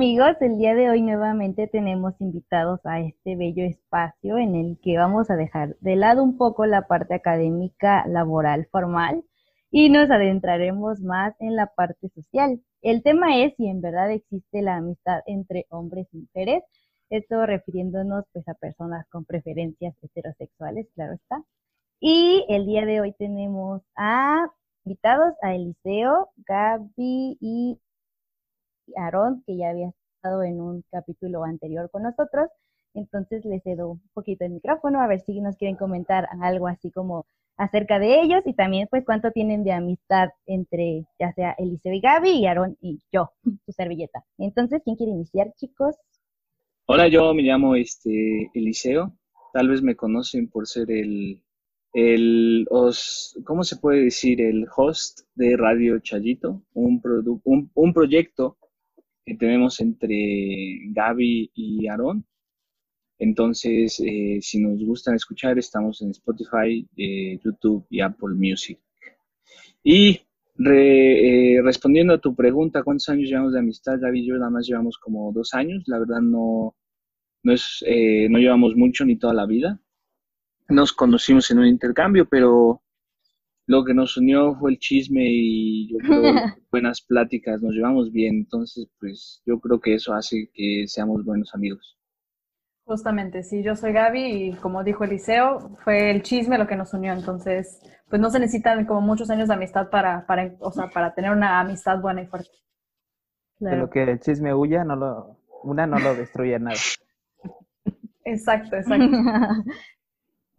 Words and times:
amigos, 0.00 0.34
el 0.40 0.56
día 0.56 0.74
de 0.74 0.88
hoy 0.88 1.02
nuevamente 1.02 1.66
tenemos 1.66 2.18
invitados 2.22 2.80
a 2.84 3.00
este 3.00 3.36
bello 3.36 3.64
espacio 3.64 4.38
en 4.38 4.54
el 4.54 4.78
que 4.82 4.96
vamos 4.96 5.28
a 5.28 5.36
dejar 5.36 5.76
de 5.80 5.94
lado 5.94 6.22
un 6.24 6.38
poco 6.38 6.64
la 6.64 6.86
parte 6.86 7.12
académica, 7.12 8.06
laboral, 8.06 8.66
formal 8.72 9.22
y 9.70 9.90
nos 9.90 10.10
adentraremos 10.10 11.02
más 11.02 11.34
en 11.38 11.54
la 11.54 11.66
parte 11.66 12.08
social. 12.14 12.62
El 12.80 13.02
tema 13.02 13.42
es 13.42 13.54
si 13.58 13.66
en 13.66 13.82
verdad 13.82 14.10
existe 14.10 14.62
la 14.62 14.76
amistad 14.76 15.20
entre 15.26 15.66
hombres 15.68 16.06
y 16.12 16.20
mujeres, 16.20 16.62
esto 17.10 17.44
refiriéndonos 17.44 18.24
pues 18.32 18.48
a 18.48 18.54
personas 18.54 19.06
con 19.10 19.26
preferencias 19.26 19.94
heterosexuales, 20.00 20.88
claro 20.94 21.12
está. 21.12 21.44
Y 22.00 22.46
el 22.48 22.64
día 22.64 22.86
de 22.86 23.02
hoy 23.02 23.12
tenemos 23.18 23.82
invitados 24.86 25.34
a 25.42 25.54
Eliseo, 25.54 26.30
Gaby 26.46 27.36
y 27.38 27.78
Aarón, 28.96 29.42
que 29.46 29.56
ya 29.56 29.70
había 29.70 29.92
estado 30.20 30.42
en 30.42 30.60
un 30.60 30.84
capítulo 30.90 31.44
anterior 31.44 31.88
con 31.90 32.02
nosotros. 32.02 32.50
Entonces 32.92 33.42
les 33.46 33.62
cedo 33.62 33.92
un 33.92 34.02
poquito 34.12 34.44
el 34.44 34.52
micrófono 34.52 35.00
a 35.00 35.06
ver 35.06 35.20
si 35.20 35.40
nos 35.40 35.56
quieren 35.56 35.76
comentar 35.76 36.28
algo 36.42 36.68
así 36.68 36.90
como 36.90 37.24
acerca 37.56 37.98
de 37.98 38.20
ellos 38.20 38.42
y 38.44 38.52
también 38.52 38.86
pues 38.90 39.04
cuánto 39.04 39.30
tienen 39.30 39.64
de 39.64 39.72
amistad 39.72 40.28
entre 40.46 41.06
ya 41.18 41.32
sea 41.32 41.54
Eliseo 41.58 41.94
y 41.94 42.00
Gaby 42.00 42.30
y 42.30 42.46
Aarón 42.46 42.76
y 42.82 43.00
yo, 43.10 43.30
su 43.64 43.72
servilleta. 43.72 44.24
Entonces, 44.36 44.82
¿quién 44.84 44.96
quiere 44.96 45.12
iniciar, 45.12 45.54
chicos? 45.56 45.96
Hola, 46.84 47.08
yo 47.08 47.32
me 47.32 47.42
llamo 47.42 47.74
este 47.76 48.50
Eliseo. 48.52 49.12
Tal 49.54 49.68
vez 49.68 49.82
me 49.82 49.96
conocen 49.96 50.48
por 50.48 50.66
ser 50.66 50.90
el, 50.90 51.42
el 51.94 52.66
¿cómo 53.44 53.64
se 53.64 53.76
puede 53.76 54.04
decir? 54.04 54.42
El 54.42 54.66
host 54.76 55.20
de 55.34 55.56
Radio 55.56 55.98
Chayito, 56.00 56.62
un, 56.74 57.00
un, 57.44 57.70
un 57.72 57.92
proyecto 57.94 58.58
que 59.24 59.34
tenemos 59.36 59.80
entre 59.80 60.80
Gaby 60.92 61.50
y 61.54 61.86
Aarón. 61.88 62.24
Entonces, 63.18 64.00
eh, 64.00 64.38
si 64.40 64.60
nos 64.62 64.82
gustan 64.82 65.14
escuchar, 65.14 65.58
estamos 65.58 66.00
en 66.00 66.10
Spotify, 66.10 66.86
eh, 66.96 67.38
YouTube 67.44 67.86
y 67.90 68.00
Apple 68.00 68.34
Music. 68.34 68.78
Y 69.82 70.20
eh, 70.58 71.60
respondiendo 71.62 72.14
a 72.14 72.20
tu 72.20 72.34
pregunta, 72.34 72.82
¿cuántos 72.82 73.08
años 73.10 73.28
llevamos 73.28 73.52
de 73.52 73.58
amistad? 73.58 74.00
Gaby 74.00 74.20
y 74.20 74.26
yo 74.26 74.36
nada 74.36 74.50
más 74.50 74.66
llevamos 74.66 74.96
como 74.98 75.32
dos 75.32 75.52
años. 75.52 75.84
La 75.86 75.98
verdad 75.98 76.20
no, 76.20 76.74
no, 77.42 77.52
es, 77.52 77.84
no 78.30 78.38
llevamos 78.38 78.74
mucho 78.74 79.04
ni 79.04 79.16
toda 79.16 79.34
la 79.34 79.46
vida. 79.46 79.78
Nos 80.68 80.92
conocimos 80.92 81.50
en 81.50 81.58
un 81.58 81.66
intercambio, 81.66 82.26
pero 82.26 82.82
lo 83.70 83.84
que 83.84 83.94
nos 83.94 84.16
unió 84.16 84.56
fue 84.56 84.72
el 84.72 84.78
chisme 84.80 85.22
y 85.24 85.92
yo 85.92 85.98
creo 85.98 86.22
buenas 86.72 87.00
pláticas, 87.02 87.62
nos 87.62 87.72
llevamos 87.72 88.10
bien, 88.10 88.38
entonces 88.38 88.88
pues 88.98 89.42
yo 89.46 89.60
creo 89.60 89.80
que 89.80 89.94
eso 89.94 90.12
hace 90.12 90.50
que 90.52 90.86
seamos 90.88 91.24
buenos 91.24 91.54
amigos. 91.54 91.96
Justamente, 92.84 93.44
sí, 93.44 93.62
yo 93.62 93.76
soy 93.76 93.92
Gaby 93.92 94.22
y 94.24 94.52
como 94.54 94.82
dijo 94.82 95.04
Eliseo, 95.04 95.76
fue 95.84 96.10
el 96.10 96.22
chisme 96.22 96.58
lo 96.58 96.66
que 96.66 96.74
nos 96.74 96.92
unió, 96.94 97.12
entonces 97.12 97.78
pues 98.08 98.20
no 98.20 98.28
se 98.30 98.40
necesitan 98.40 98.86
como 98.86 99.02
muchos 99.02 99.30
años 99.30 99.46
de 99.46 99.54
amistad 99.54 99.88
para, 99.88 100.26
para, 100.26 100.52
o 100.58 100.72
sea, 100.72 100.90
para 100.90 101.14
tener 101.14 101.30
una 101.30 101.60
amistad 101.60 102.00
buena 102.00 102.22
y 102.22 102.26
fuerte. 102.26 102.50
De 103.60 103.76
lo 103.76 103.88
que 103.88 104.02
el 104.02 104.18
chisme 104.18 104.52
huya, 104.52 104.82
no 104.82 104.96
lo, 104.96 105.36
una 105.62 105.86
no 105.86 106.00
lo 106.00 106.16
destruye 106.16 106.58
nada. 106.58 106.76
exacto, 108.24 108.74
exacto. 108.74 109.16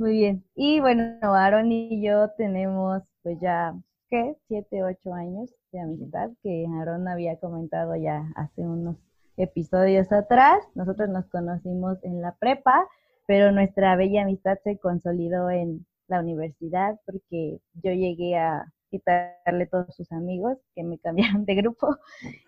Muy 0.01 0.13
bien. 0.13 0.43
Y 0.55 0.79
bueno, 0.79 1.03
Aaron 1.21 1.71
y 1.71 2.03
yo 2.03 2.31
tenemos 2.35 3.03
pues 3.21 3.39
ya, 3.39 3.75
¿qué? 4.09 4.35
Siete, 4.47 4.83
ocho 4.83 5.13
años 5.13 5.53
de 5.71 5.79
amistad 5.79 6.31
que 6.41 6.65
Aaron 6.67 7.07
había 7.07 7.37
comentado 7.39 7.95
ya 7.95 8.25
hace 8.35 8.61
unos 8.61 8.97
episodios 9.37 10.11
atrás. 10.11 10.57
Nosotros 10.73 11.07
nos 11.09 11.27
conocimos 11.27 12.03
en 12.03 12.19
la 12.19 12.33
prepa, 12.33 12.87
pero 13.27 13.51
nuestra 13.51 13.95
bella 13.95 14.23
amistad 14.23 14.57
se 14.63 14.79
consolidó 14.79 15.51
en 15.51 15.85
la 16.07 16.19
universidad 16.21 16.99
porque 17.05 17.59
yo 17.83 17.91
llegué 17.91 18.37
a 18.39 18.73
quitarle 18.89 19.67
todos 19.67 19.95
sus 19.95 20.11
amigos 20.11 20.57
que 20.73 20.83
me 20.83 20.97
cambiaron 21.37 21.45
de 21.45 21.53
grupo 21.53 21.95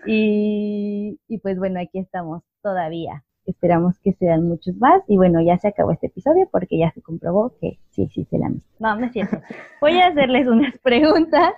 y, 0.08 1.20
y 1.28 1.38
pues 1.38 1.60
bueno, 1.60 1.80
aquí 1.80 2.00
estamos 2.00 2.42
todavía. 2.64 3.24
Esperamos 3.46 4.00
que 4.00 4.14
sean 4.14 4.48
muchos 4.48 4.76
más. 4.78 5.02
Y 5.08 5.18
bueno, 5.18 5.42
ya 5.42 5.58
se 5.58 5.68
acabó 5.68 5.92
este 5.92 6.08
episodio 6.08 6.48
porque 6.52 6.78
ya 6.78 6.92
se 6.92 7.02
comprobó 7.02 7.54
que 7.60 7.80
sí 7.92 8.04
existe 8.04 8.38
la 8.38 8.48
amistad. 8.48 8.76
No, 8.80 8.96
no 8.96 9.06
es 9.06 9.12
cierto. 9.12 9.38
Voy 9.82 10.00
a 10.00 10.08
hacerles 10.08 10.48
unas 10.48 10.78
preguntas 10.80 11.54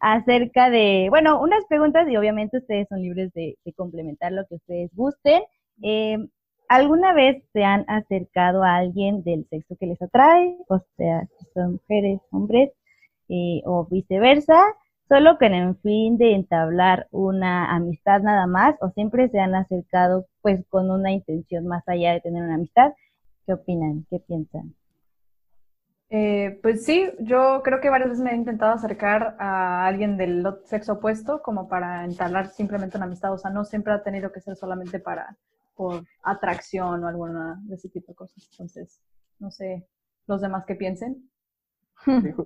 acerca 0.00 0.70
de, 0.70 1.06
bueno, 1.10 1.40
unas 1.40 1.64
preguntas 1.66 2.08
y 2.08 2.16
obviamente 2.16 2.58
ustedes 2.58 2.86
son 2.88 3.00
libres 3.00 3.32
de, 3.32 3.56
complementar 3.76 4.32
lo 4.32 4.46
que 4.46 4.56
ustedes 4.56 4.94
gusten. 4.94 5.42
Eh, 5.82 6.18
¿Alguna 6.68 7.12
vez 7.12 7.42
se 7.52 7.62
han 7.64 7.84
acercado 7.88 8.62
a 8.62 8.76
alguien 8.76 9.22
del 9.22 9.46
sexo 9.48 9.76
que 9.78 9.86
les 9.86 10.00
atrae? 10.00 10.56
O 10.68 10.80
sea, 10.96 11.26
si 11.38 11.46
son 11.52 11.72
mujeres, 11.72 12.20
hombres, 12.30 12.70
eh, 13.28 13.62
o 13.64 13.86
viceversa 13.86 14.62
solo 15.08 15.38
con 15.38 15.52
el 15.52 15.76
fin 15.76 16.16
de 16.18 16.34
entablar 16.34 17.08
una 17.10 17.74
amistad 17.74 18.20
nada 18.22 18.46
más 18.46 18.76
o 18.80 18.90
siempre 18.90 19.28
se 19.28 19.38
han 19.38 19.54
acercado 19.54 20.26
pues 20.42 20.64
con 20.68 20.90
una 20.90 21.12
intención 21.12 21.66
más 21.66 21.86
allá 21.88 22.12
de 22.12 22.20
tener 22.20 22.42
una 22.42 22.54
amistad. 22.54 22.92
¿Qué 23.46 23.52
opinan? 23.52 24.06
¿Qué 24.08 24.20
piensan? 24.20 24.74
Eh, 26.10 26.58
pues 26.62 26.84
sí, 26.84 27.10
yo 27.18 27.60
creo 27.64 27.80
que 27.80 27.90
varias 27.90 28.10
veces 28.10 28.24
me 28.24 28.30
he 28.30 28.36
intentado 28.36 28.72
acercar 28.72 29.36
a 29.38 29.86
alguien 29.86 30.16
del 30.16 30.46
sexo 30.64 30.94
opuesto 30.94 31.42
como 31.42 31.68
para 31.68 32.04
entablar 32.04 32.48
simplemente 32.48 32.96
una 32.96 33.06
amistad, 33.06 33.32
o 33.32 33.38
sea, 33.38 33.50
no 33.50 33.64
siempre 33.64 33.92
ha 33.92 34.02
tenido 34.02 34.30
que 34.30 34.40
ser 34.40 34.54
solamente 34.54 35.00
para 35.00 35.36
por 35.74 36.04
atracción 36.22 37.02
o 37.02 37.08
alguna 37.08 37.60
de 37.64 37.74
ese 37.74 37.88
tipo 37.88 38.12
de 38.12 38.16
cosas. 38.16 38.48
Entonces, 38.52 39.00
no 39.40 39.50
sé, 39.50 39.86
los 40.26 40.40
demás 40.40 40.64
que 40.66 40.76
piensen 40.76 41.28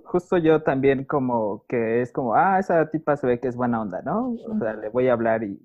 justo 0.04 0.38
yo 0.38 0.62
también 0.62 1.04
como 1.04 1.64
que 1.68 2.02
es 2.02 2.12
como, 2.12 2.34
ah, 2.34 2.58
esa 2.58 2.88
tipa 2.90 3.16
se 3.16 3.26
ve 3.26 3.40
que 3.40 3.48
es 3.48 3.56
buena 3.56 3.80
onda, 3.80 4.02
¿no? 4.02 4.30
O 4.30 4.58
sea, 4.58 4.74
le 4.74 4.88
voy 4.88 5.08
a 5.08 5.12
hablar 5.12 5.42
y, 5.42 5.60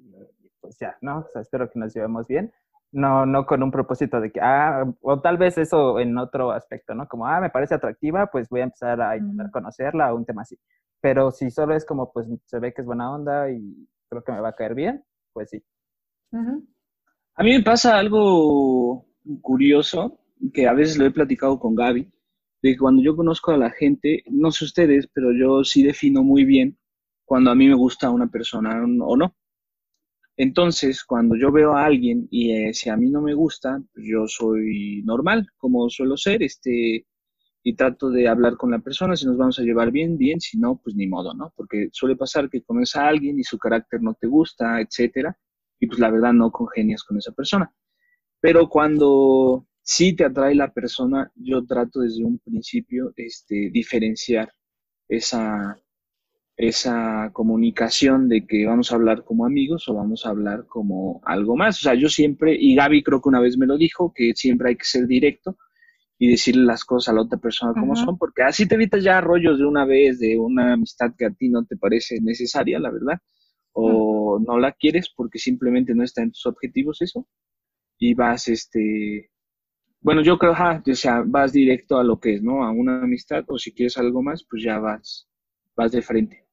pues 0.62 0.78
ya, 0.80 0.98
¿no? 1.02 1.20
O 1.20 1.28
sea, 1.32 1.42
espero 1.42 1.70
que 1.70 1.80
nos 1.80 1.94
llevemos 1.94 2.28
bien. 2.28 2.52
No, 2.92 3.26
no 3.26 3.46
con 3.46 3.64
un 3.64 3.72
propósito 3.72 4.22
de 4.22 4.32
que, 4.32 4.40
ah, 4.42 4.86
o 5.02 5.20
tal 5.20 5.38
vez 5.38 5.58
eso 5.58 6.00
en 6.00 6.18
otro 6.18 6.52
aspecto, 6.52 6.94
¿no? 6.94 7.08
Como, 7.08 7.26
ah, 7.26 7.42
me 7.42 7.50
parece 7.50 7.76
atractiva, 7.76 8.28
pues 8.28 8.50
voy 8.50 8.62
a 8.62 8.66
empezar 8.66 9.02
a 9.02 9.18
intentar 9.18 9.50
conocerla 9.52 10.14
o 10.14 10.18
un 10.18 10.26
tema 10.26 10.44
así. 10.44 10.58
Pero 11.02 11.32
si 11.32 11.50
solo 11.50 11.76
es 11.76 11.86
como, 11.86 12.12
pues 12.12 12.28
se 12.46 12.60
ve 12.60 12.74
que 12.74 12.82
es 12.82 12.88
buena 12.88 13.12
onda 13.12 13.50
y 13.50 13.88
creo 14.10 14.24
que 14.24 14.32
me 14.32 14.42
va 14.42 14.50
a 14.50 14.56
caer 14.56 14.76
bien, 14.76 15.04
pues 15.34 15.50
sí. 15.50 15.64
A 17.36 17.44
mí 17.44 17.58
me 17.58 17.64
pasa 17.64 17.98
algo 17.98 19.06
curioso, 19.42 20.20
que 20.54 20.68
a 20.68 20.74
veces 20.74 20.98
lo 20.98 21.06
he 21.06 21.12
platicado 21.12 21.60
con 21.60 21.74
Gaby, 21.74 22.13
de 22.64 22.72
que 22.72 22.78
cuando 22.78 23.04
yo 23.04 23.16
conozco 23.16 23.52
a 23.52 23.58
la 23.58 23.70
gente, 23.72 24.24
no 24.32 24.50
sé 24.52 24.66
ustedes, 24.66 25.08
pero 25.14 25.34
yo 25.34 25.64
sí 25.66 25.84
defino 25.84 26.24
muy 26.24 26.46
bien 26.46 26.78
cuando 27.26 27.52
a 27.52 27.56
mí 27.56 27.68
me 27.68 27.76
gusta 27.76 28.10
una 28.10 28.28
persona 28.28 28.84
o 29.02 29.18
no. 29.18 29.36
Entonces, 30.38 31.04
cuando 31.04 31.36
yo 31.36 31.52
veo 31.52 31.76
a 31.76 31.86
alguien 31.86 32.28
y 32.32 32.52
eh, 32.54 32.74
si 32.74 32.90
a 32.90 32.98
mí 32.98 33.10
no 33.10 33.22
me 33.22 33.34
gusta, 33.34 33.84
pues 33.94 34.06
yo 34.10 34.28
soy 34.28 35.04
normal, 35.06 35.46
como 35.58 35.90
suelo 35.90 36.18
ser, 36.18 36.42
este, 36.42 37.06
y 37.64 37.76
trato 37.76 38.10
de 38.10 38.28
hablar 38.28 38.56
con 38.56 38.72
la 38.72 38.80
persona, 38.80 39.16
si 39.16 39.26
nos 39.26 39.38
vamos 39.38 39.60
a 39.60 39.64
llevar 39.64 39.92
bien, 39.92 40.18
bien, 40.18 40.40
si 40.40 40.58
no, 40.58 40.80
pues 40.82 40.96
ni 40.96 41.08
modo, 41.08 41.34
¿no? 41.34 41.54
Porque 41.56 41.90
suele 41.92 42.16
pasar 42.16 42.50
que 42.50 42.64
conoces 42.64 42.96
a 42.96 43.08
alguien 43.10 43.40
y 43.40 43.44
su 43.44 43.58
carácter 43.58 44.02
no 44.02 44.16
te 44.16 44.28
gusta, 44.28 44.80
etcétera, 44.82 45.38
y 45.80 45.88
pues 45.88 46.00
la 46.00 46.10
verdad 46.10 46.34
no 46.34 46.50
congenias 46.52 47.04
con 47.04 47.18
esa 47.18 47.34
persona. 47.34 47.72
Pero 48.42 48.70
cuando 48.70 49.68
si 49.84 50.16
te 50.16 50.24
atrae 50.24 50.56
la 50.56 50.72
persona, 50.72 51.32
yo 51.36 51.66
trato 51.66 52.00
desde 52.00 52.24
un 52.24 52.40
principio 52.40 53.14
este, 53.18 53.70
diferenciar 53.70 54.52
esa, 55.10 55.78
esa 56.56 57.32
comunicación 57.34 58.30
de 58.30 58.48
que 58.48 58.66
vamos 58.66 58.92
a 58.92 58.96
hablar 58.96 59.26
como 59.26 59.46
amigos 59.46 59.88
o 59.90 59.94
vamos 59.94 60.26
a 60.26 60.30
hablar 60.30 60.66
como 60.68 61.22
algo 61.26 61.58
más. 61.58 61.80
O 61.80 61.82
sea, 61.82 61.96
yo 61.96 62.08
siempre, 62.08 62.56
y 62.58 62.76
Gaby 62.76 63.04
creo 63.04 63.22
que 63.22 63.30
una 63.30 63.42
vez 63.42 63.58
me 63.58 63.68
lo 63.68 63.78
dijo, 63.78 64.14
que 64.16 64.32
siempre 64.36 64.70
hay 64.70 64.78
que 64.78 64.86
ser 64.86 65.06
directo 65.06 65.58
y 66.18 66.30
decirle 66.30 66.64
las 66.64 66.86
cosas 66.86 67.12
a 67.12 67.16
la 67.16 67.24
otra 67.24 67.38
persona 67.38 67.74
como 67.78 67.98
son, 67.98 68.18
porque 68.18 68.44
así 68.44 68.66
te 68.66 68.76
evitas 68.76 69.04
ya 69.04 69.20
rollos 69.20 69.60
de 69.60 69.66
una 69.66 69.84
vez, 69.84 70.20
de 70.20 70.38
una 70.38 70.74
amistad 70.74 71.12
que 71.18 71.26
a 71.26 71.32
ti 71.32 71.50
no 71.50 71.66
te 71.66 71.76
parece 71.76 72.22
necesaria, 72.22 72.80
la 72.80 72.92
verdad, 72.92 73.20
o 73.74 74.40
no 74.40 74.58
la 74.58 74.72
quieres 74.72 75.10
porque 75.14 75.40
simplemente 75.40 75.94
no 75.94 76.04
está 76.04 76.22
en 76.22 76.32
tus 76.32 76.46
objetivos 76.46 77.02
eso, 77.02 77.28
y 77.98 78.14
vas 78.14 78.48
este 78.48 79.33
bueno, 80.04 80.22
yo 80.22 80.38
creo, 80.38 80.54
ja, 80.54 80.82
o 80.86 80.96
sea, 80.96 81.24
vas 81.26 81.54
directo 81.54 81.98
a 81.98 82.04
lo 82.04 82.20
que 82.20 82.36
es, 82.36 82.44
¿no? 82.44 82.64
A 82.64 82.72
una 82.72 83.02
amistad, 83.04 83.44
o 83.48 83.58
si 83.58 83.72
quieres 83.74 83.98
algo 83.98 84.22
más, 84.22 84.46
pues 84.50 84.64
ya 84.64 84.80
vas, 84.80 85.28
vas 85.76 85.92
de 85.92 86.02
frente. 86.02 86.46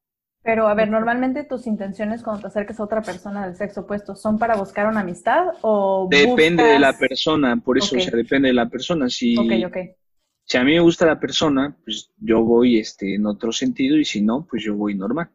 Pero, 0.43 0.69
a 0.69 0.75
ver, 0.75 0.89
normalmente 0.89 1.45
tus 1.45 1.67
intenciones 1.67 2.23
cuando 2.23 2.43
te 2.43 2.47
acerques 2.49 2.81
a 2.81 2.85
otra 2.85 3.03
persona 3.03 3.45
del 3.47 3.57
sexo 3.57 3.83
opuesto 3.83 4.17
son 4.17 4.39
para 4.39 4.57
buscar 4.57 4.87
una 4.87 5.01
amistad 5.01 5.49
o 5.61 6.09
Depende 6.11 6.63
de 6.63 6.79
la 6.79 6.97
persona, 6.97 7.57
por 7.57 7.77
eso, 7.77 7.97
o 7.97 8.01
sea, 8.01 8.17
depende 8.17 8.49
de 8.49 8.55
la 8.55 8.69
persona. 8.69 9.09
Si, 9.11 9.37
si 10.47 10.57
a 10.57 10.65
mí 10.65 10.73
me 10.75 10.81
gusta 10.81 11.05
la 11.05 11.21
persona, 11.21 11.77
pues 11.85 12.11
yo 12.19 12.43
voy 12.43 12.79
este, 12.79 13.17
en 13.17 13.27
otro 13.27 13.53
sentido 13.53 13.99
y 13.99 14.05
si 14.05 14.23
no, 14.23 14.47
pues 14.49 14.63
yo 14.63 14.75
voy 14.75 14.95
normal. 14.95 15.29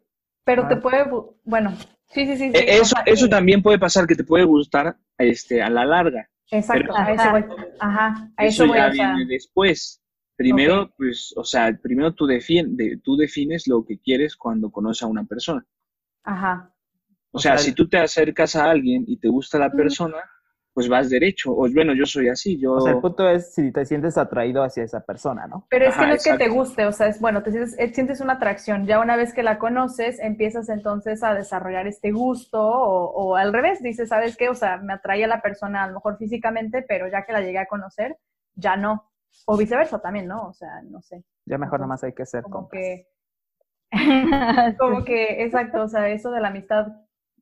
Pero 0.43 0.67
te 0.67 0.73
Ah. 0.75 0.81
puede, 0.81 1.05
bu- 1.05 1.35
bueno, 1.43 1.71
sí, 2.07 2.25
sí, 2.25 2.35
sí. 2.37 2.51
sí, 2.51 2.57
o 2.57 2.59
Eso, 2.59 2.85
sea, 2.85 3.03
eso 3.05 3.29
también 3.29 3.61
puede 3.61 3.77
pasar, 3.77 4.07
que 4.07 4.15
te 4.15 4.23
puede 4.23 4.43
gustar 4.45 4.97
este, 5.19 5.61
a 5.61 5.69
la 5.69 5.85
larga. 5.85 6.29
Exacto, 6.51 6.93
pero- 6.93 6.97
a 6.97 7.11
eso 7.11 7.21
Ajá. 7.23 7.31
voy. 7.31 7.65
Ajá, 7.79 8.31
a 8.37 8.45
Eso 8.45 8.63
eso 8.63 8.67
voy, 8.67 8.77
ya 8.77 8.91
sea, 8.93 9.13
viene 9.15 9.25
después. 9.31 10.01
Primero, 10.37 10.91
pues, 10.97 11.33
o 11.37 11.43
sea, 11.45 11.77
primero 11.81 12.13
tú, 12.13 12.25
defin- 12.27 12.75
de- 12.75 12.97
tú 13.03 13.15
defines 13.15 13.67
lo 13.67 13.85
que 13.85 13.97
quieres 13.99 14.35
cuando 14.35 14.69
conoces 14.69 15.03
a 15.03 15.07
una 15.07 15.23
persona. 15.23 15.65
ajá, 16.23 16.71
O 17.31 17.37
O 17.37 17.39
sea, 17.39 17.57
sea, 17.57 17.65
si 17.65 17.73
tú 17.73 17.87
te 17.87 17.97
acercas 17.97 18.55
a 18.55 18.69
alguien 18.71 19.03
y 19.07 19.17
te 19.17 19.27
gusta 19.29 19.59
la 19.59 19.71
persona, 19.71 20.17
pues 20.75 20.89
vas 20.89 21.09
derecho. 21.11 21.53
O 21.53 21.69
bueno, 21.73 21.95
yo 21.95 22.05
soy 22.07 22.29
así, 22.29 22.59
yo... 22.59 22.75
O 22.75 22.81
sea, 22.81 22.93
el 22.93 22.99
punto 22.99 23.29
es 23.29 23.53
si 23.55 23.71
te 23.73 23.85
sientes 23.85 24.17
atraído 24.19 24.63
hacia 24.63 24.83
esa 24.85 25.01
persona, 25.05 25.47
¿no? 25.47 25.69
Pero 25.69 25.85
es 25.87 25.97
Ajá, 25.97 25.97
que 25.97 26.07
no 26.07 26.13
es 26.13 26.23
que 26.23 26.35
te 26.35 26.47
guste, 26.47 26.85
o 26.85 26.91
sea, 26.91 27.07
es 27.07 27.19
bueno, 27.19 27.43
te 27.43 27.51
sientes, 27.51 27.75
eh, 27.79 27.93
sientes 27.93 28.21
una 28.21 28.33
atracción. 28.33 28.85
Ya 28.85 28.99
una 29.01 29.15
vez 29.17 29.33
que 29.33 29.43
la 29.43 29.57
conoces, 29.59 30.19
empiezas 30.19 30.69
entonces 30.69 31.23
a 31.23 31.33
desarrollar 31.33 31.87
este 31.87 32.11
gusto 32.11 32.61
o, 32.61 33.09
o 33.11 33.35
al 33.35 33.51
revés, 33.51 33.81
dices, 33.81 34.09
¿sabes 34.09 34.37
qué? 34.37 34.47
O 34.49 34.55
sea, 34.55 34.77
me 34.77 34.93
atrae 34.93 35.23
a 35.25 35.27
la 35.27 35.41
persona 35.41 35.83
a 35.83 35.87
lo 35.87 35.95
mejor 35.95 36.17
físicamente, 36.17 36.83
pero 36.87 37.07
ya 37.09 37.25
que 37.25 37.33
la 37.33 37.41
llegué 37.41 37.57
a 37.59 37.67
conocer, 37.67 38.17
ya 38.55 38.77
no. 38.77 39.11
O 39.45 39.57
viceversa 39.57 39.99
también, 39.99 40.27
¿no? 40.27 40.47
O 40.47 40.53
sea, 40.53 40.81
no 40.83 41.01
sé. 41.01 41.23
Ya 41.47 41.57
mejor 41.57 41.79
nada 41.79 41.87
Entonces, 41.87 41.87
más 41.87 42.03
hay 42.03 42.13
que 42.13 42.25
ser 42.27 42.43
Como 42.43 42.67
compas. 42.67 42.69
que, 42.69 43.07
como 44.77 45.03
que, 45.05 45.43
exacto, 45.43 45.83
o 45.83 45.87
sea, 45.87 46.09
eso 46.09 46.31
de 46.31 46.41
la 46.41 46.49
amistad, 46.49 46.87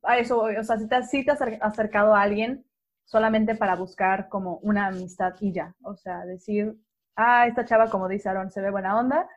a 0.02 0.18
eso, 0.18 0.40
o 0.42 0.62
sea, 0.64 0.78
si 0.78 0.88
te, 0.88 0.94
has- 0.96 1.10
si 1.10 1.24
te 1.24 1.30
has 1.32 1.40
acer- 1.40 1.58
acercado 1.62 2.14
a 2.14 2.22
alguien 2.22 2.64
solamente 3.04 3.54
para 3.54 3.76
buscar 3.76 4.28
como 4.28 4.58
una 4.58 4.86
amistad 4.86 5.34
y 5.40 5.52
ya, 5.52 5.74
o 5.82 5.96
sea, 5.96 6.24
decir, 6.24 6.76
ah, 7.16 7.46
esta 7.46 7.64
chava, 7.64 7.90
como 7.90 8.08
dice 8.08 8.28
Aaron, 8.28 8.50
se 8.50 8.60
ve 8.60 8.70
buena 8.70 8.98
onda, 8.98 9.28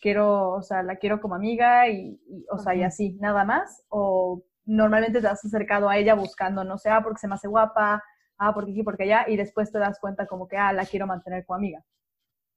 quiero, 0.00 0.50
o 0.52 0.62
sea, 0.62 0.82
la 0.82 0.96
quiero 0.96 1.20
como 1.20 1.34
amiga 1.34 1.88
y, 1.88 2.20
y, 2.28 2.44
o 2.50 2.58
sea, 2.58 2.74
y 2.74 2.82
así, 2.82 3.16
nada 3.20 3.44
más, 3.44 3.84
o 3.88 4.44
normalmente 4.64 5.20
te 5.20 5.26
has 5.28 5.44
acercado 5.44 5.88
a 5.88 5.96
ella 5.96 6.14
buscando, 6.14 6.64
no 6.64 6.78
sé, 6.78 6.90
ah, 6.90 7.00
porque 7.02 7.20
se 7.20 7.28
me 7.28 7.34
hace 7.34 7.48
guapa, 7.48 8.02
ah, 8.38 8.54
porque 8.54 8.72
aquí, 8.72 8.82
porque 8.82 9.04
allá, 9.04 9.24
y 9.28 9.36
después 9.36 9.70
te 9.72 9.78
das 9.78 9.98
cuenta 10.00 10.26
como 10.26 10.48
que, 10.48 10.56
ah, 10.56 10.72
la 10.72 10.84
quiero 10.84 11.06
mantener 11.06 11.44
como 11.46 11.56
amiga. 11.58 11.84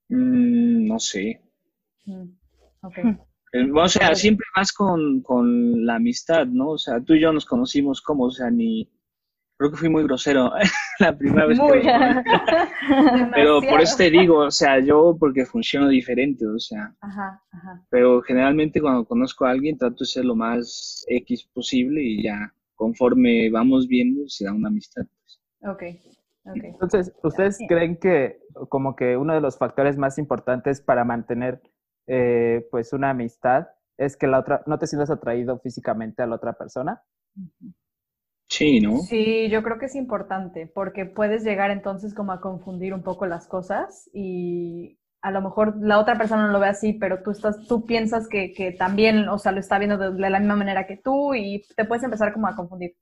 Mm, 0.10 0.88
no 0.88 1.00
sé. 1.00 1.42
Mm, 2.06 2.30
ok. 2.81 2.98
Eh, 3.54 3.71
O 3.74 3.88
sea, 3.88 4.13
siempre 4.16 4.45
vas 4.56 4.71
con, 4.71 5.21
con 5.21 5.86
la 5.86 5.95
amistad, 5.95 6.45
¿no? 6.45 6.71
O 6.71 6.77
sea, 6.77 7.00
tú 7.01 7.13
y 7.13 7.21
yo 7.21 7.31
nos 7.33 7.45
conocimos 7.45 8.01
como, 8.01 8.25
o 8.25 8.31
sea, 8.31 8.50
ni... 8.50 8.89
Creo 9.60 9.72
que 9.72 9.78
fui 9.78 9.90
muy 9.90 10.04
grosero 10.04 10.54
la 11.00 11.18
primera 11.18 11.46
vez 11.46 11.60
Muy. 11.60 11.82
que. 11.82 11.92
Pero 13.36 13.60
por 13.62 13.82
eso 13.82 13.98
te 13.98 14.10
digo, 14.10 14.38
o 14.38 14.52
sea, 14.52 14.80
yo 14.80 15.18
porque 15.20 15.46
funciono 15.46 15.90
diferente, 15.90 16.48
o 16.48 16.58
sea, 16.58 16.96
Ajá, 17.02 17.44
ajá. 17.52 17.86
pero 17.90 18.22
generalmente 18.22 18.80
cuando 18.80 19.04
conozco 19.04 19.46
a 19.46 19.50
alguien 19.52 19.78
trato 19.78 19.98
de 20.00 20.06
ser 20.06 20.24
lo 20.24 20.34
más 20.36 21.04
X 21.10 21.44
posible 21.54 22.02
y 22.02 22.24
ya 22.24 22.54
conforme 22.76 23.50
vamos 23.52 23.86
viendo 23.90 24.30
se 24.30 24.46
da 24.46 24.54
una 24.54 24.70
amistad. 24.70 25.04
pues. 25.06 25.42
Ok, 25.70 25.84
ok. 26.46 26.64
Entonces, 26.64 27.14
¿ustedes 27.22 27.58
creen 27.68 27.98
que 27.98 28.40
como 28.70 28.96
que 28.96 29.18
uno 29.18 29.34
de 29.34 29.42
los 29.42 29.58
factores 29.58 29.98
más 29.98 30.18
importantes 30.18 30.80
para 30.80 31.04
mantener 31.04 31.62
eh, 32.08 32.66
pues 32.72 32.94
una 32.94 33.10
amistad 33.10 33.68
es 33.98 34.16
que 34.16 34.28
la 34.28 34.40
otra, 34.40 34.64
no 34.68 34.80
te 34.80 34.88
sientas 34.88 35.10
atraído 35.10 35.60
físicamente 35.60 36.24
a 36.24 36.28
la 36.28 36.36
otra 36.36 36.54
persona? 36.54 37.04
Sí, 38.50 38.80
¿no? 38.81 38.98
Sí, 39.07 39.50
yo 39.50 39.63
creo 39.63 39.80
que 39.80 39.86
es 39.86 39.96
importante 39.96 40.68
porque 40.68 41.06
puedes 41.06 41.44
llegar 41.44 41.72
entonces 41.72 42.13
como 42.13 42.31
a 42.31 42.42
confundir 42.42 42.94
un 42.94 43.04
poco 43.04 43.25
las 43.25 43.48
cosas 43.48 44.10
y 44.13 44.98
a 45.22 45.31
lo 45.31 45.42
mejor 45.42 45.75
la 45.81 46.00
otra 46.00 46.18
persona 46.18 46.46
no 46.48 46.54
lo 46.54 46.60
ve 46.60 46.68
así, 46.68 46.94
pero 46.94 47.22
tú 47.24 47.31
estás, 47.31 47.66
tú 47.68 47.86
piensas 47.86 48.28
que, 48.28 48.54
que 48.54 48.72
también, 48.72 49.28
o 49.30 49.38
sea, 49.38 49.51
lo 49.51 49.60
está 49.60 49.78
viendo 49.80 49.98
de, 49.98 50.12
de 50.12 50.30
la 50.30 50.40
misma 50.40 50.56
manera 50.56 50.88
que 50.88 50.98
tú 50.98 51.34
y 51.36 51.63
te 51.75 51.86
puedes 51.86 52.04
empezar 52.04 52.34
como 52.34 52.48
a 52.48 52.56
confundir. 52.56 52.96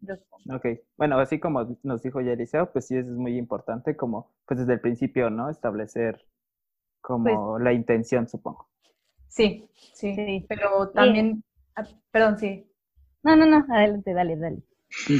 Yo 0.00 0.16
supongo. 0.16 0.44
Ok, 0.50 0.66
bueno, 0.96 1.18
así 1.18 1.38
como 1.38 1.76
nos 1.82 2.02
dijo 2.02 2.20
ya 2.20 2.32
Eliseo, 2.32 2.72
pues 2.72 2.86
sí 2.86 2.96
es 2.96 3.06
muy 3.06 3.36
importante 3.36 3.96
como, 3.96 4.32
pues 4.46 4.60
desde 4.60 4.74
el 4.74 4.80
principio, 4.80 5.30
¿no? 5.30 5.50
Establecer 5.50 6.26
como 7.02 7.58
la 7.58 7.72
intención, 7.72 8.28
supongo. 8.28 8.68
Sí, 9.28 9.70
sí, 9.94 10.14
Sí. 10.14 10.46
pero 10.48 10.90
también, 10.90 11.42
ah, 11.76 11.84
perdón, 12.10 12.38
sí. 12.38 12.66
No, 13.22 13.36
no, 13.36 13.46
no, 13.46 13.64
adelante, 13.74 14.12
dale, 14.12 14.36
dale. 14.36 14.62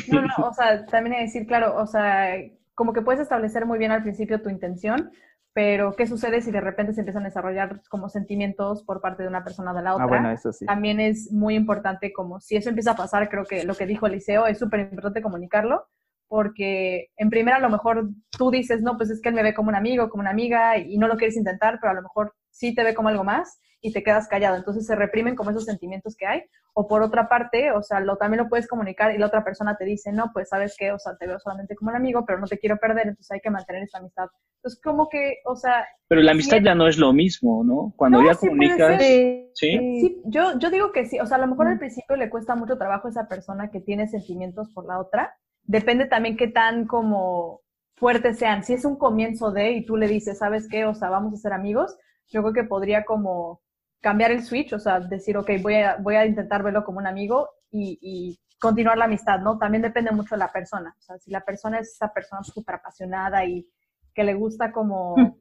No, 0.08 0.22
no, 0.22 0.28
o 0.48 0.54
sea, 0.54 0.84
también 0.86 1.14
hay 1.14 1.20
que 1.20 1.26
decir, 1.26 1.46
claro, 1.46 1.76
o 1.76 1.86
sea, 1.86 2.34
como 2.74 2.92
que 2.92 3.02
puedes 3.02 3.20
establecer 3.20 3.66
muy 3.66 3.78
bien 3.78 3.92
al 3.92 4.02
principio 4.02 4.42
tu 4.42 4.48
intención, 4.48 5.10
pero 5.52 5.94
¿qué 5.96 6.06
sucede 6.06 6.40
si 6.42 6.50
de 6.50 6.60
repente 6.60 6.92
se 6.92 7.00
empiezan 7.00 7.24
a 7.24 7.26
desarrollar 7.28 7.82
como 7.88 8.08
sentimientos 8.08 8.84
por 8.84 9.00
parte 9.00 9.22
de 9.22 9.28
una 9.28 9.42
persona 9.42 9.72
o 9.72 9.74
de 9.74 9.82
la 9.82 9.94
otra? 9.94 10.04
Ah, 10.04 10.08
bueno, 10.08 10.30
eso 10.30 10.52
sí. 10.52 10.64
También 10.64 11.00
es 11.00 11.32
muy 11.32 11.56
importante 11.56 12.12
como 12.12 12.40
si 12.40 12.56
eso 12.56 12.68
empieza 12.68 12.92
a 12.92 12.96
pasar, 12.96 13.28
creo 13.28 13.44
que 13.44 13.64
lo 13.64 13.74
que 13.74 13.86
dijo 13.86 14.06
Eliseo 14.06 14.46
es 14.46 14.58
súper 14.58 14.80
importante 14.80 15.22
comunicarlo, 15.22 15.86
porque 16.28 17.08
en 17.16 17.28
primera 17.28 17.56
a 17.56 17.60
lo 17.60 17.70
mejor 17.70 18.08
tú 18.30 18.50
dices, 18.52 18.82
no, 18.82 18.96
pues 18.96 19.10
es 19.10 19.20
que 19.20 19.30
él 19.30 19.34
me 19.34 19.42
ve 19.42 19.52
como 19.52 19.70
un 19.70 19.74
amigo, 19.74 20.08
como 20.08 20.20
una 20.20 20.30
amiga 20.30 20.78
y 20.78 20.96
no 20.96 21.08
lo 21.08 21.16
quieres 21.16 21.36
intentar, 21.36 21.78
pero 21.80 21.90
a 21.90 21.94
lo 21.94 22.02
mejor 22.02 22.34
sí 22.50 22.74
te 22.74 22.84
ve 22.84 22.94
como 22.94 23.08
algo 23.08 23.24
más 23.24 23.60
y 23.82 23.92
te 23.92 24.02
quedas 24.02 24.28
callado. 24.28 24.56
Entonces 24.56 24.86
se 24.86 24.94
reprimen 24.94 25.34
como 25.36 25.50
esos 25.50 25.64
sentimientos 25.64 26.14
que 26.16 26.26
hay. 26.26 26.42
O 26.74 26.86
por 26.86 27.02
otra 27.02 27.28
parte, 27.28 27.72
o 27.72 27.82
sea, 27.82 27.98
lo, 28.00 28.16
también 28.16 28.42
lo 28.44 28.48
puedes 28.48 28.68
comunicar 28.68 29.12
y 29.12 29.18
la 29.18 29.26
otra 29.26 29.42
persona 29.42 29.76
te 29.76 29.84
dice, 29.84 30.12
no, 30.12 30.30
pues 30.32 30.50
sabes 30.50 30.76
qué, 30.78 30.92
o 30.92 30.98
sea, 30.98 31.16
te 31.16 31.26
veo 31.26 31.38
solamente 31.40 31.74
como 31.74 31.90
un 31.90 31.96
amigo, 31.96 32.24
pero 32.24 32.38
no 32.38 32.46
te 32.46 32.58
quiero 32.58 32.76
perder, 32.78 33.08
entonces 33.08 33.30
hay 33.32 33.40
que 33.40 33.50
mantener 33.50 33.82
esta 33.82 33.98
amistad. 33.98 34.28
Entonces 34.58 34.80
como 34.82 35.08
que, 35.08 35.38
o 35.46 35.56
sea, 35.56 35.84
Pero 36.06 36.20
la 36.20 36.30
amistad 36.32 36.58
Sí. 36.58 36.64
ya 36.64 36.74
no 36.76 36.86
es 36.86 36.96
lo 36.98 37.12
mismo, 37.12 37.64
¿no? 37.64 37.92
Cuando 37.96 38.20
No, 38.20 38.26
ya 38.26 38.34
sí 38.34 38.46
puede 38.46 38.50
comunicas, 38.76 38.98
ser. 38.98 39.50
¿sí? 39.54 40.00
Sí, 40.00 40.22
yo, 40.26 40.58
yo 40.58 40.70
digo 40.70 40.92
que 40.92 41.06
sí. 41.06 41.18
O 41.18 41.26
sea, 41.26 41.38
a 41.38 41.40
lo 41.40 41.48
mejor 41.48 41.66
al 41.68 41.74
Mm. 41.76 41.80
principio 41.80 42.14
le 42.16 42.30
cuesta 42.30 42.54
mucho 42.54 42.78
trabajo 42.78 43.08
a 43.08 43.10
esa 43.10 43.26
persona 43.26 43.70
que 43.70 43.80
tiene 43.80 44.06
sentimientos 44.06 44.68
por 44.72 44.86
la 44.86 45.00
otra. 45.00 45.34
Depende 45.64 46.06
también 46.06 46.36
qué 46.36 46.46
tan 46.48 46.86
como 46.86 47.62
fuertes 47.96 48.38
sean. 48.38 48.62
Si 48.64 48.74
es 48.74 48.84
un 48.84 48.96
comienzo 48.96 49.50
de 49.50 49.72
y 49.72 49.84
tú 49.84 49.96
le 49.96 50.06
dices, 50.08 50.38
¿sabes 50.38 50.68
qué? 50.68 50.84
O 50.84 50.94
sea, 50.94 51.10
vamos 51.10 51.34
a 51.34 51.36
ser 51.36 51.52
amigos, 51.52 51.96
yo 52.30 52.42
creo 52.42 52.52
que 52.54 52.64
podría 52.64 53.04
como 53.04 53.60
cambiar 54.00 54.30
el 54.32 54.42
switch, 54.42 54.72
o 54.72 54.78
sea, 54.78 55.00
decir, 55.00 55.36
ok, 55.36 55.50
voy 55.62 55.74
a, 55.76 55.96
voy 55.96 56.16
a 56.16 56.26
intentar 56.26 56.62
verlo 56.62 56.84
como 56.84 56.98
un 56.98 57.06
amigo 57.06 57.48
y, 57.70 57.98
y 58.00 58.38
continuar 58.58 58.98
la 58.98 59.04
amistad, 59.06 59.40
¿no? 59.40 59.58
También 59.58 59.82
depende 59.82 60.10
mucho 60.12 60.34
de 60.34 60.38
la 60.40 60.52
persona. 60.52 60.94
O 60.98 61.02
sea, 61.02 61.18
si 61.18 61.30
la 61.30 61.40
persona 61.44 61.78
es 61.80 61.90
esa 61.92 62.12
persona 62.12 62.42
súper 62.44 62.76
apasionada 62.76 63.44
y 63.44 63.68
que 64.14 64.24
le 64.24 64.34
gusta 64.34 64.72
como 64.72 65.36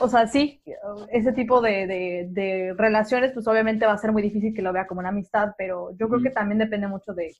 o 0.00 0.08
sea, 0.08 0.26
sí, 0.26 0.62
ese 1.10 1.32
tipo 1.32 1.60
de, 1.60 1.86
de- 1.86 2.26
de 2.30 2.74
relaciones, 2.76 3.32
pues 3.32 3.46
obviamente 3.46 3.86
va 3.86 3.92
a 3.92 3.98
ser 3.98 4.12
muy 4.12 4.22
difícil 4.22 4.54
que 4.54 4.62
lo 4.62 4.72
vea 4.72 4.86
como 4.86 5.00
una 5.00 5.10
amistad, 5.10 5.52
pero 5.56 5.90
yo 5.96 6.08
creo 6.08 6.20
que 6.22 6.30
también 6.30 6.58
depende 6.58 6.88
mucho 6.88 7.14
de... 7.14 7.32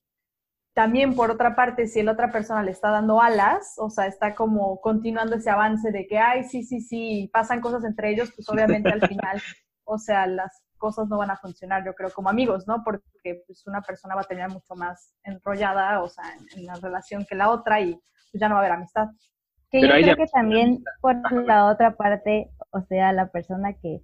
También, 0.74 1.14
por 1.14 1.30
otra 1.30 1.54
parte, 1.54 1.86
si 1.86 2.02
la 2.02 2.12
otra 2.12 2.32
persona 2.32 2.62
le 2.62 2.72
está 2.72 2.90
dando 2.90 3.20
alas, 3.20 3.74
o 3.78 3.90
sea, 3.90 4.06
está 4.06 4.34
como 4.34 4.80
continuando 4.80 5.36
ese 5.36 5.48
avance 5.48 5.92
de 5.92 6.06
que, 6.08 6.18
ay, 6.18 6.42
sí, 6.44 6.64
sí, 6.64 6.80
sí, 6.80 7.30
pasan 7.32 7.60
cosas 7.60 7.84
entre 7.84 8.10
ellos, 8.10 8.32
pues 8.34 8.48
obviamente 8.48 8.90
al 8.90 9.06
final, 9.06 9.40
o 9.84 9.98
sea, 9.98 10.26
las 10.26 10.64
cosas 10.76 11.06
no 11.08 11.16
van 11.18 11.30
a 11.30 11.36
funcionar, 11.36 11.84
yo 11.84 11.94
creo, 11.94 12.10
como 12.10 12.28
amigos, 12.28 12.66
¿no? 12.66 12.82
Porque 12.82 13.44
pues 13.46 13.64
una 13.68 13.82
persona 13.82 14.16
va 14.16 14.22
a 14.22 14.24
terminar 14.24 14.50
mucho 14.50 14.74
más 14.74 15.14
enrollada, 15.22 16.02
o 16.02 16.08
sea, 16.08 16.24
en, 16.34 16.58
en 16.58 16.66
la 16.66 16.74
relación 16.74 17.24
que 17.24 17.36
la 17.36 17.50
otra 17.50 17.80
y 17.80 17.94
pues 18.32 18.40
ya 18.40 18.48
no 18.48 18.56
va 18.56 18.62
a 18.62 18.64
haber 18.64 18.76
amistad. 18.76 19.06
Que 19.70 19.80
Pero 19.80 19.96
yo 19.98 20.14
creo 20.14 20.26
que 20.26 20.32
también 20.32 20.82
por 21.00 21.14
la 21.46 21.66
otra 21.66 21.96
parte, 21.96 22.50
o 22.70 22.80
sea, 22.82 23.12
la 23.12 23.28
persona 23.28 23.74
que, 23.74 24.02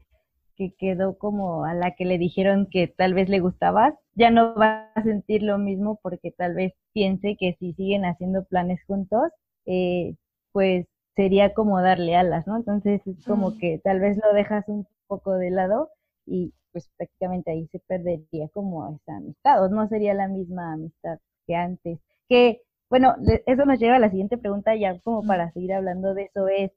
que 0.60 0.74
quedó 0.78 1.16
como 1.18 1.64
a 1.64 1.74
la 1.74 1.94
que 1.96 2.04
le 2.04 2.18
dijeron 2.18 2.68
que 2.70 2.88
tal 2.88 3.14
vez 3.14 3.30
le 3.30 3.40
gustabas, 3.40 3.94
ya 4.14 4.30
no 4.30 4.54
va 4.54 4.92
a 4.94 5.02
sentir 5.02 5.42
lo 5.42 5.58
mismo 5.58 5.98
porque 6.02 6.32
tal 6.32 6.54
vez 6.54 6.74
piense 6.92 7.36
que 7.40 7.56
si 7.58 7.72
siguen 7.74 8.04
haciendo 8.04 8.44
planes 8.44 8.80
juntos, 8.86 9.22
eh, 9.66 10.16
pues 10.52 10.86
sería 11.16 11.54
como 11.54 11.80
darle 11.80 12.16
alas, 12.16 12.46
¿no? 12.46 12.56
Entonces 12.58 13.00
es 13.06 13.16
como 13.26 13.56
que 13.56 13.80
tal 13.84 14.00
vez 14.00 14.18
lo 14.22 14.34
dejas 14.34 14.68
un 14.68 14.86
poco 15.06 15.32
de 15.34 15.50
lado 15.50 15.88
y 16.26 16.52
pues 16.72 16.88
prácticamente 16.98 17.50
ahí 17.52 17.66
se 17.72 17.80
perdería 17.80 18.48
como 18.52 18.94
esa 18.94 19.16
amistad, 19.16 19.64
o 19.64 19.68
no 19.70 19.88
sería 19.88 20.14
la 20.14 20.28
misma 20.28 20.74
amistad 20.74 21.18
que 21.46 21.54
antes. 21.56 21.98
Que, 22.28 22.62
bueno, 22.90 23.14
eso 23.46 23.64
nos 23.64 23.78
lleva 23.80 23.96
a 23.96 23.98
la 23.98 24.10
siguiente 24.10 24.38
pregunta, 24.38 24.76
ya 24.76 24.98
como 25.00 25.26
para 25.26 25.52
seguir 25.52 25.72
hablando 25.72 26.14
de 26.14 26.24
eso, 26.24 26.48
es 26.48 26.70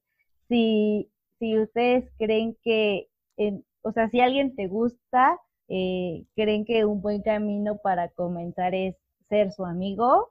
si, 0.48 1.10
si 1.40 1.60
ustedes 1.60 2.10
creen 2.18 2.58
que, 2.64 3.08
en- 3.38 3.64
o 3.84 3.92
sea, 3.92 4.10
si 4.10 4.20
alguien 4.22 4.56
te 4.56 4.68
gusta, 4.68 5.40
eh, 5.68 6.26
creen 6.36 6.66
que 6.66 6.86
un 6.86 7.02
buen 7.02 7.22
camino 7.22 7.78
para 7.78 8.10
comenzar 8.10 8.74
es 8.74 8.96
ser 9.30 9.52
su 9.52 9.66
amigo 9.66 10.30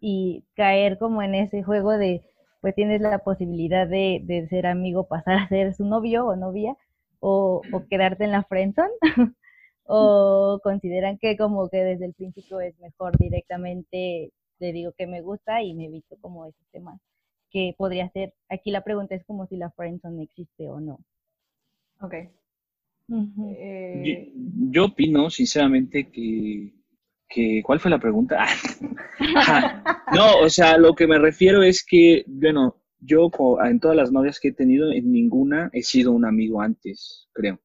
y 0.00 0.44
caer 0.54 0.98
como 0.98 1.22
en 1.22 1.34
ese 1.34 1.62
juego 1.62 1.92
de, 1.92 2.22
pues 2.60 2.74
tienes 2.74 3.00
la 3.00 3.18
posibilidad 3.20 3.86
de, 3.88 4.46
ser 4.50 4.66
amigo, 4.66 5.08
pasar 5.08 5.38
a 5.38 5.48
ser 5.48 5.74
su 5.74 5.84
novio 5.84 6.26
o 6.26 6.36
novia, 6.36 6.76
o, 7.20 7.62
quedarte 7.90 8.24
en 8.24 8.32
la 8.32 8.44
friendzone, 8.44 8.90
o 9.84 10.60
consideran 10.62 11.18
que 11.18 11.36
como 11.36 11.68
que 11.68 11.78
desde 11.78 12.06
el 12.06 12.14
principio 12.14 12.60
es 12.60 12.78
mejor 12.78 13.16
directamente 13.18 14.32
le 14.58 14.72
digo 14.72 14.92
que 14.92 15.06
me 15.06 15.22
gusta 15.22 15.62
y 15.62 15.74
me 15.74 15.86
evito 15.86 16.16
como 16.20 16.46
esos 16.46 16.66
temas 16.70 17.00
que 17.50 17.74
podría 17.76 18.08
ser, 18.10 18.34
aquí 18.48 18.70
la 18.70 18.84
pregunta 18.84 19.14
es 19.14 19.24
como 19.24 19.46
si 19.46 19.56
la 19.56 19.70
friendzone 19.70 20.22
existe 20.22 20.68
o 20.68 20.80
no. 20.80 21.00
Ok. 22.00 22.14
Eh, 23.58 24.32
yo 24.70 24.86
opino, 24.86 25.30
sinceramente, 25.30 26.10
que 26.10 26.72
que, 27.30 27.62
¿cuál 27.64 27.80
fue 27.80 27.90
la 27.90 28.00
pregunta? 28.00 28.44
no, 30.14 30.40
o 30.40 30.50
sea, 30.50 30.76
lo 30.76 30.94
que 30.94 31.06
me 31.06 31.18
refiero 31.18 31.62
es 31.62 31.84
que, 31.86 32.24
bueno, 32.26 32.76
yo 32.98 33.30
en 33.64 33.80
todas 33.80 33.96
las 33.96 34.12
novias 34.12 34.40
que 34.40 34.48
he 34.48 34.52
tenido, 34.52 34.92
en 34.92 35.10
ninguna 35.10 35.70
he 35.72 35.82
sido 35.82 36.12
un 36.12 36.26
amigo 36.26 36.60
antes, 36.60 37.28
creo. 37.32 37.58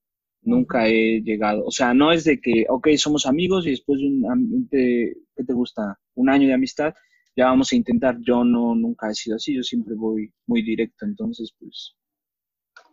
Nunca 0.44 0.88
he 0.88 1.24
llegado, 1.24 1.66
o 1.66 1.72
sea, 1.72 1.96
no 1.96 2.12
es 2.12 2.24
de 2.24 2.40
que, 2.40 2.68
ok, 2.70 2.90
somos 2.98 3.26
amigos 3.26 3.66
y 3.66 3.72
después 3.72 4.00
de 4.00 4.06
un, 4.06 4.68
¿qué 4.70 5.44
te 5.44 5.54
gusta? 5.54 5.98
Un 6.14 6.30
año 6.30 6.48
de 6.48 6.54
amistad, 6.54 6.94
ya 7.36 7.46
vamos 7.48 7.74
a 7.74 7.76
intentar. 7.76 8.20
Yo 8.22 8.44
no, 8.44 8.76
nunca 8.76 9.10
he 9.10 9.16
sido 9.16 9.38
así, 9.38 9.56
yo 9.56 9.64
siempre 9.64 9.96
voy 9.96 10.32
muy 10.46 10.62
directo, 10.62 11.04
entonces, 11.06 11.52
pues, 11.60 11.96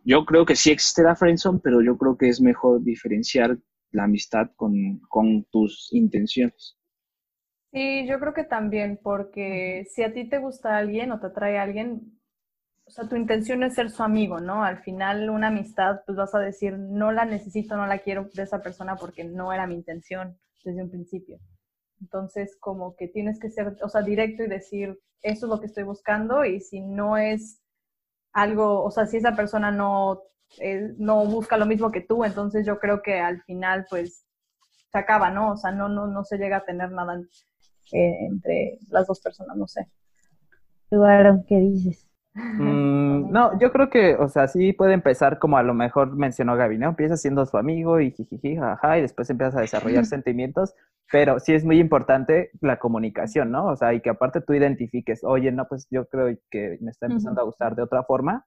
yo 0.03 0.25
creo 0.25 0.45
que 0.45 0.55
sí 0.55 0.71
existe 0.71 1.03
la 1.03 1.15
friendzone, 1.15 1.59
pero 1.63 1.81
yo 1.81 1.97
creo 1.97 2.17
que 2.17 2.29
es 2.29 2.41
mejor 2.41 2.83
diferenciar 2.83 3.57
la 3.91 4.03
amistad 4.03 4.49
con, 4.55 4.99
con 5.09 5.43
tus 5.45 5.89
intenciones. 5.91 6.77
Sí, 7.71 8.05
yo 8.07 8.19
creo 8.19 8.33
que 8.33 8.43
también, 8.43 8.99
porque 9.01 9.87
si 9.89 10.03
a 10.03 10.13
ti 10.13 10.29
te 10.29 10.37
gusta 10.37 10.77
alguien 10.77 11.11
o 11.11 11.19
te 11.19 11.27
atrae 11.27 11.57
alguien, 11.57 12.19
o 12.85 12.91
sea, 12.91 13.07
tu 13.07 13.15
intención 13.15 13.63
es 13.63 13.75
ser 13.75 13.89
su 13.89 14.03
amigo, 14.03 14.39
¿no? 14.39 14.63
Al 14.63 14.83
final, 14.83 15.29
una 15.29 15.47
amistad, 15.47 16.01
pues 16.05 16.15
vas 16.17 16.35
a 16.35 16.39
decir, 16.39 16.77
no 16.77 17.11
la 17.11 17.25
necesito, 17.25 17.75
no 17.75 17.87
la 17.87 17.99
quiero 17.99 18.29
de 18.33 18.43
esa 18.43 18.61
persona 18.61 18.95
porque 18.95 19.23
no 19.23 19.53
era 19.53 19.65
mi 19.65 19.75
intención 19.75 20.37
desde 20.63 20.83
un 20.83 20.91
principio. 20.91 21.39
Entonces, 21.99 22.55
como 22.59 22.95
que 22.95 23.07
tienes 23.07 23.39
que 23.39 23.49
ser, 23.49 23.75
o 23.81 23.89
sea, 23.89 24.01
directo 24.01 24.43
y 24.43 24.47
decir, 24.47 24.99
eso 25.21 25.45
es 25.45 25.49
lo 25.49 25.59
que 25.59 25.67
estoy 25.67 25.83
buscando 25.83 26.43
y 26.45 26.59
si 26.59 26.81
no 26.81 27.17
es 27.17 27.62
algo, 28.33 28.83
o 28.83 28.91
sea, 28.91 29.05
si 29.05 29.17
esa 29.17 29.35
persona 29.35 29.71
no, 29.71 30.21
eh, 30.59 30.93
no 30.97 31.25
busca 31.25 31.57
lo 31.57 31.65
mismo 31.65 31.91
que 31.91 32.01
tú, 32.01 32.25
entonces 32.25 32.65
yo 32.65 32.79
creo 32.79 33.01
que 33.01 33.19
al 33.19 33.41
final, 33.43 33.85
pues, 33.89 34.25
se 34.91 34.97
acaba, 34.97 35.29
¿no? 35.29 35.53
O 35.53 35.57
sea, 35.57 35.71
no, 35.71 35.89
no, 35.89 36.07
no 36.07 36.23
se 36.23 36.37
llega 36.37 36.57
a 36.57 36.65
tener 36.65 36.91
nada 36.91 37.19
eh, 37.91 38.25
entre 38.25 38.77
las 38.89 39.07
dos 39.07 39.19
personas, 39.21 39.55
no 39.57 39.67
sé. 39.67 39.87
Eduardo, 40.91 41.43
¿qué 41.47 41.57
dices? 41.57 42.07
Mm, 42.35 43.31
no, 43.31 43.59
yo 43.59 43.71
creo 43.71 43.89
que, 43.89 44.15
o 44.15 44.27
sea, 44.27 44.47
sí 44.47 44.73
puede 44.73 44.93
empezar 44.93 45.37
como 45.39 45.57
a 45.57 45.63
lo 45.63 45.73
mejor 45.73 46.15
mencionó 46.15 46.55
Gaby, 46.55 46.77
¿no? 46.77 46.89
Empieza 46.89 47.17
siendo 47.17 47.45
su 47.45 47.57
amigo 47.57 47.99
y 47.99 48.11
jijiji, 48.11 48.55
jaja, 48.55 48.97
y 48.97 49.01
después 49.01 49.29
empiezas 49.29 49.55
a 49.55 49.61
desarrollar 49.61 50.05
sentimientos, 50.05 50.75
pero 51.11 51.39
sí 51.39 51.53
es 51.53 51.63
muy 51.63 51.79
importante 51.79 52.51
la 52.61 52.79
comunicación, 52.79 53.51
¿no? 53.51 53.67
O 53.67 53.75
sea, 53.75 53.93
y 53.93 54.01
que 54.01 54.09
aparte 54.09 54.41
tú 54.41 54.53
identifiques, 54.53 55.23
oye, 55.23 55.51
no, 55.51 55.67
pues 55.67 55.87
yo 55.91 56.07
creo 56.07 56.35
que 56.49 56.77
me 56.81 56.91
está 56.91 57.05
empezando 57.05 57.41
a 57.41 57.45
gustar 57.45 57.75
de 57.75 57.83
otra 57.83 58.03
forma, 58.03 58.45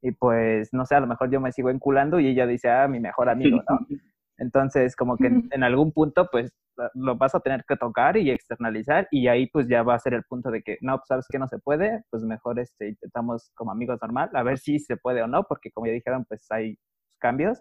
y 0.00 0.12
pues, 0.12 0.72
no 0.72 0.86
sé, 0.86 0.94
a 0.94 1.00
lo 1.00 1.06
mejor 1.06 1.30
yo 1.30 1.40
me 1.40 1.52
sigo 1.52 1.70
enculando 1.70 2.20
y 2.20 2.28
ella 2.28 2.46
dice, 2.46 2.70
ah, 2.70 2.86
mi 2.88 3.00
mejor 3.00 3.28
amigo, 3.28 3.62
¿no? 3.68 3.78
Entonces, 4.38 4.94
como 4.94 5.16
que 5.16 5.26
en, 5.26 5.62
algún 5.64 5.90
punto, 5.92 6.28
pues, 6.30 6.52
lo 6.94 7.16
vas 7.16 7.34
a 7.34 7.40
tener 7.40 7.64
que 7.66 7.76
tocar 7.76 8.16
y 8.16 8.30
externalizar 8.30 9.08
y 9.10 9.26
ahí 9.26 9.48
pues 9.48 9.66
ya 9.66 9.82
va 9.82 9.96
a 9.96 9.98
ser 9.98 10.14
el 10.14 10.22
punto 10.22 10.52
de 10.52 10.62
que, 10.62 10.78
no, 10.80 10.96
pues 10.98 11.08
sabes 11.08 11.26
que 11.28 11.40
no 11.40 11.48
se 11.48 11.58
puede, 11.58 12.04
pues 12.08 12.22
mejor 12.22 12.60
este, 12.60 12.90
intentamos 12.90 13.50
como 13.56 13.72
amigos 13.72 13.98
normal, 14.00 14.30
a 14.32 14.44
ver 14.44 14.58
si 14.58 14.78
se 14.78 14.96
puede 14.96 15.22
o 15.22 15.26
no, 15.26 15.42
porque 15.42 15.72
como 15.72 15.88
ya 15.88 15.92
dijeron, 15.92 16.24
pues 16.24 16.46
hay 16.50 16.78
cambios, 17.18 17.60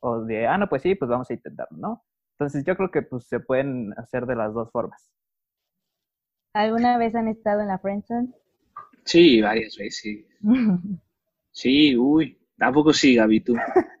o 0.00 0.22
de, 0.24 0.46
ah, 0.46 0.56
no, 0.56 0.66
pues 0.66 0.80
sí, 0.80 0.94
pues 0.94 1.10
vamos 1.10 1.28
a 1.30 1.34
intentarlo, 1.34 1.76
¿no? 1.76 2.02
Entonces 2.38 2.64
yo 2.64 2.76
creo 2.76 2.90
que 2.90 3.02
pues 3.02 3.26
se 3.26 3.38
pueden 3.38 3.94
hacer 3.96 4.26
de 4.26 4.34
las 4.34 4.52
dos 4.52 4.70
formas. 4.72 5.12
¿Alguna 6.52 6.98
vez 6.98 7.14
han 7.14 7.28
estado 7.28 7.60
en 7.60 7.68
la 7.68 7.78
friendzone? 7.78 8.32
Sí, 9.04 9.40
varias 9.40 9.76
veces. 9.76 10.24
sí, 11.52 11.96
uy, 11.96 12.36
tampoco 12.58 12.92
sí, 12.92 13.14
Gaby, 13.14 13.40
tú. 13.40 13.54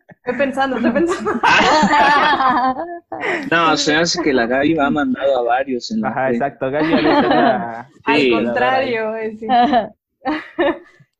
Estoy 0.08 0.38
pensando, 0.38 0.76
estoy 0.76 0.92
pensando. 0.92 1.32
no, 3.50 3.76
se 3.76 3.94
hace 3.94 4.22
que 4.22 4.32
la 4.32 4.46
Gaby 4.46 4.78
ha 4.78 4.90
mandado 4.90 5.38
a 5.38 5.42
varios 5.42 5.90
en 5.90 6.00
la 6.00 6.08
Ajá, 6.08 6.30
exacto, 6.30 6.70
Gaby 6.70 6.92
Al 8.04 8.30
contrario, 8.30 9.16
es 9.16 9.40
Yo 9.40 9.48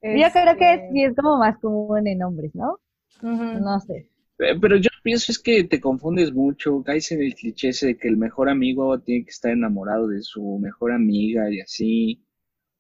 creo 0.01 0.57
que 0.57 0.75
este 0.75 0.89
sí 0.93 1.05
es 1.05 1.15
como 1.15 1.39
más 1.39 1.59
común 1.59 2.07
en 2.07 2.23
hombres, 2.23 2.55
¿no? 2.55 2.79
No 3.23 3.81
sé. 3.81 4.09
Pero 4.37 4.77
yo 4.77 4.91
pienso 5.03 5.31
es 5.31 5.39
que 5.39 5.65
te 5.65 5.81
confundes 5.81 6.33
mucho, 6.33 6.83
caes 6.83 7.13
en 7.13 7.23
el 7.23 7.35
cliché 7.35 7.69
ese 7.69 7.87
de 7.89 7.97
que 7.97 8.09
el 8.09 8.17
mejor 8.17 8.49
amigo 8.49 8.99
tiene 9.01 9.25
que 9.25 9.31
estar 9.31 9.53
enamorado 9.53 10.09
de 10.09 10.23
su 10.23 10.59
mejor 10.59 10.93
amiga 10.93 11.51
y 11.51 11.61
así. 11.61 12.25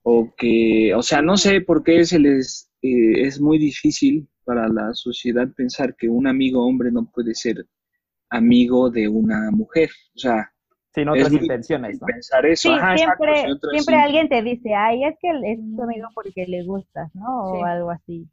O 0.03 0.35
que, 0.37 0.93
o 0.95 1.03
sea, 1.03 1.23
no 1.23 1.37
sé 1.37 1.61
por 1.61 1.85
qué 1.85 2.05
se 2.05 2.19
les 2.19 2.71
eh, 2.83 3.27
es 3.27 3.41
muy 3.41 3.59
difícil 3.59 4.29
para 4.45 4.69
la 4.69 4.93
sociedad 4.93 5.49
pensar 5.57 5.97
que 5.97 6.09
un 6.09 6.27
amigo 6.27 6.67
hombre 6.67 6.91
no 6.91 7.11
puede 7.11 7.35
ser 7.35 7.67
amigo 8.31 8.91
de 8.91 9.09
una 9.09 9.51
mujer. 9.51 9.91
O 10.15 10.19
sea, 10.19 10.53
sin 10.95 11.09
otras 11.09 11.33
intenciones, 11.33 12.01
¿no? 12.01 12.07
Pensar 12.07 12.47
eso. 12.47 12.69
Sí, 12.69 12.97
siempre, 12.97 13.47
siempre 13.73 13.95
alguien 13.97 14.29
te 14.29 14.43
dice, 14.43 14.75
ay, 14.75 15.05
es 15.05 15.17
que 15.21 15.29
es 15.29 15.59
tu 15.77 15.83
amigo 15.83 16.09
porque 16.15 16.47
le 16.47 16.65
gustas, 16.65 17.15
¿no? 17.15 17.45
O 17.45 17.65
algo 17.65 17.91
así. 17.91 18.29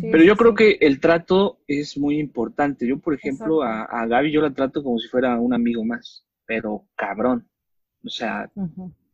Pero 0.00 0.22
yo 0.22 0.36
creo 0.36 0.54
que 0.54 0.78
el 0.80 1.00
trato 1.00 1.60
es 1.66 1.98
muy 1.98 2.18
importante. 2.18 2.86
Yo, 2.86 2.98
por 2.98 3.14
ejemplo, 3.14 3.62
a, 3.62 3.84
a, 3.84 4.06
Gaby 4.06 4.32
yo 4.32 4.40
la 4.40 4.52
trato 4.52 4.82
como 4.82 4.98
si 4.98 5.08
fuera 5.08 5.38
un 5.38 5.52
amigo 5.54 5.84
más, 5.84 6.24
pero 6.46 6.86
cabrón. 6.96 7.48
O 8.04 8.08
sea, 8.08 8.50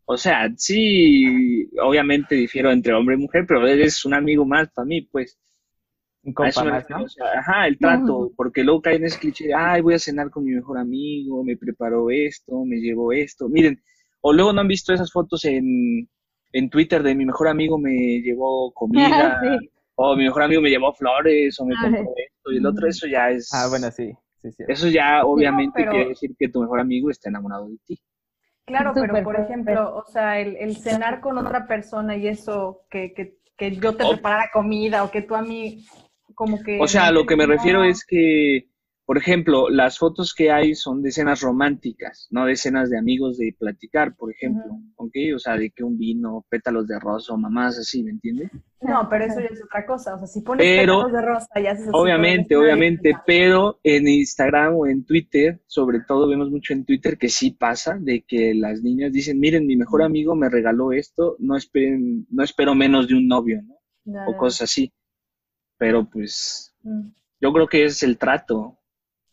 o 0.04 0.16
sea, 0.16 0.48
sí, 0.56 1.68
obviamente 1.82 2.34
difiero 2.34 2.70
entre 2.70 2.94
hombre 2.94 3.16
y 3.16 3.18
mujer, 3.18 3.44
pero 3.46 3.66
eres 3.66 4.04
un 4.04 4.14
amigo 4.14 4.46
más 4.46 4.70
para 4.70 4.86
mí, 4.86 5.02
pues. 5.02 5.38
Ajá, 7.36 7.66
el 7.66 7.78
trato, 7.78 8.32
porque 8.36 8.64
luego 8.64 8.82
cae 8.82 8.96
en 8.96 9.04
ese 9.04 9.18
cliché 9.18 9.52
ay, 9.54 9.80
voy 9.82 9.94
a 9.94 9.98
cenar 9.98 10.30
con 10.30 10.44
mi 10.44 10.52
mejor 10.52 10.78
amigo, 10.78 11.44
me 11.44 11.56
preparó 11.56 12.10
esto, 12.10 12.64
me 12.64 12.76
llevó 12.76 13.12
esto. 13.12 13.48
Miren, 13.48 13.82
o 14.20 14.32
luego 14.32 14.52
no 14.52 14.60
han 14.60 14.68
visto 14.68 14.92
esas 14.92 15.12
fotos 15.12 15.44
en, 15.44 16.08
en 16.52 16.70
Twitter 16.70 17.02
de 17.02 17.14
mi 17.14 17.26
mejor 17.26 17.48
amigo 17.48 17.78
me 17.78 18.20
llevó 18.20 18.72
comida, 18.74 19.40
o 20.00 20.16
mi 20.16 20.24
mejor 20.24 20.44
amigo 20.44 20.62
me 20.62 20.70
llevó 20.70 20.92
flores, 20.92 21.58
o 21.60 21.66
me 21.66 21.74
compró 21.74 22.14
esto, 22.16 22.52
y 22.52 22.56
el 22.58 22.66
otro, 22.66 22.86
eso 22.86 23.06
ya 23.06 23.30
es... 23.30 23.52
Ah, 23.52 23.66
bueno, 23.68 23.90
sí, 23.90 24.12
sí, 24.40 24.52
sí. 24.52 24.64
Eso 24.68 24.88
ya 24.88 25.24
obviamente 25.24 25.84
quiere 25.86 26.10
decir 26.10 26.30
que 26.38 26.48
tu 26.48 26.60
mejor 26.60 26.80
amigo 26.80 27.10
está 27.10 27.28
enamorado 27.28 27.68
de 27.68 27.76
ti. 27.84 27.98
Claro, 28.64 28.92
pero 28.94 29.22
por 29.24 29.40
ejemplo, 29.40 29.96
o 29.96 30.04
sea, 30.04 30.38
el, 30.40 30.56
el, 30.56 30.76
cenar 30.76 31.20
con 31.20 31.38
otra 31.38 31.66
persona 31.66 32.16
y 32.16 32.28
eso, 32.28 32.82
que, 32.90 33.12
que, 33.14 33.38
que 33.56 33.76
yo 33.76 33.96
te 33.96 34.06
preparara 34.06 34.50
comida 34.52 35.02
o 35.04 35.10
que 35.10 35.22
tú 35.22 35.34
a 35.34 35.42
mí 35.42 35.84
o 36.80 36.86
sea, 36.86 37.10
lo 37.10 37.26
que 37.26 37.36
me 37.36 37.46
refiero 37.46 37.82
es 37.84 38.04
que, 38.04 38.68
por 39.08 39.16
ejemplo, 39.16 39.70
las 39.70 39.96
fotos 39.96 40.34
que 40.34 40.50
hay 40.50 40.74
son 40.74 41.00
de 41.00 41.08
escenas 41.08 41.40
románticas, 41.40 42.28
no 42.30 42.44
de 42.44 42.52
escenas 42.52 42.90
de 42.90 42.98
amigos 42.98 43.38
de 43.38 43.56
platicar, 43.58 44.14
por 44.14 44.30
ejemplo, 44.30 44.78
¿ok? 44.96 45.14
O 45.34 45.38
sea, 45.38 45.56
de 45.56 45.70
que 45.70 45.82
un 45.82 45.96
vino, 45.96 46.44
pétalos 46.50 46.86
de 46.86 47.00
rosa 47.00 47.32
o 47.32 47.38
mamás 47.38 47.78
así, 47.78 48.04
¿me 48.04 48.10
entiendes? 48.10 48.50
No, 48.82 49.08
pero 49.08 49.24
eso 49.24 49.40
ya 49.40 49.46
es 49.46 49.64
otra 49.64 49.86
cosa, 49.86 50.14
o 50.14 50.18
sea, 50.18 50.26
si 50.26 50.42
pones 50.42 50.62
pétalos 50.62 51.10
de 51.10 51.22
rosa 51.22 51.48
ya 51.58 51.70
haces. 51.70 51.88
Obviamente, 51.90 52.54
obviamente, 52.54 53.14
pero 53.24 53.80
en 53.82 54.08
Instagram 54.08 54.76
o 54.76 54.86
en 54.86 55.06
Twitter, 55.06 55.58
sobre 55.66 56.00
todo 56.00 56.28
vemos 56.28 56.50
mucho 56.50 56.74
en 56.74 56.84
Twitter 56.84 57.16
que 57.16 57.30
sí 57.30 57.52
pasa, 57.52 57.96
de 57.98 58.26
que 58.28 58.52
las 58.52 58.82
niñas 58.82 59.10
dicen, 59.10 59.40
miren, 59.40 59.66
mi 59.66 59.76
mejor 59.76 60.02
amigo 60.02 60.34
me 60.34 60.50
regaló 60.50 60.92
esto, 60.92 61.34
no 61.38 61.56
esperen, 61.56 62.26
no 62.28 62.44
espero 62.44 62.74
menos 62.74 63.08
de 63.08 63.14
un 63.14 63.26
novio, 63.26 63.62
¿no? 63.62 63.74
o 64.26 64.36
cosas 64.36 64.70
así 64.70 64.92
pero 65.78 66.10
pues 66.10 66.74
yo 67.40 67.52
creo 67.52 67.68
que 67.68 67.84
es 67.84 68.02
el 68.02 68.18
trato. 68.18 68.77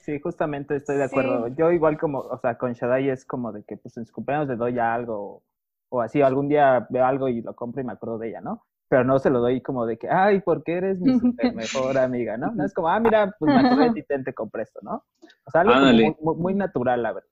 Sí, 0.05 0.19
justamente 0.19 0.75
estoy 0.75 0.97
de 0.97 1.05
acuerdo. 1.05 1.47
Yo 1.47 1.71
igual 1.71 1.97
como, 1.97 2.19
o 2.19 2.37
sea, 2.37 2.59
con 2.59 2.73
Shadai 2.73 3.09
es 3.09 3.25
como 3.25 3.51
de 3.51 3.63
que 3.63 3.75
pues 3.75 3.97
en 3.97 4.05
su 4.05 4.13
cumpleaños 4.13 4.47
le 4.47 4.55
doy 4.55 4.77
algo 4.77 5.41
o 5.89 5.99
así, 5.99 6.21
algún 6.21 6.47
día 6.47 6.85
veo 6.91 7.03
algo 7.03 7.27
y 7.27 7.41
lo 7.41 7.55
compro 7.55 7.81
y 7.81 7.85
me 7.85 7.93
acuerdo 7.93 8.19
de 8.19 8.29
ella, 8.29 8.39
¿no? 8.39 8.63
Pero 8.87 9.03
no 9.03 9.17
se 9.17 9.31
lo 9.31 9.39
doy 9.39 9.61
como 9.61 9.87
de 9.87 9.97
que, 9.97 10.07
ay, 10.07 10.41
porque 10.41 10.73
eres 10.73 10.99
mi 10.99 11.19
super 11.19 11.55
mejor 11.55 11.97
amiga, 11.97 12.37
¿no? 12.37 12.51
No 12.51 12.63
es 12.63 12.71
como, 12.71 12.87
ah, 12.87 12.99
mira, 12.99 13.33
pues 13.39 13.51
me 13.51 13.61
acuerdo 13.61 13.83
de 13.85 13.93
ti, 13.93 14.03
te, 14.03 14.19
te 14.19 14.33
compré 14.35 14.61
esto, 14.61 14.79
¿no? 14.83 15.03
O 15.43 15.51
sea, 15.51 15.61
algo 15.61 15.73
muy, 15.73 16.15
muy, 16.37 16.53
natural, 16.53 17.01
la 17.01 17.13
verdad. 17.13 17.29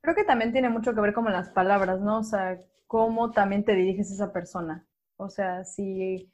Creo 0.00 0.14
que 0.14 0.22
también 0.22 0.52
tiene 0.52 0.68
mucho 0.68 0.94
que 0.94 1.00
ver 1.00 1.12
con 1.12 1.24
las 1.24 1.50
palabras, 1.50 2.00
¿no? 2.00 2.18
O 2.18 2.22
sea, 2.22 2.60
cómo 2.86 3.32
también 3.32 3.64
te 3.64 3.74
diriges 3.74 4.12
a 4.12 4.14
esa 4.14 4.32
persona. 4.32 4.86
O 5.16 5.28
sea, 5.28 5.64
si 5.64 6.30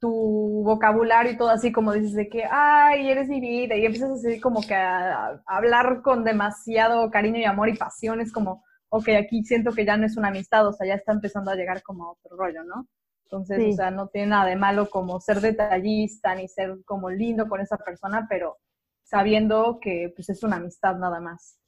tu 0.00 0.62
vocabulario 0.64 1.32
y 1.32 1.36
todo 1.36 1.50
así 1.50 1.72
como 1.72 1.92
dices 1.92 2.14
de 2.14 2.28
que, 2.28 2.44
ay, 2.50 3.08
eres 3.08 3.28
mi 3.28 3.40
vida, 3.40 3.76
y 3.76 3.84
empiezas 3.84 4.10
así 4.10 4.40
como 4.40 4.60
que 4.60 4.74
a, 4.74 5.42
hablar 5.46 6.02
con 6.02 6.24
demasiado 6.24 7.10
cariño 7.10 7.38
y 7.38 7.44
amor 7.44 7.68
y 7.68 7.76
pasión, 7.76 8.20
es 8.20 8.32
como, 8.32 8.64
ok, 8.90 9.08
aquí 9.20 9.44
siento 9.44 9.72
que 9.72 9.84
ya 9.84 9.96
no 9.96 10.06
es 10.06 10.16
una 10.16 10.28
amistad, 10.28 10.66
o 10.66 10.72
sea, 10.72 10.86
ya 10.86 10.94
está 10.94 11.12
empezando 11.12 11.50
a 11.50 11.56
llegar 11.56 11.82
como 11.82 12.04
a 12.04 12.12
otro 12.12 12.36
rollo, 12.36 12.64
¿no? 12.64 12.88
Entonces, 13.24 13.72
o 13.72 13.76
sea, 13.76 13.90
no 13.90 14.08
tiene 14.08 14.28
nada 14.28 14.44
de 14.44 14.56
malo 14.56 14.90
como 14.90 15.18
ser 15.18 15.40
detallista 15.40 16.34
ni 16.34 16.48
ser 16.48 16.76
como 16.84 17.08
lindo 17.08 17.48
con 17.48 17.62
esa 17.62 17.78
persona, 17.78 18.26
pero 18.28 18.58
sabiendo 19.04 19.78
que 19.80 20.12
pues 20.14 20.28
es 20.28 20.42
una 20.42 20.56
amistad 20.56 20.96
nada 20.96 21.18
más. 21.18 21.58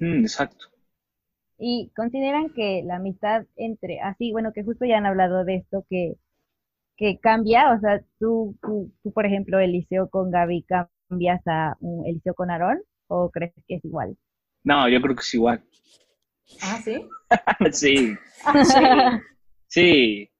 exacto. 0.00 0.66
Y 1.58 1.90
consideran 1.96 2.50
que 2.50 2.82
la 2.84 2.96
amistad 2.96 3.46
entre, 3.56 4.00
así, 4.00 4.32
bueno, 4.32 4.52
que 4.52 4.64
justo 4.64 4.84
ya 4.84 4.98
han 4.98 5.06
hablado 5.06 5.44
de 5.44 5.56
esto, 5.56 5.86
que 5.88 6.16
que 7.02 7.18
cambia, 7.18 7.72
o 7.72 7.80
sea, 7.80 8.00
tú, 8.20 8.56
tú, 8.62 8.92
por 9.12 9.26
ejemplo, 9.26 9.58
el 9.58 9.72
liceo 9.72 10.08
con 10.08 10.30
Gaby, 10.30 10.64
¿cambias 11.08 11.42
a 11.48 11.76
un, 11.80 12.06
el 12.06 12.14
liceo 12.14 12.32
con 12.32 12.48
Aarón 12.48 12.80
o 13.08 13.28
crees 13.28 13.52
que 13.66 13.74
es 13.74 13.84
igual? 13.84 14.16
No, 14.62 14.88
yo 14.88 15.02
creo 15.02 15.16
que 15.16 15.22
es 15.22 15.34
igual. 15.34 15.64
Ah, 16.62 16.78
¿sí? 16.84 17.08
sí, 17.72 18.14
sí, 18.64 18.84
sí. 19.66 20.30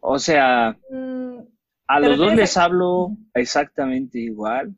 O 0.00 0.20
sea, 0.20 0.78
Mm, 0.88 1.40
a 1.88 2.00
¿Te 2.00 2.06
los 2.06 2.18
dos 2.18 2.34
les 2.36 2.56
a- 2.56 2.64
hablo 2.64 3.16
exactamente 3.34 4.20
igual, 4.20 4.76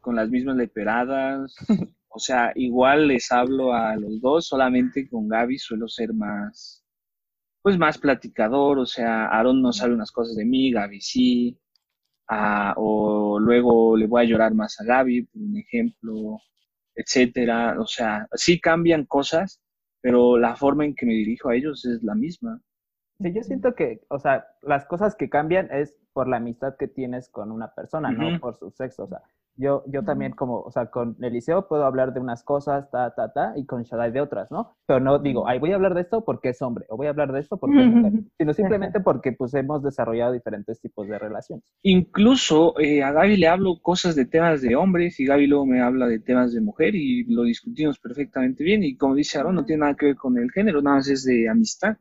con 0.00 0.16
las 0.16 0.28
mismas 0.28 0.56
leperadas. 0.56 1.54
O 2.16 2.20
sea, 2.20 2.52
igual 2.54 3.08
les 3.08 3.32
hablo 3.32 3.72
a 3.74 3.96
los 3.96 4.20
dos, 4.20 4.46
solamente 4.46 5.08
con 5.08 5.26
Gaby 5.28 5.58
suelo 5.58 5.88
ser 5.88 6.12
más, 6.14 6.83
pues 7.64 7.78
más 7.78 7.96
platicador. 7.96 8.78
O 8.78 8.84
sea, 8.84 9.26
Aaron 9.28 9.62
no 9.62 9.72
sabe 9.72 9.94
unas 9.94 10.12
cosas 10.12 10.36
de 10.36 10.44
mí, 10.44 10.70
Gaby 10.70 11.00
sí. 11.00 11.58
Ah, 12.28 12.74
o 12.76 13.38
luego 13.38 13.96
le 13.96 14.06
voy 14.06 14.22
a 14.22 14.28
llorar 14.28 14.54
más 14.54 14.78
a 14.80 14.84
Gaby, 14.84 15.22
por 15.22 15.42
un 15.42 15.56
ejemplo, 15.56 16.38
etcétera. 16.94 17.80
O 17.80 17.86
sea, 17.86 18.28
sí 18.34 18.60
cambian 18.60 19.06
cosas, 19.06 19.62
pero 20.02 20.36
la 20.36 20.56
forma 20.56 20.84
en 20.84 20.94
que 20.94 21.06
me 21.06 21.14
dirijo 21.14 21.48
a 21.48 21.56
ellos 21.56 21.86
es 21.86 22.02
la 22.02 22.14
misma. 22.14 22.60
Sí, 23.18 23.32
yo 23.32 23.42
siento 23.42 23.74
que, 23.74 24.02
o 24.08 24.18
sea, 24.18 24.44
las 24.60 24.84
cosas 24.84 25.16
que 25.16 25.30
cambian 25.30 25.70
es 25.72 25.98
por 26.12 26.28
la 26.28 26.36
amistad 26.36 26.76
que 26.78 26.88
tienes 26.88 27.30
con 27.30 27.50
una 27.50 27.74
persona, 27.74 28.10
no 28.10 28.38
por 28.40 28.56
su 28.56 28.70
sexo. 28.72 29.04
O 29.04 29.08
sea, 29.08 29.22
yo, 29.56 29.84
yo 29.86 30.02
también 30.04 30.32
como, 30.32 30.60
o 30.60 30.70
sea, 30.70 30.86
con 30.86 31.16
Eliseo 31.20 31.68
puedo 31.68 31.84
hablar 31.84 32.12
de 32.12 32.20
unas 32.20 32.42
cosas, 32.42 32.90
ta, 32.90 33.14
ta, 33.14 33.32
ta, 33.32 33.52
y 33.56 33.66
con 33.66 33.82
Shaddai 33.82 34.12
de 34.12 34.20
otras, 34.20 34.50
¿no? 34.50 34.76
Pero 34.86 35.00
no 35.00 35.18
digo, 35.18 35.46
ay, 35.46 35.58
voy 35.58 35.72
a 35.72 35.76
hablar 35.76 35.94
de 35.94 36.02
esto 36.02 36.24
porque 36.24 36.50
es 36.50 36.62
hombre, 36.62 36.86
o 36.88 36.96
voy 36.96 37.06
a 37.06 37.10
hablar 37.10 37.32
de 37.32 37.40
esto 37.40 37.56
porque 37.56 37.80
es 37.80 37.86
mujer, 37.86 38.12
sino 38.36 38.52
simplemente 38.52 39.00
porque, 39.00 39.32
pues, 39.32 39.54
hemos 39.54 39.82
desarrollado 39.82 40.32
diferentes 40.32 40.80
tipos 40.80 41.08
de 41.08 41.18
relaciones. 41.18 41.64
Incluso 41.82 42.78
eh, 42.80 43.02
a 43.02 43.12
Gaby 43.12 43.36
le 43.36 43.48
hablo 43.48 43.80
cosas 43.80 44.16
de 44.16 44.26
temas 44.26 44.62
de 44.62 44.76
hombres 44.76 45.18
y 45.20 45.26
Gaby 45.26 45.46
luego 45.46 45.66
me 45.66 45.80
habla 45.80 46.06
de 46.06 46.18
temas 46.18 46.52
de 46.52 46.60
mujer 46.60 46.94
y 46.94 47.24
lo 47.24 47.42
discutimos 47.42 47.98
perfectamente 47.98 48.64
bien. 48.64 48.82
Y 48.82 48.96
como 48.96 49.14
dice 49.14 49.38
Aaron, 49.38 49.54
no 49.54 49.64
tiene 49.64 49.80
nada 49.80 49.94
que 49.94 50.06
ver 50.06 50.16
con 50.16 50.36
el 50.38 50.50
género, 50.50 50.82
nada 50.82 50.96
más 50.96 51.08
es 51.08 51.24
de 51.24 51.48
amistad. 51.48 51.96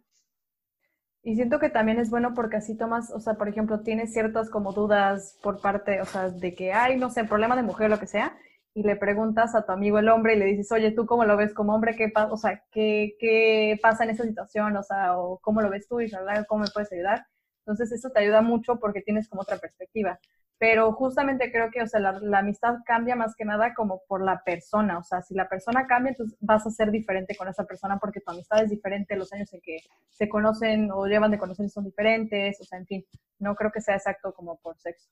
Y 1.24 1.36
siento 1.36 1.58
que 1.60 1.70
también 1.70 2.00
es 2.00 2.10
bueno 2.10 2.34
porque 2.34 2.58
así 2.58 2.78
tomas, 2.78 3.10
o 3.12 3.20
sea, 3.20 3.36
por 3.36 3.48
ejemplo, 3.48 3.80
tienes 3.82 4.12
ciertas 4.12 4.50
como 4.50 4.74
dudas 4.74 5.40
por 5.42 5.62
parte, 5.62 6.02
o 6.02 6.06
sea, 6.06 6.30
de 6.30 6.54
que 6.54 6.74
hay, 6.74 6.98
no 6.98 7.10
sé, 7.10 7.24
problema 7.24 7.56
de 7.56 7.64
mujer 7.64 7.88
o 7.88 7.90
lo 7.90 8.00
que 8.00 8.08
sea, 8.08 8.36
y 8.74 8.84
le 8.84 8.98
preguntas 8.98 9.56
a 9.56 9.66
tu 9.66 9.72
amigo 9.72 10.00
el 10.00 10.10
hombre 10.10 10.36
y 10.36 10.40
le 10.40 10.46
dices, 10.46 10.72
oye, 10.72 10.92
¿tú 10.92 11.06
cómo 11.06 11.24
lo 11.26 11.38
ves 11.38 11.54
como 11.54 11.74
hombre? 11.76 11.96
¿Qué? 11.96 12.12
O 12.30 12.38
sea, 12.38 12.62
¿qué, 12.72 13.16
¿qué 13.20 13.80
pasa 13.82 14.04
en 14.04 14.10
esa 14.10 14.24
situación? 14.26 14.76
O 14.76 14.84
sea, 14.84 15.18
o 15.18 15.40
¿cómo 15.40 15.62
lo 15.62 15.70
ves 15.70 15.88
tú? 15.88 16.02
Y 16.02 16.12
¿cómo 16.48 16.64
me 16.64 16.70
puedes 16.74 16.92
ayudar? 16.92 17.26
Entonces, 17.66 17.92
eso 17.92 18.10
te 18.10 18.20
ayuda 18.20 18.42
mucho 18.42 18.80
porque 18.80 19.02
tienes 19.02 19.28
como 19.30 19.42
otra 19.42 19.58
perspectiva. 19.58 20.20
Pero 20.58 20.94
justamente 20.94 21.52
creo 21.52 21.72
que, 21.72 21.82
o 21.82 21.88
sea, 21.88 22.00
la, 22.00 22.20
la 22.22 22.40
amistad 22.40 22.76
cambia 22.86 23.16
más 23.16 23.36
que 23.36 23.44
nada 23.46 23.74
como 23.74 24.02
por 24.08 24.24
la 24.24 24.44
persona. 24.44 24.98
O 24.98 25.04
sea, 25.04 25.22
si 25.22 25.34
la 25.34 25.50
persona 25.50 25.88
cambia, 25.88 26.12
entonces 26.12 26.38
vas 26.42 26.66
a 26.66 26.72
ser 26.72 26.92
diferente 26.92 27.36
con 27.36 27.48
esa 27.48 27.66
persona 27.66 27.98
porque 28.00 28.22
tu 28.22 28.32
amistad 28.32 28.64
es 28.64 28.70
diferente, 28.70 29.16
los 29.16 29.34
años 29.34 29.54
en 29.54 29.62
que 29.62 29.78
se 30.10 30.30
conocen 30.30 30.92
o 30.92 31.06
llevan 31.06 31.32
de 31.32 31.40
conocer 31.40 31.70
son 31.70 31.86
diferentes. 31.86 32.60
O 32.62 32.64
sea, 32.64 32.80
en 32.80 32.86
fin, 32.86 33.06
no 33.40 33.56
creo 33.56 33.72
que 33.72 33.82
sea 33.82 33.96
exacto 33.96 34.34
como 34.34 34.58
por 34.58 34.78
sexo. 34.78 35.10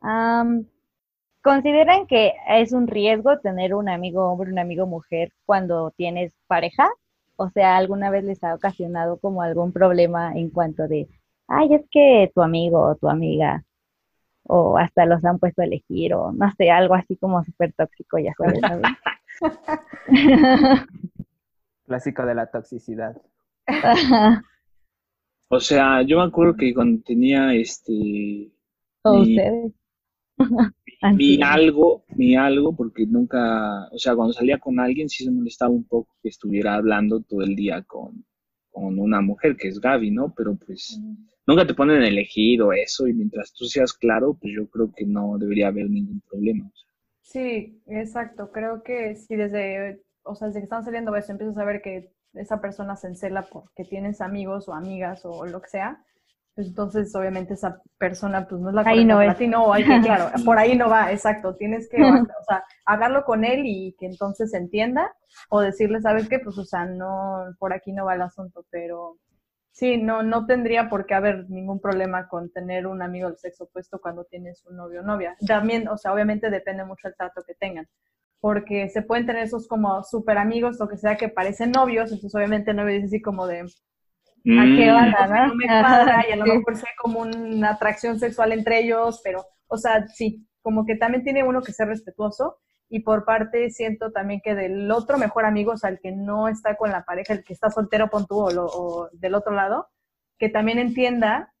Am, 0.00 0.66
¿Consideran 1.44 2.06
que 2.06 2.32
es 2.48 2.72
un 2.72 2.86
riesgo 2.86 3.38
tener 3.40 3.74
un 3.74 3.90
amigo 3.90 4.30
hombre, 4.30 4.50
un 4.50 4.58
amigo 4.58 4.86
mujer 4.86 5.30
cuando 5.44 5.90
tienes 5.90 6.34
pareja? 6.46 6.88
O 7.36 7.50
sea, 7.50 7.76
¿alguna 7.76 8.10
vez 8.10 8.24
les 8.24 8.42
ha 8.44 8.54
ocasionado 8.54 9.18
como 9.18 9.42
algún 9.42 9.72
problema 9.72 10.32
en 10.34 10.50
cuanto 10.50 10.86
de, 10.88 11.08
ay, 11.48 11.74
es 11.74 11.82
que 11.90 12.30
tu 12.34 12.42
amigo 12.42 12.80
o 12.80 12.94
tu 12.96 13.08
amiga, 13.08 13.64
o 14.44 14.78
hasta 14.78 15.06
los 15.06 15.24
han 15.24 15.38
puesto 15.38 15.62
a 15.62 15.64
elegir, 15.64 16.14
o 16.14 16.32
no 16.32 16.50
sé, 16.56 16.70
algo 16.70 16.94
así 16.94 17.16
como 17.16 17.42
súper 17.44 17.72
tóxico, 17.72 18.18
ya 18.18 18.32
sabes, 18.38 18.60
¿sabes? 18.60 18.82
Clásico 21.86 22.24
de 22.24 22.34
la 22.34 22.46
toxicidad. 22.46 23.16
O 25.48 25.60
sea, 25.60 26.02
yo 26.02 26.18
me 26.18 26.24
acuerdo 26.24 26.56
que 26.56 26.74
cuando 26.74 27.02
tenía 27.04 27.54
este 27.54 28.50
O 29.02 29.12
mi, 29.12 29.36
ustedes. 29.36 29.72
mi 31.16 31.42
algo, 31.42 32.04
mi 32.16 32.36
algo, 32.36 32.74
porque 32.74 33.06
nunca, 33.06 33.88
o 33.90 33.98
sea, 33.98 34.14
cuando 34.14 34.32
salía 34.32 34.58
con 34.58 34.80
alguien 34.80 35.08
sí 35.08 35.24
se 35.24 35.30
molestaba 35.30 35.70
un 35.70 35.84
poco 35.84 36.16
que 36.22 36.28
estuviera 36.28 36.74
hablando 36.74 37.20
todo 37.20 37.42
el 37.42 37.54
día 37.54 37.82
con, 37.82 38.24
con 38.70 38.98
una 38.98 39.20
mujer 39.20 39.56
que 39.56 39.68
es 39.68 39.80
Gaby, 39.80 40.10
¿no? 40.10 40.34
Pero 40.36 40.56
pues 40.56 41.00
nunca 41.46 41.66
te 41.66 41.74
ponen 41.74 42.02
a 42.02 42.08
elegir 42.08 42.62
o 42.62 42.72
eso, 42.72 43.06
y 43.06 43.12
mientras 43.12 43.52
tú 43.52 43.66
seas 43.66 43.92
claro, 43.92 44.36
pues 44.40 44.52
yo 44.56 44.68
creo 44.68 44.92
que 44.92 45.06
no 45.06 45.38
debería 45.38 45.68
haber 45.68 45.88
ningún 45.88 46.20
problema. 46.20 46.66
o 46.66 46.76
sea. 46.76 46.88
Sí, 47.20 47.80
exacto. 47.86 48.50
Creo 48.52 48.82
que 48.82 49.16
si 49.16 49.36
desde, 49.36 50.02
o 50.22 50.34
sea, 50.34 50.48
desde 50.48 50.60
que 50.60 50.64
están 50.64 50.84
saliendo 50.84 51.14
eso, 51.16 51.32
empiezas 51.32 51.56
a 51.56 51.64
ver 51.64 51.80
que 51.82 52.12
esa 52.34 52.60
persona 52.60 52.96
se 52.96 53.08
encela 53.08 53.46
porque 53.46 53.84
tienes 53.84 54.20
amigos 54.20 54.68
o 54.68 54.74
amigas 54.74 55.24
o 55.24 55.46
lo 55.46 55.60
que 55.60 55.68
sea, 55.68 56.04
entonces 56.56 57.14
obviamente 57.16 57.54
esa 57.54 57.80
persona 57.98 58.46
pues 58.46 58.60
no 58.60 58.68
es 58.68 58.74
la 58.74 58.82
Ahí 58.84 59.04
no 59.04 59.16
para 59.16 59.32
es. 59.32 59.38
ti, 59.38 59.48
no, 59.48 59.72
hay 59.72 59.84
que, 59.84 60.00
claro, 60.00 60.30
por 60.44 60.58
ahí 60.58 60.76
no 60.76 60.88
va, 60.88 61.10
exacto. 61.12 61.56
Tienes 61.56 61.88
que, 61.88 62.02
o 62.02 62.44
sea, 62.46 62.64
hablarlo 62.84 63.24
con 63.24 63.44
él 63.44 63.62
y 63.64 63.94
que 63.98 64.06
entonces 64.06 64.50
se 64.52 64.58
entienda 64.58 65.12
o 65.48 65.60
decirle, 65.60 66.00
¿sabes 66.00 66.28
qué? 66.28 66.38
Pues, 66.38 66.56
o 66.58 66.64
sea, 66.64 66.84
no, 66.86 67.44
por 67.58 67.72
aquí 67.72 67.92
no 67.92 68.04
va 68.04 68.14
el 68.14 68.22
asunto, 68.22 68.64
pero 68.70 69.18
sí, 69.72 69.96
no, 69.96 70.22
no 70.22 70.46
tendría 70.46 70.88
por 70.88 71.06
qué 71.06 71.14
haber 71.14 71.50
ningún 71.50 71.80
problema 71.80 72.28
con 72.28 72.50
tener 72.50 72.86
un 72.86 73.02
amigo 73.02 73.28
del 73.28 73.38
sexo 73.38 73.64
opuesto 73.64 74.00
cuando 74.00 74.24
tienes 74.24 74.64
un 74.66 74.76
novio 74.76 75.00
o 75.00 75.04
novia. 75.04 75.36
También, 75.46 75.88
o 75.88 75.96
sea, 75.96 76.12
obviamente 76.12 76.50
depende 76.50 76.84
mucho 76.84 77.08
el 77.08 77.16
trato 77.16 77.42
que 77.44 77.54
tengan, 77.54 77.88
porque 78.40 78.88
se 78.90 79.02
pueden 79.02 79.26
tener 79.26 79.42
esos 79.42 79.66
como 79.66 80.04
súper 80.04 80.38
amigos, 80.38 80.78
lo 80.78 80.88
que 80.88 80.98
sea, 80.98 81.16
que 81.16 81.28
parecen 81.28 81.72
novios, 81.72 82.12
entonces 82.12 82.34
obviamente 82.36 82.70
el 82.70 82.76
novio 82.76 82.94
dice 82.94 83.06
así 83.06 83.22
como 83.22 83.46
de, 83.48 83.64
¿a 84.46 84.64
qué 84.76 84.90
Mm, 84.92 84.96
onda, 84.96 85.26
no? 85.26 85.46
¿no? 85.48 85.54
me 85.54 85.66
cuadra 85.66 86.24
y 86.28 86.32
a 86.32 86.36
lo 86.36 86.46
mejor 86.46 86.76
sea 86.76 86.90
como 87.00 87.20
una 87.20 87.70
atracción 87.70 88.18
sexual 88.18 88.52
entre 88.52 88.80
ellos, 88.80 89.20
pero, 89.24 89.44
o 89.68 89.76
sea, 89.78 90.06
sí, 90.08 90.46
como 90.62 90.84
que 90.86 90.96
también 90.96 91.22
tiene 91.24 91.42
uno 91.44 91.62
que 91.62 91.72
ser 91.72 91.88
respetuoso 91.88 92.58
y 92.88 93.00
por 93.00 93.24
parte 93.24 93.70
siento 93.70 94.12
también 94.12 94.40
que 94.44 94.54
del 94.54 94.90
otro 94.90 95.18
mejor 95.18 95.44
amigo, 95.46 95.72
o 95.72 95.76
sea, 95.76 95.90
el 95.90 95.98
que 96.00 96.12
no 96.12 96.48
está 96.48 96.76
con 96.76 96.90
la 96.90 97.04
pareja, 97.04 97.32
el 97.34 97.42
que 97.44 97.52
está 97.54 97.70
soltero, 97.70 98.08
pon 98.10 98.26
tú, 98.26 98.38
o, 98.40 98.50
lo- 98.50 98.66
o 98.66 99.08
del 99.12 99.34
otro 99.34 99.52
lado, 99.54 99.88
que 100.38 100.48
también 100.50 100.78
entienda 100.78 101.52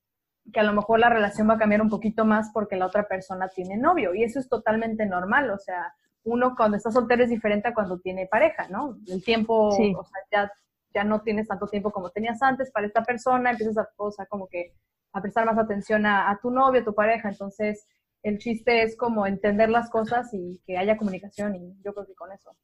que 0.52 0.60
a 0.60 0.64
lo 0.64 0.74
mejor 0.74 1.00
la 1.00 1.08
relación 1.08 1.48
va 1.48 1.54
a 1.54 1.58
cambiar 1.58 1.80
un 1.80 1.88
poquito 1.88 2.24
más 2.26 2.50
porque 2.52 2.76
la 2.76 2.86
otra 2.86 3.08
persona 3.08 3.48
tiene 3.48 3.76
novio 3.78 4.14
y 4.14 4.24
eso 4.24 4.38
es 4.38 4.48
totalmente 4.48 5.06
normal, 5.06 5.50
o 5.50 5.58
sea, 5.58 5.94
uno 6.24 6.54
cuando 6.56 6.76
está 6.76 6.90
soltero 6.90 7.22
es 7.24 7.30
diferente 7.30 7.68
a 7.68 7.74
cuando 7.74 7.98
tiene 7.98 8.26
pareja, 8.26 8.68
¿no? 8.68 8.98
El 9.06 9.22
tiempo, 9.24 9.72
Sí. 9.72 9.94
o 9.98 10.04
sea, 10.04 10.20
ya, 10.32 10.52
ya 10.94 11.04
no 11.04 11.22
tienes 11.22 11.48
tanto 11.48 11.66
tiempo 11.66 11.90
como 11.90 12.10
tenías 12.10 12.42
antes 12.42 12.70
para 12.70 12.86
esta 12.86 13.02
persona, 13.02 13.50
empiezas 13.50 13.78
a, 13.78 13.88
o 13.96 14.10
sea, 14.10 14.26
como 14.26 14.48
que 14.48 14.74
a 15.12 15.20
prestar 15.22 15.46
más 15.46 15.58
atención 15.58 16.06
a, 16.06 16.30
a 16.30 16.38
tu 16.40 16.50
novio, 16.50 16.80
a 16.82 16.84
tu 16.84 16.94
pareja, 16.94 17.28
entonces 17.28 17.86
el 18.22 18.38
chiste 18.38 18.82
es 18.82 18.96
como 18.96 19.26
entender 19.26 19.68
las 19.68 19.90
cosas 19.90 20.30
y 20.32 20.60
que 20.66 20.78
haya 20.78 20.96
comunicación 20.96 21.54
y 21.56 21.74
yo 21.82 21.92
creo 21.92 22.06
que 22.06 22.14
con 22.14 22.32
eso. 22.32 22.56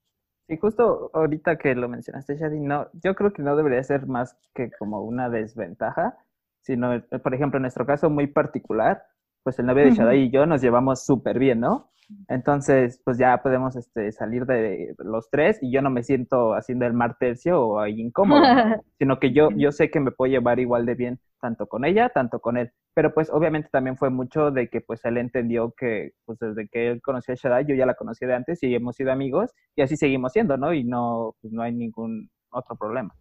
Y 0.49 0.57
justo 0.57 1.11
ahorita 1.15 1.57
que 1.59 1.75
lo 1.75 1.89
mencionaste, 1.89 2.37
Shadi, 2.37 2.59
no, 2.59 2.89
yo 2.95 3.15
creo 3.15 3.33
que 3.33 3.43
no 3.43 3.55
debería 3.57 3.83
ser 3.85 4.07
más 4.07 4.37
que 4.55 4.71
como 4.79 5.03
una 5.03 5.29
desventaja, 5.31 6.17
sino, 6.61 6.95
eh, 6.95 7.01
por 7.23 7.35
ejemplo, 7.35 7.59
en 7.59 7.63
nuestro 7.63 7.87
caso 7.87 8.11
muy 8.11 8.27
particular, 8.27 9.05
pues 9.45 9.59
el 9.61 9.67
novio 9.67 9.85
de 9.85 9.91
Ujú. 9.91 9.97
Shadai 9.97 10.23
y 10.25 10.31
yo 10.31 10.47
nos 10.47 10.61
llevamos 10.61 11.05
súper 11.05 11.39
bien, 11.39 11.61
¿no? 11.61 11.91
Entonces, 12.29 13.01
pues 13.05 13.19
ya 13.19 13.43
podemos 13.43 13.77
este, 13.77 14.13
salir 14.13 14.47
de 14.47 14.95
los 14.99 15.31
tres 15.31 15.59
y 15.63 15.73
yo 15.73 15.83
no 15.83 15.91
me 15.91 16.03
siento 16.03 16.55
haciendo 16.55 16.87
el 16.87 16.93
mar 16.93 17.17
tercio 17.19 17.61
o 17.61 17.81
ahí 17.81 18.01
incómodo, 18.01 18.41
¿no? 18.41 18.83
sino 18.99 19.19
que 19.19 19.33
yo, 19.33 19.51
yo 19.57 19.73
sé 19.73 19.91
que 19.91 20.01
me 20.01 20.13
puedo 20.13 20.31
llevar 20.31 20.61
igual 20.61 20.87
de 20.87 20.95
bien 20.95 21.19
tanto 21.41 21.67
con 21.67 21.85
ella, 21.85 22.11
tanto 22.11 22.41
con 22.41 22.57
él. 22.57 22.71
Pero 22.95 23.13
pues 23.15 23.31
obviamente 23.31 23.69
también 23.73 23.97
fue 23.97 24.11
mucho 24.11 24.51
de 24.51 24.69
que 24.69 24.81
pues 24.81 25.05
él 25.05 25.17
entendió 25.17 25.75
que 25.77 26.13
pues 26.25 26.39
desde 26.39 26.69
que 26.69 26.91
él 26.91 27.03
conocía 27.03 27.35
a 27.35 27.37
Shaddai, 27.37 27.67
yo 27.67 27.75
ya 27.75 27.87
la 27.87 27.95
conocía 27.95 28.29
de 28.29 28.35
antes 28.35 28.63
y 28.63 28.75
hemos 28.75 28.97
sido 28.97 29.11
amigos 29.11 29.51
y 29.75 29.83
así 29.83 29.97
seguimos 29.97 30.33
siendo, 30.33 30.57
¿no? 30.57 30.73
Y 30.73 30.85
no, 30.85 31.35
pues 31.41 31.53
no 31.53 31.63
hay 31.63 31.73
ningún 31.73 32.31
otro 32.51 32.77
problema. 32.77 33.15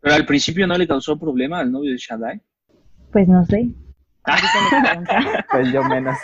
Pero 0.00 0.14
al 0.14 0.26
principio 0.26 0.66
no 0.66 0.76
le 0.76 0.88
causó 0.88 1.18
problema 1.18 1.60
al 1.60 1.70
novio 1.70 1.92
de 1.92 1.98
Shaddai. 1.98 2.40
Pues 3.12 3.28
no 3.28 3.44
sé. 3.44 3.68
Pues 5.50 5.72
yo 5.72 5.82
menos. 5.84 6.16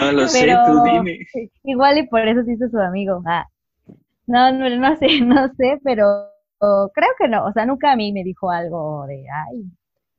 No 0.00 0.12
lo 0.12 0.28
sé, 0.28 0.54
tú 0.66 0.82
dime. 0.84 1.18
Igual 1.64 1.98
y 1.98 2.06
por 2.06 2.26
eso 2.26 2.42
se 2.44 2.52
hizo 2.52 2.68
su 2.68 2.78
amigo. 2.78 3.22
Ah. 3.26 3.46
No, 4.26 4.52
no, 4.52 4.68
no 4.70 4.96
sé, 4.96 5.20
no 5.22 5.48
sé, 5.54 5.80
pero 5.82 6.04
creo 6.94 7.10
que 7.18 7.28
no. 7.28 7.44
O 7.46 7.52
sea, 7.52 7.66
nunca 7.66 7.92
a 7.92 7.96
mí 7.96 8.12
me 8.12 8.22
dijo 8.24 8.50
algo 8.50 9.06
de, 9.06 9.24
ay, 9.48 9.64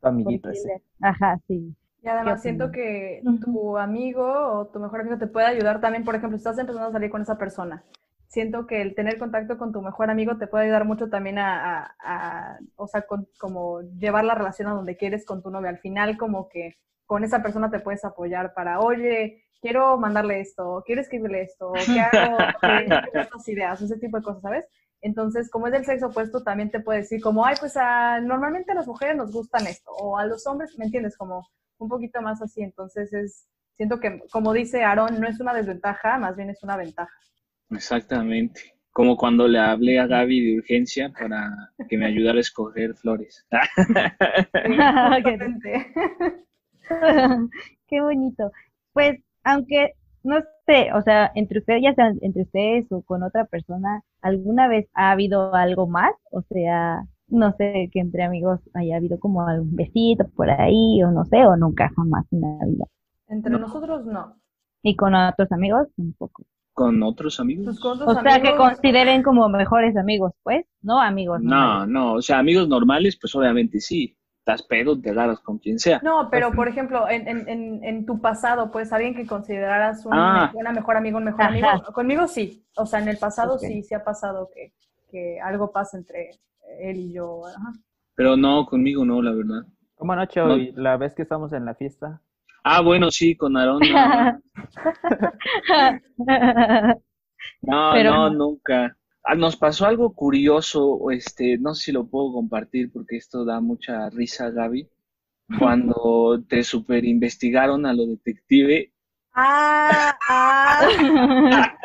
Tu 0.02 0.08
amiguito 0.08 0.44
¿por 0.44 0.52
qué 0.52 0.58
ese. 0.58 0.68
le-?" 0.68 0.82
Ajá, 1.08 1.40
sí. 1.48 1.76
Y 2.02 2.08
además 2.08 2.36
¿Qué 2.36 2.42
siento 2.44 2.72
que 2.72 3.22
tu 3.44 3.78
amigo 3.78 4.26
o 4.26 4.68
tu 4.68 4.80
mejor 4.80 5.02
amigo 5.02 5.18
te 5.18 5.28
puede 5.28 5.48
ayudar 5.48 5.82
también, 5.82 6.06
por 6.06 6.16
ejemplo, 6.16 6.38
si 6.38 6.42
estás 6.42 6.58
empezando 6.58 6.88
a 6.88 6.92
salir 6.92 7.10
con 7.10 7.22
esa 7.22 7.38
persona. 7.38 7.84
Siento 8.30 8.68
que 8.68 8.82
el 8.82 8.96
tener 8.96 9.18
contacto 9.18 9.58
con 9.58 9.72
tu 9.74 9.82
mejor 9.82 10.10
amigo 10.12 10.38
te 10.38 10.48
puede 10.48 10.66
ayudar 10.66 10.86
mucho 10.86 11.10
también 11.10 11.40
a, 11.40 11.86
a- 11.88 11.96
a- 12.54 12.60
o 12.76 12.88
sea, 12.88 13.02
con- 13.04 13.28
como 13.40 13.82
llevar 14.00 14.24
la 14.26 14.36
relación 14.36 14.68
a 14.70 14.74
donde 14.74 14.98
quieres 14.98 15.26
con 15.26 15.42
tu 15.44 15.50
novia. 15.52 15.70
Al 15.72 15.80
final, 15.80 16.18
como 16.18 16.48
que 16.50 16.78
con 17.08 17.24
esa 17.24 17.42
persona 17.42 17.72
te 17.72 17.80
puedes 17.80 18.06
apoyar 18.06 18.54
para, 18.54 18.80
oye, 18.82 19.44
quiero 19.62 19.98
mandarle 19.98 20.42
esto, 20.42 20.84
quiero 20.86 21.02
escribirle 21.02 21.42
esto, 21.44 21.74
¿qué 21.74 22.00
hago? 22.02 22.38
¿Qué 22.62 23.20
otras 23.20 23.48
ideas? 23.50 23.82
Ese 23.82 23.98
tipo 23.98 24.18
de 24.18 24.24
cosas, 24.24 24.42
¿sabes? 24.44 24.66
Entonces, 25.02 25.50
como 25.50 25.68
es 25.68 25.74
del 25.74 25.86
sexo 25.86 26.08
opuesto, 26.08 26.44
también 26.44 26.70
te 26.72 26.82
puede 26.82 27.00
decir 27.00 27.22
como, 27.22 27.46
ay, 27.46 27.56
pues 27.60 27.78
a, 27.78 28.20
normalmente 28.22 28.72
a 28.74 28.76
las 28.76 28.88
mujeres 28.88 29.16
nos 29.16 29.32
gustan 29.32 29.66
esto, 29.68 29.92
o 29.92 30.18
a 30.18 30.26
los 30.26 30.46
hombres, 30.48 30.78
¿me 30.78 30.86
entiendes? 30.86 31.18
Como 31.18 31.48
un 31.80 31.90
poquito 31.90 32.22
más 32.22 32.42
así. 32.42 32.62
Entonces, 32.62 33.12
es, 33.14 33.48
siento 33.76 34.00
que, 34.00 34.22
como 34.32 34.54
dice 34.54 34.84
Aaron, 34.84 35.20
no 35.20 35.28
es 35.28 35.40
una 35.40 35.54
desventaja, 35.54 36.18
más 36.20 36.36
bien 36.36 36.50
es 36.50 36.62
una 36.64 36.78
ventaja. 36.78 37.12
Exactamente. 37.72 38.76
Como 38.92 39.16
cuando 39.16 39.48
le 39.48 39.60
hablé 39.60 40.00
a 40.00 40.08
Gaby 40.08 40.42
de 40.42 40.58
urgencia 40.58 41.12
para 41.18 41.72
que 41.88 41.98
me 41.98 42.06
ayudara 42.06 42.38
a 42.38 42.42
escoger 42.42 42.96
flores. 42.96 43.48
Qué 47.88 48.02
bonito. 48.02 48.52
Pues, 48.94 49.20
aunque 49.44 49.94
no 50.24 50.38
sé, 50.66 50.92
o 50.94 51.02
sea, 51.02 51.32
entre 51.36 51.60
ustedes, 51.60 51.82
ya 51.84 51.94
sean 51.94 52.18
entre 52.22 52.44
ustedes 52.44 52.92
o 52.92 53.02
con 53.02 53.24
otra 53.24 53.46
persona, 53.46 54.04
¿alguna 54.22 54.68
vez 54.68 54.88
ha 54.94 55.12
habido 55.12 55.54
algo 55.56 55.88
más? 55.88 56.12
O 56.32 56.42
sea, 56.42 57.04
no 57.28 57.52
sé, 57.54 57.90
que 57.92 58.00
entre 58.00 58.24
amigos 58.24 58.60
haya 58.74 58.98
habido 58.98 59.20
como 59.20 59.48
algún 59.48 59.76
besito 59.76 60.28
por 60.36 60.50
ahí, 60.50 61.02
o 61.04 61.12
no 61.12 61.26
sé, 61.26 61.46
o 61.46 61.56
nunca 61.56 61.90
jamás 61.96 62.26
en 62.32 62.42
la 62.42 62.66
vida. 62.66 62.86
Entre 63.28 63.52
nosotros 63.52 64.06
no. 64.06 64.36
¿Y 64.82 64.96
con 64.96 65.14
otros 65.14 65.52
amigos? 65.52 65.88
Un 65.98 66.14
poco. 66.14 66.44
¿Con 66.80 67.04
otros 67.04 67.42
amigos? 67.42 67.78
Pues 67.82 68.02
o 68.02 68.22
sea, 68.22 68.42
que 68.42 68.56
consideren 68.56 69.22
como 69.22 69.50
mejores 69.50 69.98
amigos, 69.98 70.32
pues, 70.44 70.66
¿no? 70.82 71.02
Amigos. 71.02 71.42
No, 71.42 71.86
no, 71.86 72.14
o 72.14 72.22
sea, 72.22 72.40
amigos 72.40 72.70
normales, 72.70 73.18
pues 73.20 73.36
obviamente 73.36 73.82
sí 73.82 74.16
estás 74.38 74.64
pedo, 74.66 74.98
te 74.98 75.10
agarras 75.10 75.42
con 75.42 75.58
quien 75.58 75.78
sea. 75.78 76.00
No, 76.02 76.30
pero 76.32 76.54
por 76.54 76.70
ejemplo, 76.70 77.10
en, 77.10 77.28
en, 77.28 77.84
en, 77.84 78.06
tu 78.06 78.22
pasado, 78.22 78.72
pues 78.72 78.94
alguien 78.94 79.14
que 79.14 79.28
consideraras 79.28 80.06
un, 80.06 80.14
ah. 80.14 80.54
una 80.56 80.72
mejor 80.72 80.96
amigo, 80.96 81.18
un 81.18 81.26
mejor 81.26 81.42
amigo. 81.42 81.68
Conmigo 81.94 82.28
sí. 82.28 82.64
O 82.78 82.86
sea, 82.86 83.02
en 83.02 83.10
el 83.10 83.18
pasado 83.18 83.60
sí, 83.60 83.84
sí 83.84 83.94
ha 83.94 84.06
pasado 84.06 84.50
que, 84.56 84.72
que 85.12 85.42
algo 85.42 85.74
pasa 85.74 85.98
entre 85.98 86.32
él 86.80 86.98
y 86.98 87.12
yo. 87.12 87.42
Pero 88.16 88.38
no, 88.38 88.66
conmigo 88.66 89.04
no, 89.04 89.22
la 89.22 89.34
verdad. 89.34 89.66
¿Cómo 89.96 90.14
anoche 90.14 90.40
hoy? 90.40 90.72
La 90.78 90.96
vez 90.96 91.14
que 91.14 91.24
estamos 91.24 91.52
en 91.52 91.66
la 91.66 91.76
fiesta. 91.76 92.22
Ah, 92.72 92.82
bueno, 92.82 93.10
sí, 93.10 93.36
con 93.36 93.58
Aarón. 93.58 93.82
No, 97.62 98.04
no, 98.04 98.30
nunca. 98.30 98.96
Ah, 99.24 99.36
nos 99.36 99.58
pasó 99.58 99.86
algo 99.86 100.14
curioso, 100.14 101.12
este, 101.12 101.58
no 101.58 101.74
sé 101.74 101.86
si 101.86 101.92
lo 101.92 102.08
puedo 102.08 102.32
compartir 102.32 102.92
porque 102.92 103.18
esto 103.18 103.44
da 103.44 103.60
mucha 103.60 104.10
risa, 104.10 104.50
Gaby. 104.50 104.88
Cuando 105.58 106.42
te 106.48 106.64
super 106.64 107.04
investigaron 107.06 107.86
a 107.86 107.94
lo 107.94 108.06
detective. 108.06 108.94
Ah, 109.34 110.16
ah. 110.30 110.82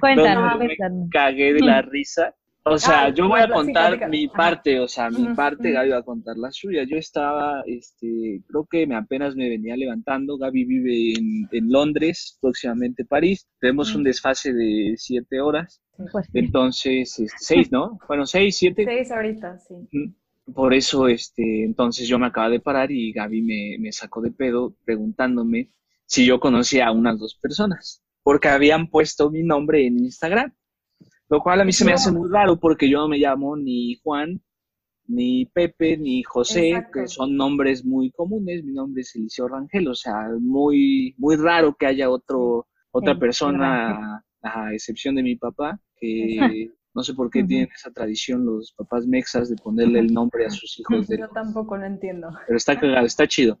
cuéntanos, 0.00 0.56
cuéntanos. 0.56 1.04
Me 1.04 1.10
cagué 1.10 1.52
de 1.52 1.60
la 1.60 1.82
risa. 1.82 2.34
O 2.64 2.78
sea, 2.78 3.08
yo 3.08 3.28
voy 3.28 3.40
a 3.40 3.48
contar 3.48 4.10
mi 4.10 4.28
parte, 4.28 4.78
o 4.78 4.88
sea, 4.88 5.10
mi 5.10 5.34
parte, 5.34 5.72
Gaby 5.72 5.90
va 5.90 5.98
a 5.98 6.02
contar 6.02 6.36
la 6.36 6.50
suya. 6.52 6.84
Yo 6.84 6.96
estaba, 6.96 7.62
este, 7.66 8.42
creo 8.46 8.66
que 8.70 8.86
me 8.86 8.94
apenas 8.94 9.34
me 9.34 9.48
venía 9.48 9.76
levantando. 9.76 10.36
Gaby 10.36 10.64
vive 10.64 11.12
en, 11.12 11.48
en 11.50 11.72
Londres, 11.72 12.36
próximamente 12.40 13.04
París. 13.04 13.48
Tenemos 13.58 13.94
un 13.94 14.04
desfase 14.04 14.52
de 14.52 14.94
siete 14.96 15.40
horas. 15.40 15.80
Pues 16.12 16.28
entonces, 16.34 17.18
este, 17.18 17.36
seis, 17.38 17.72
¿no? 17.72 17.98
Bueno, 18.06 18.26
seis, 18.26 18.56
siete. 18.56 18.84
Seis 18.84 19.10
ahorita, 19.10 19.58
sí. 19.58 20.14
Por 20.54 20.72
eso, 20.74 21.08
este, 21.08 21.64
entonces 21.64 22.06
yo 22.08 22.18
me 22.18 22.26
acaba 22.26 22.48
de 22.48 22.60
parar 22.60 22.90
y 22.90 23.12
Gaby 23.12 23.42
me, 23.42 23.76
me 23.78 23.92
sacó 23.92 24.20
de 24.20 24.30
pedo 24.30 24.74
preguntándome 24.84 25.70
si 26.06 26.24
yo 26.24 26.40
conocía 26.40 26.86
a 26.86 26.92
unas 26.92 27.18
dos 27.18 27.34
personas, 27.34 28.02
porque 28.22 28.48
habían 28.48 28.88
puesto 28.88 29.30
mi 29.30 29.42
nombre 29.42 29.86
en 29.86 29.98
Instagram, 29.98 30.54
lo 31.28 31.42
cual 31.42 31.60
a 31.60 31.64
mí 31.64 31.72
se 31.72 31.84
me 31.84 31.92
hace 31.92 32.10
muy 32.10 32.30
raro 32.30 32.58
porque 32.58 32.88
yo 32.88 32.98
no 32.98 33.08
me 33.08 33.18
llamo 33.18 33.56
ni 33.56 33.96
Juan, 34.02 34.40
ni 35.06 35.46
Pepe, 35.46 35.96
ni 35.96 36.22
José, 36.22 36.86
que 36.92 37.06
son 37.08 37.36
nombres 37.36 37.84
muy 37.84 38.10
comunes, 38.10 38.62
mi 38.64 38.72
nombre 38.72 39.02
es 39.02 39.14
Eliseo 39.14 39.48
Rangel, 39.48 39.88
o 39.88 39.94
sea, 39.94 40.28
muy, 40.38 41.14
muy 41.16 41.36
raro 41.36 41.74
que 41.74 41.86
haya 41.86 42.10
otro, 42.10 42.66
otra 42.90 43.18
persona, 43.18 44.22
a 44.42 44.72
excepción 44.72 45.14
de 45.14 45.22
mi 45.22 45.36
papá, 45.36 45.80
que 45.96 46.70
no 46.94 47.02
sé 47.02 47.14
por 47.14 47.30
qué 47.30 47.44
tienen 47.44 47.68
esa 47.74 47.90
tradición 47.90 48.44
los 48.44 48.72
papás 48.72 49.06
mexas 49.06 49.48
de 49.48 49.56
ponerle 49.56 50.00
el 50.00 50.12
nombre 50.12 50.46
a 50.46 50.50
sus 50.50 50.78
hijos. 50.78 51.06
De 51.08 51.18
Yo 51.18 51.28
tampoco 51.28 51.76
lo 51.76 51.86
entiendo. 51.86 52.28
Pero 52.46 52.56
está 52.56 52.78
cagado, 52.78 53.06
está 53.06 53.26
chido. 53.26 53.58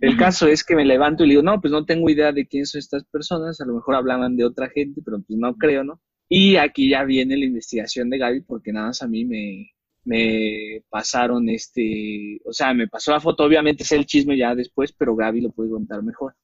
El 0.00 0.16
caso 0.16 0.48
es 0.48 0.64
que 0.64 0.74
me 0.74 0.84
levanto 0.84 1.22
y 1.24 1.28
le 1.28 1.32
digo, 1.32 1.42
no, 1.42 1.60
pues 1.60 1.72
no 1.72 1.84
tengo 1.84 2.10
idea 2.10 2.32
de 2.32 2.46
quién 2.46 2.66
son 2.66 2.80
estas 2.80 3.04
personas, 3.04 3.60
a 3.60 3.66
lo 3.66 3.74
mejor 3.74 3.94
hablaban 3.94 4.36
de 4.36 4.44
otra 4.44 4.68
gente, 4.68 5.00
pero 5.04 5.20
pues 5.20 5.38
no 5.38 5.54
creo, 5.54 5.84
¿no? 5.84 6.00
Y 6.28 6.56
aquí 6.56 6.90
ya 6.90 7.04
viene 7.04 7.36
la 7.36 7.44
investigación 7.44 8.10
de 8.10 8.18
Gaby, 8.18 8.40
porque 8.42 8.72
nada 8.72 8.88
más 8.88 9.02
a 9.02 9.06
mí 9.06 9.24
me, 9.24 9.70
me 10.04 10.82
pasaron 10.88 11.48
este, 11.48 12.40
o 12.44 12.52
sea, 12.52 12.72
me 12.74 12.88
pasó 12.88 13.12
la 13.12 13.20
foto, 13.20 13.44
obviamente 13.44 13.82
es 13.82 13.92
el 13.92 14.06
chisme 14.06 14.36
ya 14.36 14.54
después, 14.54 14.92
pero 14.92 15.16
Gaby 15.16 15.40
lo 15.40 15.50
puede 15.50 15.70
contar 15.70 16.02
mejor. 16.02 16.34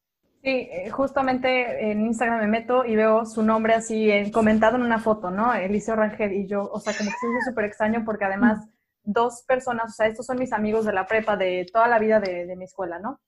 Sí, 0.43 0.51
eh, 0.51 0.91
justamente 0.91 1.93
en 1.93 2.05
Instagram 2.05 2.41
me 2.41 2.49
meto 2.49 2.85
y 2.85 2.97
veo 2.97 3.25
su 3.25 3.45
nombre 3.45 3.75
así 3.75 4.11
comentado 4.33 4.77
en 4.77 4.83
una 4.83 4.99
foto, 4.99 5.31
¿no? 5.31 5.55
Eliseo 5.55 5.95
Rangel 5.95 6.33
y 6.33 6.49
yo, 6.49 6.69
o 6.69 6.81
sea, 6.81 6.93
como 6.97 7.11
que 7.11 7.17
se 7.17 7.27
hizo 7.27 7.51
súper 7.51 7.67
extraño 7.67 8.03
porque 8.05 8.25
además 8.25 8.69
dos 9.05 9.45
personas, 9.47 9.93
o 9.93 9.95
sea, 9.95 10.09
estos 10.09 10.27
son 10.27 10.39
mis 10.39 10.53
amigos 10.53 10.85
de 10.85 10.93
la 10.93 11.07
prepa 11.07 11.37
de 11.37 11.67
toda 11.73 11.87
la 11.87 12.01
vida 12.01 12.19
de, 12.19 12.57
mi 12.57 12.65
escuela, 12.65 12.99
¿no? 12.99 13.21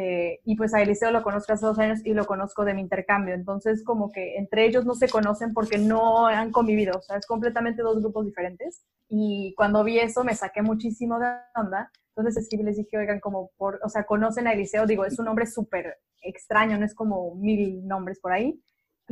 Eh, 0.00 0.40
y 0.44 0.56
pues 0.56 0.72
a 0.72 0.80
Eliseo 0.80 1.10
lo 1.10 1.22
conozco 1.22 1.52
hace 1.52 1.66
dos 1.66 1.78
años 1.78 2.00
y 2.04 2.14
lo 2.14 2.24
conozco 2.24 2.64
de 2.64 2.72
mi 2.72 2.80
intercambio, 2.80 3.34
entonces 3.34 3.84
como 3.84 4.10
que 4.10 4.38
entre 4.38 4.64
ellos 4.64 4.86
no 4.86 4.94
se 4.94 5.10
conocen 5.10 5.52
porque 5.52 5.76
no 5.76 6.26
han 6.26 6.52
convivido, 6.52 6.98
o 6.98 7.02
sea, 7.02 7.16
es 7.18 7.26
completamente 7.26 7.82
dos 7.82 8.00
grupos 8.00 8.24
diferentes. 8.24 8.82
Y 9.08 9.52
cuando 9.56 9.84
vi 9.84 9.98
eso 9.98 10.24
me 10.24 10.34
saqué 10.34 10.62
muchísimo 10.62 11.18
de 11.18 11.26
onda 11.54 11.90
entonces 12.16 12.42
escribí 12.42 12.64
les 12.64 12.76
dije, 12.76 12.98
oigan, 12.98 13.20
como 13.20 13.50
por, 13.56 13.80
o 13.82 13.88
sea, 13.88 14.04
conocen 14.04 14.46
a 14.46 14.52
Eliseo, 14.52 14.86
digo, 14.86 15.04
es 15.04 15.18
un 15.18 15.24
nombre 15.26 15.46
súper 15.46 15.98
extraño, 16.22 16.78
no 16.78 16.84
es 16.84 16.94
como 16.94 17.34
mil 17.36 17.86
nombres 17.86 18.20
por 18.20 18.32
ahí. 18.32 18.60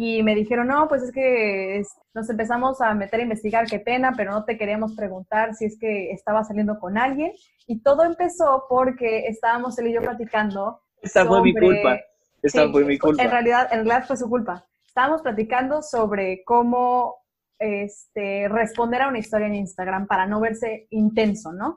Y 0.00 0.22
me 0.22 0.36
dijeron, 0.36 0.68
no, 0.68 0.86
pues 0.86 1.02
es 1.02 1.10
que 1.10 1.82
nos 2.14 2.30
empezamos 2.30 2.80
a 2.80 2.94
meter 2.94 3.18
a 3.18 3.24
investigar, 3.24 3.66
qué 3.66 3.80
pena, 3.80 4.12
pero 4.16 4.30
no 4.30 4.44
te 4.44 4.56
queríamos 4.56 4.94
preguntar 4.94 5.56
si 5.56 5.64
es 5.64 5.76
que 5.76 6.12
estaba 6.12 6.44
saliendo 6.44 6.78
con 6.78 6.96
alguien. 6.96 7.32
Y 7.66 7.82
todo 7.82 8.04
empezó 8.04 8.66
porque 8.68 9.26
estábamos 9.26 9.76
él 9.80 9.88
y 9.88 9.94
yo 9.94 10.00
platicando. 10.00 10.82
Esta 11.02 11.26
fue 11.26 11.42
mi 11.42 11.52
culpa. 11.52 11.98
Esta 12.40 12.70
fue 12.70 12.84
mi 12.84 12.96
culpa. 12.96 13.24
En 13.24 13.28
realidad, 13.28 13.66
en 13.72 13.78
realidad 13.78 14.06
fue 14.06 14.16
su 14.16 14.28
culpa. 14.28 14.64
Estábamos 14.86 15.20
platicando 15.22 15.82
sobre 15.82 16.44
cómo 16.44 17.16
este, 17.58 18.46
responder 18.48 19.02
a 19.02 19.08
una 19.08 19.18
historia 19.18 19.48
en 19.48 19.56
Instagram 19.56 20.06
para 20.06 20.26
no 20.26 20.38
verse 20.38 20.86
intenso, 20.90 21.52
¿no? 21.52 21.76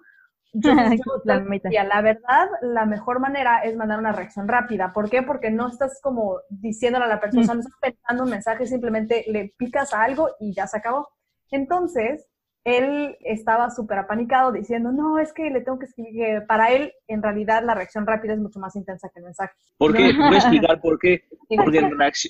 La, 0.54 0.96
la 1.84 2.02
verdad, 2.02 2.50
la 2.62 2.86
mejor 2.86 3.20
manera 3.20 3.60
es 3.60 3.76
mandar 3.76 4.00
una 4.00 4.12
reacción 4.12 4.48
rápida. 4.48 4.92
¿Por 4.94 5.10
qué? 5.10 5.24
Porque 5.24 5.52
no 5.52 5.68
estás 5.68 6.00
como 6.02 6.40
diciéndole 6.50 7.06
a 7.06 7.10
la 7.10 7.20
persona, 7.20 7.54
no 7.54 7.60
estás 7.60 7.80
pensando 7.82 8.24
un 8.24 8.30
mensaje, 8.30 8.66
simplemente 8.66 9.26
le 9.28 9.54
picas 9.58 9.94
a 9.94 10.04
algo 10.04 10.30
y 10.40 10.54
ya 10.54 10.68
se 10.68 10.78
acabó. 10.78 11.10
Entonces, 11.52 12.28
él 12.64 13.18
estaba 13.22 13.70
súper 13.72 13.98
apanicado 13.98 14.52
diciendo, 14.52 14.92
no, 14.92 15.18
es 15.20 15.34
que 15.34 15.50
le 15.50 15.62
tengo 15.62 15.80
que 15.80 15.86
escribir, 15.86 16.46
para 16.48 16.72
él, 16.72 16.94
en 17.08 17.24
realidad, 17.24 17.64
la 17.66 17.74
reacción 17.74 18.06
rápida 18.06 18.34
es 18.34 18.40
mucho 18.40 18.60
más 18.60 18.76
intensa 18.76 19.10
que 19.10 19.20
el 19.20 19.26
mensaje. 19.26 19.54
¿Por 19.78 19.96
qué? 19.96 20.14
Voy 20.14 20.36
a 20.36 20.38
explicar 20.38 20.80
por 20.80 21.00
qué. 21.00 21.24
Porque, 21.50 21.82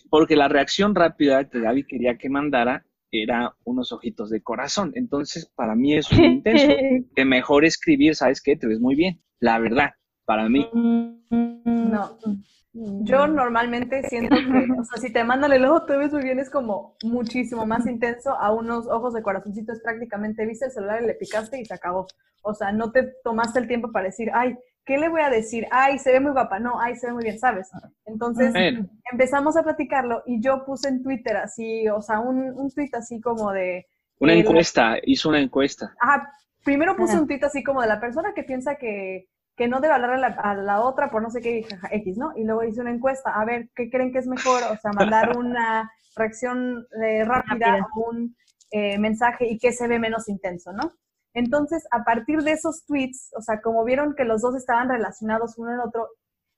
porque 0.09 0.35
la 0.35 0.47
reacción 0.47 0.95
rápida 0.95 1.47
que 1.47 1.59
Gaby 1.59 1.85
quería 1.85 2.17
que 2.17 2.27
mandara 2.27 2.83
era 3.11 3.55
unos 3.63 3.91
ojitos 3.91 4.29
de 4.29 4.41
corazón. 4.41 4.91
Entonces, 4.95 5.45
para 5.55 5.75
mí 5.75 5.95
es 5.95 6.11
un 6.11 6.23
intenso. 6.23 6.67
que 7.15 7.25
mejor 7.25 7.65
escribir, 7.65 8.15
¿sabes 8.15 8.41
qué? 8.41 8.55
Te 8.55 8.67
ves 8.67 8.79
muy 8.79 8.95
bien. 8.95 9.21
La 9.39 9.59
verdad, 9.59 9.91
para 10.25 10.47
mí. 10.49 10.67
No. 10.73 12.17
Yo 12.73 13.27
normalmente 13.27 14.01
siento 14.03 14.35
que, 14.35 14.67
o 14.79 14.83
sea, 14.85 15.01
si 15.01 15.11
te 15.11 15.23
mandan 15.23 15.51
el 15.51 15.65
ojo, 15.65 15.85
te 15.85 15.97
ves 15.97 16.13
muy 16.13 16.23
bien, 16.23 16.39
es 16.39 16.49
como 16.49 16.95
muchísimo 17.03 17.65
más 17.65 17.85
intenso 17.85 18.31
a 18.31 18.53
unos 18.53 18.87
ojos 18.87 19.13
de 19.13 19.21
corazoncito. 19.21 19.73
Es 19.73 19.81
prácticamente, 19.81 20.45
viste 20.45 20.65
el 20.65 20.71
celular 20.71 21.03
y 21.03 21.07
le 21.07 21.15
picaste 21.15 21.59
y 21.59 21.65
se 21.65 21.73
acabó. 21.73 22.07
O 22.43 22.53
sea, 22.53 22.71
no 22.71 22.91
te 22.91 23.13
tomaste 23.23 23.59
el 23.59 23.67
tiempo 23.67 23.91
para 23.91 24.05
decir, 24.05 24.29
ay, 24.33 24.57
¿qué 24.85 24.97
le 24.97 25.09
voy 25.09 25.21
a 25.21 25.29
decir? 25.29 25.67
Ay, 25.71 25.99
se 25.99 26.11
ve 26.11 26.19
muy 26.19 26.31
guapa. 26.31 26.59
No, 26.59 26.79
ay, 26.79 26.95
se 26.95 27.07
ve 27.07 27.13
muy 27.13 27.23
bien, 27.23 27.39
¿sabes? 27.39 27.69
Entonces 28.05 28.53
empezamos 29.11 29.55
a 29.57 29.63
platicarlo 29.63 30.23
y 30.25 30.41
yo 30.41 30.63
puse 30.65 30.89
en 30.89 31.03
Twitter 31.03 31.37
así, 31.37 31.87
o 31.89 32.01
sea, 32.01 32.19
un, 32.19 32.51
un 32.55 32.71
tweet 32.71 32.89
así 32.93 33.19
como 33.21 33.51
de... 33.51 33.85
Una 34.19 34.33
encuesta, 34.33 34.97
hizo 35.03 35.29
una 35.29 35.39
encuesta. 35.39 35.95
Ajá, 35.99 36.31
primero 36.63 36.95
puse 36.95 37.17
un 37.17 37.27
tweet 37.27 37.43
así 37.43 37.63
como 37.63 37.81
de 37.81 37.87
la 37.87 37.99
persona 37.99 38.33
que 38.35 38.43
piensa 38.43 38.75
que, 38.75 39.27
que 39.55 39.67
no 39.67 39.79
debe 39.79 39.93
hablar 39.93 40.35
a 40.37 40.53
la, 40.55 40.81
otra 40.81 41.09
por 41.09 41.21
no 41.21 41.29
sé 41.29 41.41
qué 41.41 41.65
X, 41.91 42.17
¿no? 42.17 42.31
Y 42.35 42.43
luego 42.43 42.63
hice 42.63 42.81
una 42.81 42.91
encuesta, 42.91 43.31
a 43.31 43.45
ver, 43.45 43.69
¿qué 43.75 43.89
creen 43.89 44.11
que 44.11 44.19
es 44.19 44.27
mejor? 44.27 44.61
O 44.71 44.77
sea, 44.77 44.91
mandar 44.93 45.35
una 45.37 45.91
reacción 46.15 46.85
eh, 47.03 47.23
rápida 47.25 47.87
o 47.95 48.09
un 48.11 48.35
eh, 48.71 48.97
mensaje 48.97 49.47
y 49.47 49.57
que 49.57 49.71
se 49.71 49.87
ve 49.87 49.99
menos 49.99 50.29
intenso, 50.29 50.71
¿no? 50.71 50.93
Entonces, 51.33 51.87
a 51.91 52.03
partir 52.03 52.41
de 52.41 52.51
esos 52.51 52.85
tweets, 52.85 53.31
o 53.37 53.41
sea, 53.41 53.61
como 53.61 53.83
vieron 53.83 54.15
que 54.15 54.25
los 54.25 54.41
dos 54.41 54.55
estaban 54.55 54.89
relacionados 54.89 55.57
uno 55.57 55.73
en 55.73 55.79
otro, 55.79 56.07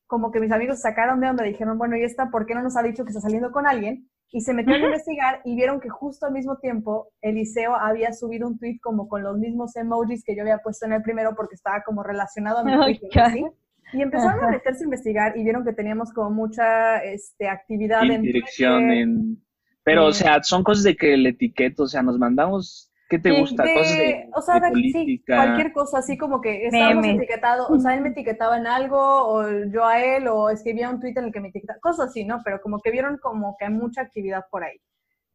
como 0.07 0.31
que 0.31 0.39
mis 0.39 0.51
amigos 0.51 0.81
sacaron 0.81 1.19
de 1.19 1.29
onda, 1.29 1.43
dijeron, 1.43 1.77
bueno, 1.77 1.97
¿y 1.97 2.03
esta 2.03 2.29
por 2.29 2.45
qué 2.45 2.55
no 2.55 2.63
nos 2.63 2.77
ha 2.77 2.83
dicho 2.83 3.03
que 3.03 3.09
está 3.09 3.21
saliendo 3.21 3.51
con 3.51 3.67
alguien? 3.67 4.09
Y 4.31 4.41
se 4.41 4.53
metieron 4.53 4.83
a 4.83 4.85
investigar 4.87 5.41
y 5.45 5.55
vieron 5.55 5.79
que 5.79 5.89
justo 5.89 6.25
al 6.25 6.33
mismo 6.33 6.57
tiempo 6.57 7.09
Eliseo 7.21 7.75
había 7.75 8.13
subido 8.13 8.47
un 8.47 8.57
tweet 8.57 8.79
como 8.81 9.07
con 9.07 9.21
los 9.21 9.37
mismos 9.37 9.75
emojis 9.75 10.23
que 10.23 10.35
yo 10.35 10.41
había 10.41 10.57
puesto 10.57 10.87
en 10.87 10.93
el 10.93 11.03
primero 11.03 11.35
porque 11.35 11.53
estaba 11.53 11.83
como 11.83 12.01
relacionado 12.01 12.59
a 12.59 12.63
mi. 12.63 12.95
¿sí? 12.95 13.45
Y 13.93 14.01
empezaron 14.01 14.43
a 14.43 14.49
meterse 14.49 14.83
a 14.83 14.85
investigar 14.85 15.37
y 15.37 15.43
vieron 15.43 15.63
que 15.63 15.73
teníamos 15.73 16.11
como 16.11 16.31
mucha 16.31 16.97
este, 17.03 17.47
actividad 17.47 18.03
en 18.03 18.23
dirección 18.23 18.91
en... 18.91 19.43
Pero, 19.83 20.07
o 20.07 20.13
sea, 20.13 20.41
son 20.41 20.63
cosas 20.63 20.83
de 20.83 20.95
que 20.95 21.13
el 21.13 21.27
etiqueto, 21.27 21.83
o 21.83 21.87
sea, 21.87 22.01
nos 22.01 22.17
mandamos 22.17 22.91
¿Qué 23.13 23.19
te 23.19 23.39
gusta? 23.39 23.63
cosas 23.63 23.97
de, 23.99 24.29
o 24.33 24.41
sea, 24.41 24.59
política. 24.59 25.35
cualquier 25.35 25.71
cosa, 25.71 25.99
así 25.99 26.17
como 26.17 26.41
que 26.41 26.65
estábamos 26.65 27.05
etiquetados, 27.05 27.69
o 27.69 27.79
sea, 27.79 27.93
él 27.93 28.01
me 28.01 28.09
etiquetaba 28.09 28.57
en 28.57 28.65
algo, 28.65 28.97
o 28.97 29.47
yo 29.65 29.85
a 29.85 30.01
él, 30.03 30.27
o 30.27 30.49
escribía 30.49 30.89
un 30.89 30.99
tweet 30.99 31.13
en 31.15 31.25
el 31.25 31.31
que 31.31 31.39
me 31.39 31.49
etiquetaba, 31.49 31.79
cosas 31.79 32.09
así, 32.09 32.25
¿no? 32.25 32.41
Pero 32.43 32.59
como 32.59 32.79
que 32.81 32.89
vieron 32.89 33.19
como 33.19 33.55
que 33.59 33.65
hay 33.65 33.71
mucha 33.71 34.01
actividad 34.01 34.45
por 34.49 34.63
ahí. 34.63 34.81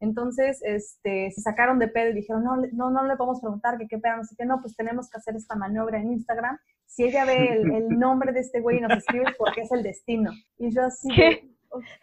Entonces, 0.01 0.61
este, 0.65 1.31
se 1.31 1.41
sacaron 1.41 1.79
de 1.79 1.87
pedo 1.87 2.09
y 2.09 2.15
dijeron, 2.15 2.43
no, 2.43 2.57
no, 2.73 2.89
no 2.89 3.07
le 3.07 3.15
podemos 3.15 3.39
preguntar 3.39 3.77
que 3.77 3.87
qué 3.87 3.97
pedo, 3.97 4.17
no 4.17 4.25
sé 4.25 4.35
qué, 4.37 4.45
no, 4.45 4.59
pues 4.59 4.75
tenemos 4.75 5.09
que 5.09 5.17
hacer 5.17 5.37
esta 5.37 5.55
maniobra 5.55 6.01
en 6.01 6.11
Instagram. 6.11 6.57
Si 6.85 7.05
ella 7.05 7.23
ve 7.23 7.61
el, 7.61 7.97
nombre 7.97 8.33
de 8.33 8.41
este 8.41 8.59
güey 8.59 8.79
y 8.79 8.81
nos 8.81 8.97
escribe 8.97 9.23
es 9.29 9.37
porque 9.37 9.61
es 9.61 9.71
el 9.71 9.83
destino. 9.83 10.31
Y 10.57 10.75
yo 10.75 10.83
así, 10.83 11.07
¿Qué? 11.15 11.49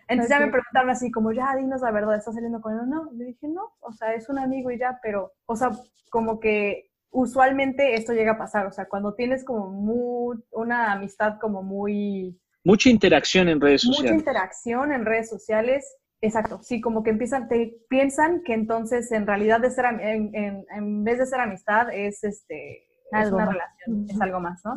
Entonces 0.09 0.31
ya 0.31 0.44
me 0.44 0.50
preguntaron 0.50 0.90
así 0.90 1.11
como, 1.11 1.33
ya, 1.33 1.57
dinos 1.57 1.81
la 1.81 1.90
verdad, 1.90 2.16
¿estás 2.16 2.35
saliendo 2.35 2.61
con 2.61 2.72
él? 2.72 2.88
No, 2.88 3.11
le 3.12 3.24
dije, 3.26 3.48
no, 3.48 3.72
o 3.81 3.92
sea, 3.92 4.14
es 4.14 4.29
un 4.29 4.38
amigo 4.38 4.70
y 4.70 4.79
ya, 4.79 4.98
pero, 5.02 5.33
o 5.46 5.57
sea, 5.57 5.70
como 6.11 6.40
que 6.40 6.90
usualmente 7.11 7.94
esto 7.94 8.12
llega 8.12 8.33
a 8.33 8.38
pasar, 8.38 8.66
o 8.66 8.72
sea, 8.72 8.87
cuando 8.87 9.14
tienes 9.14 9.44
como 9.44 9.70
muy, 9.70 10.37
una 10.52 10.92
amistad 10.92 11.38
como 11.40 11.62
muy... 11.62 12.40
Mucha 12.64 12.90
interacción 12.90 13.48
en 13.48 13.61
redes 13.61 13.83
sociales. 13.83 14.12
Mucha 14.12 14.18
interacción 14.18 14.92
en 14.92 15.05
redes 15.05 15.29
sociales, 15.29 15.96
exacto, 16.20 16.61
sí, 16.62 16.81
como 16.81 17.02
que 17.02 17.11
empiezan, 17.11 17.48
te 17.48 17.79
piensan 17.88 18.42
que 18.42 18.55
entonces 18.55 19.11
en 19.12 19.26
realidad 19.26 19.61
de 19.61 19.70
ser, 19.70 19.87
en, 19.87 20.35
en, 20.35 20.66
en 20.70 21.05
vez 21.05 21.18
de 21.18 21.26
ser 21.26 21.40
amistad 21.40 21.92
es 21.92 22.24
este, 22.24 22.87
es 23.12 23.31
una 23.31 23.46
relación, 23.46 24.07
es 24.09 24.20
algo 24.20 24.40
más, 24.40 24.61
¿no? 24.64 24.76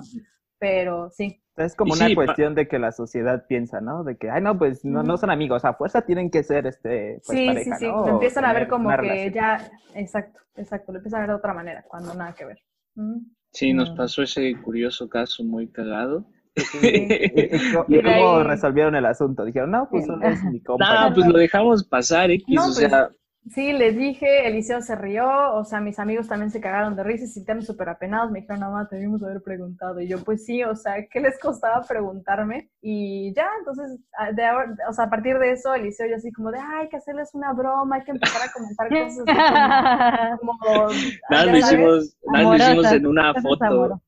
Pero 0.60 1.10
sí, 1.10 1.42
es 1.56 1.76
como 1.76 1.94
una 1.94 2.14
cuestión 2.14 2.56
de 2.56 2.68
que 2.68 2.80
la 2.80 2.92
sociedad 2.92 3.46
piensa, 3.48 3.82
¿no? 3.82 4.04
De 4.04 4.18
que, 4.18 4.30
ay, 4.30 4.42
no, 4.42 4.58
pues 4.58 4.84
no, 4.86 5.04
no 5.04 5.18
son 5.18 5.30
amigos, 5.30 5.66
a 5.66 5.74
fuerza 5.74 6.02
tienen 6.02 6.30
que 6.30 6.44
ser 6.44 6.68
este. 6.68 7.22
Pues, 7.26 7.38
sí, 7.38 7.64
sí, 7.64 7.72
sí, 7.80 7.86
lo 7.86 8.08
empiezan 8.08 8.46
a 8.46 8.54
ver 8.54 8.68
como 8.68 8.90
que 8.98 9.32
ya, 9.34 9.70
exacto, 9.96 10.40
exacto, 10.56 10.92
lo 10.92 11.00
empiezan 11.00 11.20
a 11.20 11.22
ver 11.22 11.30
de 11.30 11.36
otra 11.36 11.54
manera, 11.54 11.84
cuando 11.88 12.14
nada 12.14 12.34
que 12.34 12.46
ver. 12.46 12.60
Sí, 13.52 13.74
nos 13.74 13.90
pasó 13.92 14.24
ese 14.24 14.54
curioso 14.62 15.10
caso 15.10 15.44
muy 15.44 15.68
cagado. 15.72 16.26
¿Y, 17.88 18.02
cómo 18.02 18.44
resolvieron 18.44 18.96
el 18.96 19.06
asunto? 19.06 19.46
Dijeron, 19.46 19.72
no, 19.72 19.88
pues 19.90 20.06
solo 20.06 20.28
es 20.28 20.44
mi 20.44 20.60
compa. 20.64 21.10
No, 21.10 21.16
pues 21.16 21.28
lo 21.28 21.38
dejamos 21.38 21.84
pasar, 21.86 22.32
X, 22.32 22.60
o 22.60 22.64
pues, 22.64 22.76
sea, 22.76 23.10
Sí, 23.48 23.74
les 23.74 23.96
dije, 23.96 24.48
Eliseo 24.48 24.82
se 24.82 24.96
rió, 24.96 25.54
o 25.54 25.64
sea, 25.64 25.80
mis 25.80 25.98
amigos 25.98 26.28
también 26.28 26.52
se 26.52 26.62
cagaron 26.62 26.96
de 26.96 27.04
risa 27.04 27.24
y 27.24 27.28
se 27.28 27.34
sintieron 27.36 27.64
súper 27.64 27.90
apenados, 27.90 28.30
me 28.32 28.42
dijeron, 28.42 28.60
no, 28.60 28.88
te 28.88 28.98
debimos 28.98 29.24
haber 29.24 29.42
preguntado. 29.42 30.00
Y 30.02 30.08
yo, 30.08 30.24
pues 30.24 30.46
sí, 30.46 30.64
o 30.64 30.76
sea, 30.76 31.08
¿qué 31.10 31.20
les 31.20 31.40
costaba 31.40 31.82
preguntarme? 31.82 32.70
Y 32.82 33.34
ya, 33.34 33.50
entonces, 33.58 34.00
de 34.36 34.46
ahora, 34.46 34.76
o 34.88 34.94
sea, 34.94 35.06
a 35.06 35.10
partir 35.10 35.40
de 35.40 35.52
eso, 35.52 35.74
Eliseo 35.74 36.08
yo 36.08 36.18
así 36.18 36.32
como 36.32 36.52
de, 36.52 36.60
ay, 36.60 36.82
hay 36.82 36.90
que 36.90 36.98
hacerles 36.98 37.34
una 37.34 37.54
broma, 37.54 37.96
hay 37.96 38.04
que 38.04 38.12
empezar 38.12 38.42
a 38.48 38.52
comentar 38.52 38.90
cosas 38.90 40.40
como... 40.40 40.58
como 40.60 40.90
nada, 41.30 41.46
lo 41.46 41.58
hicimos, 41.58 42.18
nada 42.32 42.44
lo 42.44 42.56
hicimos 42.56 42.92
en 42.92 43.08
una 43.08 43.34
foto 43.34 44.02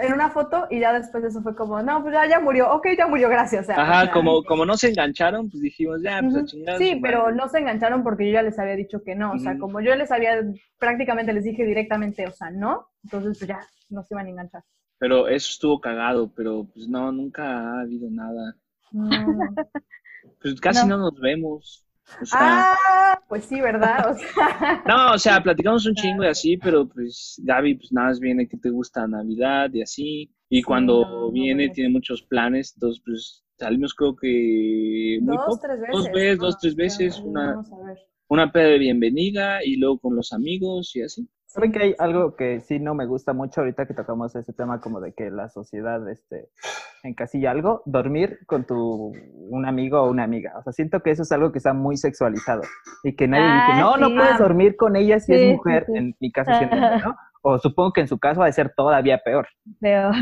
en 0.00 0.12
una 0.12 0.30
foto 0.30 0.66
y 0.70 0.80
ya 0.80 0.92
después 0.92 1.22
de 1.22 1.30
eso 1.30 1.42
fue 1.42 1.54
como, 1.54 1.82
no, 1.82 2.02
pues 2.02 2.12
ya, 2.12 2.26
ya 2.26 2.40
murió, 2.40 2.72
ok, 2.72 2.88
ya 2.96 3.06
murió, 3.06 3.28
gracias. 3.28 3.68
Ajá, 3.70 4.10
como, 4.10 4.42
como 4.44 4.64
no 4.64 4.76
se 4.76 4.88
engancharon, 4.88 5.50
pues 5.50 5.62
dijimos, 5.62 6.02
ya, 6.02 6.20
pues 6.20 6.36
a 6.36 6.44
chingar. 6.44 6.78
Sí, 6.78 6.98
pero 7.02 7.30
no 7.32 7.48
se 7.48 7.58
engancharon 7.58 8.02
porque 8.02 8.26
yo 8.26 8.32
ya 8.34 8.42
les 8.42 8.58
había 8.58 8.76
dicho 8.76 9.02
que 9.02 9.14
no, 9.14 9.32
o 9.32 9.38
sea, 9.38 9.58
como 9.58 9.80
yo 9.80 9.94
les 9.94 10.10
había, 10.10 10.42
prácticamente 10.78 11.32
les 11.32 11.44
dije 11.44 11.64
directamente, 11.64 12.26
o 12.26 12.32
sea, 12.32 12.50
no, 12.50 12.88
entonces 13.04 13.38
pues 13.38 13.48
ya, 13.48 13.60
no 13.90 14.02
se 14.02 14.14
iban 14.14 14.26
a 14.26 14.30
enganchar. 14.30 14.62
Pero 14.98 15.28
eso 15.28 15.50
estuvo 15.50 15.80
cagado, 15.80 16.32
pero 16.34 16.66
pues 16.74 16.88
no, 16.88 17.12
nunca 17.12 17.44
ha 17.44 17.80
habido 17.80 18.10
nada. 18.10 18.56
Pues 20.40 20.60
casi 20.60 20.86
no 20.86 20.98
nos 20.98 21.18
vemos 21.18 21.87
ah, 22.32 23.20
pues 23.28 23.44
sí, 23.44 23.60
¿verdad? 23.60 24.16
no, 24.86 25.12
o 25.12 25.18
sea, 25.18 25.42
platicamos 25.42 25.86
un 25.86 25.94
chingo 25.94 26.24
y 26.24 26.28
así, 26.28 26.56
pero 26.56 26.88
pues 26.88 27.40
Gaby, 27.44 27.76
pues 27.76 27.92
nada 27.92 28.08
más 28.08 28.20
viene 28.20 28.48
que 28.48 28.56
te 28.56 28.70
gusta 28.70 29.06
Navidad 29.06 29.70
y 29.72 29.82
así. 29.82 30.30
Y 30.48 30.62
cuando 30.62 31.30
viene 31.30 31.68
tiene 31.70 31.90
muchos 31.90 32.22
planes, 32.22 32.72
entonces 32.74 33.02
pues 33.04 33.44
salimos 33.58 33.94
creo 33.94 34.16
que 34.16 35.18
muy 35.20 35.36
dos, 35.36 35.60
tres 35.60 35.80
veces. 35.80 35.92
Dos 35.92 36.12
veces, 36.12 36.38
dos, 36.38 36.58
tres 36.58 36.74
veces, 36.74 37.20
una, 37.20 37.62
una 38.28 38.46
de 38.46 38.78
bienvenida 38.78 39.64
y 39.64 39.76
luego 39.76 39.98
con 39.98 40.16
los 40.16 40.32
amigos 40.32 40.94
y 40.96 41.02
así. 41.02 41.28
¿Saben 41.48 41.72
que 41.72 41.82
hay 41.82 41.94
algo 41.98 42.36
que 42.36 42.60
sí 42.60 42.78
no 42.78 42.94
me 42.94 43.06
gusta 43.06 43.32
mucho 43.32 43.62
ahorita 43.62 43.86
que 43.86 43.94
tocamos 43.94 44.36
ese 44.36 44.52
tema 44.52 44.82
como 44.82 45.00
de 45.00 45.14
que 45.14 45.30
la 45.30 45.48
sociedad 45.48 46.06
este, 46.10 46.50
encasilla 47.02 47.52
algo? 47.52 47.82
Dormir 47.86 48.40
con 48.46 48.64
tu 48.64 49.14
un 49.48 49.64
amigo 49.64 50.02
o 50.02 50.10
una 50.10 50.24
amiga. 50.24 50.52
O 50.58 50.62
sea, 50.62 50.74
siento 50.74 51.00
que 51.00 51.10
eso 51.10 51.22
es 51.22 51.32
algo 51.32 51.50
que 51.50 51.56
está 51.56 51.72
muy 51.72 51.96
sexualizado 51.96 52.60
y 53.02 53.16
que 53.16 53.26
nadie 53.26 53.46
dice, 53.46 53.72
ah, 53.72 53.80
no, 53.80 53.96
no 53.96 54.14
puedes 54.14 54.38
dormir 54.38 54.76
con 54.76 54.94
ella 54.94 55.20
si 55.20 55.32
es 55.32 55.56
mujer, 55.56 55.86
en 55.88 56.14
mi 56.20 56.30
caso 56.30 56.52
siento, 56.58 56.76
¿no? 56.76 57.16
O 57.40 57.58
supongo 57.58 57.92
que 57.94 58.02
en 58.02 58.08
su 58.08 58.18
caso 58.18 58.40
va 58.40 58.46
a 58.46 58.52
ser 58.52 58.74
todavía 58.76 59.18
peor. 59.24 59.48
Peor. 59.80 60.14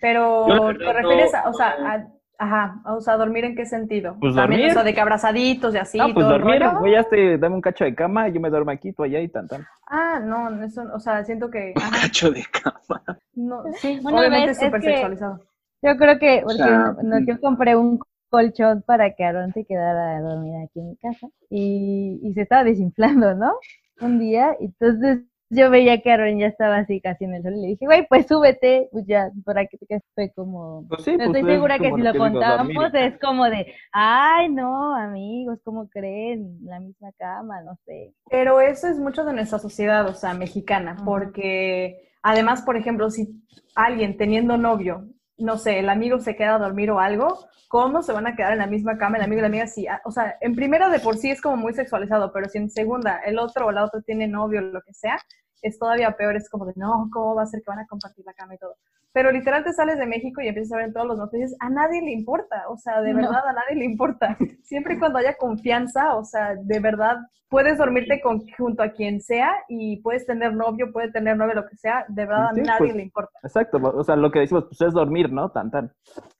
Pero, 0.00 0.46
¿te 0.78 0.92
refieres 0.92 1.34
a, 1.34 1.48
o 1.48 1.52
sea, 1.54 1.70
a 1.70 2.06
Ajá, 2.42 2.82
o 2.86 3.00
sea, 3.00 3.16
¿dormir 3.16 3.44
en 3.44 3.54
qué 3.54 3.64
sentido? 3.64 4.16
Pues 4.18 4.34
También, 4.34 4.62
dormir. 4.62 4.78
O 4.78 4.82
de 4.82 4.94
que 4.94 5.00
abrazaditos 5.00 5.76
y 5.76 5.78
así. 5.78 5.96
No, 5.96 6.12
pues 6.12 6.26
dormir, 6.26 6.60
voy 6.80 6.90
ya 6.90 7.04
te, 7.04 7.38
dame 7.38 7.54
un 7.54 7.60
cacho 7.60 7.84
de 7.84 7.94
cama, 7.94 8.26
yo 8.30 8.40
me 8.40 8.50
duermo 8.50 8.72
aquí, 8.72 8.92
tú 8.92 9.04
allá 9.04 9.20
y 9.20 9.28
tan 9.28 9.46
tan. 9.46 9.64
Ah, 9.86 10.18
no, 10.20 10.60
eso, 10.64 10.82
o 10.92 10.98
sea, 10.98 11.22
siento 11.22 11.48
que... 11.52 11.72
Un 11.76 11.90
cacho 12.02 12.32
de 12.32 12.42
cama. 12.50 13.00
No, 13.34 13.62
sí, 13.76 14.00
obviamente 14.04 14.50
es 14.50 14.58
súper 14.58 14.82
sexualizado. 14.82 15.40
Yo 15.82 15.96
creo 15.96 16.18
que, 16.18 16.42
porque 16.44 17.04
no, 17.04 17.20
yo 17.24 17.40
compré 17.40 17.76
un 17.76 18.00
colchón 18.28 18.82
para 18.84 19.14
que 19.14 19.22
Aaron 19.22 19.52
se 19.52 19.64
quedara 19.64 20.16
a 20.16 20.20
dormir 20.20 20.54
aquí 20.64 20.80
en 20.80 20.88
mi 20.88 20.96
casa 20.96 21.28
y, 21.48 22.18
y 22.24 22.34
se 22.34 22.42
estaba 22.42 22.64
desinflando, 22.64 23.34
¿no? 23.34 23.52
Un 24.00 24.18
día, 24.18 24.56
entonces 24.58 25.20
yo 25.54 25.68
veía 25.68 26.00
que 26.00 26.10
Aaron 26.10 26.38
ya 26.38 26.46
estaba 26.46 26.78
así 26.78 27.00
casi 27.02 27.24
en 27.24 27.34
el 27.34 27.42
sol 27.42 27.52
y 27.56 27.60
le 27.60 27.68
dije, 27.68 27.84
güey, 27.84 28.06
pues 28.08 28.26
súbete, 28.26 28.88
pues 28.90 29.04
ya, 29.06 29.30
para 29.44 29.66
que 29.66 29.76
te 29.76 29.86
quedes 29.86 30.02
fue 30.14 30.32
como... 30.34 30.86
Pues 30.88 31.04
sí, 31.04 31.12
pues 31.14 31.26
estoy 31.26 31.42
segura 31.44 31.78
que 31.78 31.92
si 31.92 32.00
lo 32.00 32.14
contamos 32.16 32.94
es 32.94 33.18
como 33.20 33.44
de, 33.44 33.74
ay, 33.92 34.48
no, 34.48 34.96
amigos, 34.96 35.58
¿cómo 35.62 35.90
creen? 35.90 36.58
La 36.64 36.80
misma 36.80 37.12
cama, 37.18 37.60
no 37.60 37.76
sé. 37.84 38.14
Pero 38.30 38.62
eso 38.62 38.88
es 38.88 38.98
mucho 38.98 39.24
de 39.24 39.34
nuestra 39.34 39.58
sociedad, 39.58 40.08
o 40.08 40.14
sea, 40.14 40.32
mexicana, 40.32 40.96
porque 41.04 42.08
además, 42.22 42.62
por 42.62 42.78
ejemplo, 42.78 43.10
si 43.10 43.28
alguien 43.74 44.16
teniendo 44.16 44.56
novio, 44.56 45.06
no 45.36 45.58
sé, 45.58 45.80
el 45.80 45.90
amigo 45.90 46.18
se 46.18 46.34
queda 46.34 46.54
a 46.54 46.58
dormir 46.58 46.90
o 46.90 46.98
algo, 46.98 47.46
¿cómo 47.68 48.02
se 48.02 48.12
van 48.12 48.26
a 48.26 48.36
quedar 48.36 48.52
en 48.52 48.58
la 48.58 48.66
misma 48.66 48.96
cama 48.96 49.18
el 49.18 49.24
amigo 49.24 49.40
y 49.40 49.42
la 49.42 49.48
amiga? 49.48 49.66
Si, 49.66 49.86
o 50.04 50.10
sea, 50.10 50.36
en 50.40 50.54
primera 50.54 50.88
de 50.88 51.00
por 51.00 51.16
sí 51.16 51.30
es 51.30 51.42
como 51.42 51.56
muy 51.56 51.74
sexualizado, 51.74 52.32
pero 52.32 52.48
si 52.48 52.58
en 52.58 52.70
segunda 52.70 53.18
el 53.18 53.38
otro 53.38 53.66
o 53.66 53.72
la 53.72 53.84
otra 53.84 54.00
tiene 54.02 54.28
novio 54.28 54.60
o 54.60 54.62
lo 54.62 54.80
que 54.82 54.94
sea, 54.94 55.18
es 55.62 55.78
todavía 55.78 56.16
peor, 56.16 56.36
es 56.36 56.50
como 56.50 56.66
de, 56.66 56.74
no, 56.76 57.08
¿cómo 57.12 57.34
va 57.34 57.44
a 57.44 57.46
ser 57.46 57.60
que 57.62 57.70
van 57.70 57.78
a 57.80 57.86
compartir 57.86 58.24
la 58.26 58.34
cama 58.34 58.54
y 58.54 58.58
todo? 58.58 58.76
Pero 59.12 59.30
literal 59.30 59.62
te 59.62 59.72
sales 59.72 59.98
de 59.98 60.06
México 60.06 60.40
y 60.40 60.48
empiezas 60.48 60.72
a 60.72 60.76
ver 60.76 60.86
en 60.86 60.92
todos 60.92 61.06
los 61.06 61.18
noticias, 61.18 61.54
a 61.60 61.68
nadie 61.68 62.00
le 62.00 62.12
importa, 62.12 62.64
o 62.68 62.76
sea, 62.76 63.02
de 63.02 63.12
verdad 63.12 63.46
a 63.46 63.52
nadie 63.52 63.76
le 63.76 63.84
importa. 63.84 64.36
Siempre 64.62 64.94
y 64.94 64.98
cuando 64.98 65.18
haya 65.18 65.36
confianza, 65.36 66.16
o 66.16 66.24
sea, 66.24 66.54
de 66.56 66.80
verdad 66.80 67.16
puedes 67.52 67.76
dormirte 67.76 68.22
con, 68.22 68.40
junto 68.56 68.82
a 68.82 68.92
quien 68.92 69.20
sea 69.20 69.52
y 69.68 70.00
puedes 70.00 70.24
tener 70.24 70.54
novio, 70.54 70.90
puede 70.90 71.12
tener 71.12 71.36
novio, 71.36 71.54
lo 71.54 71.68
que 71.68 71.76
sea, 71.76 72.06
de 72.08 72.24
verdad 72.24 72.48
a 72.48 72.52
nadie 72.52 72.78
pues, 72.78 72.94
le 72.94 73.02
importa. 73.02 73.38
Exacto, 73.42 73.76
o 73.76 74.02
sea, 74.02 74.16
lo 74.16 74.30
que 74.30 74.38
decimos, 74.38 74.64
pues 74.64 74.80
es 74.80 74.94
dormir, 74.94 75.30
¿no? 75.30 75.50
Tan, 75.50 75.70
tan. 75.70 75.92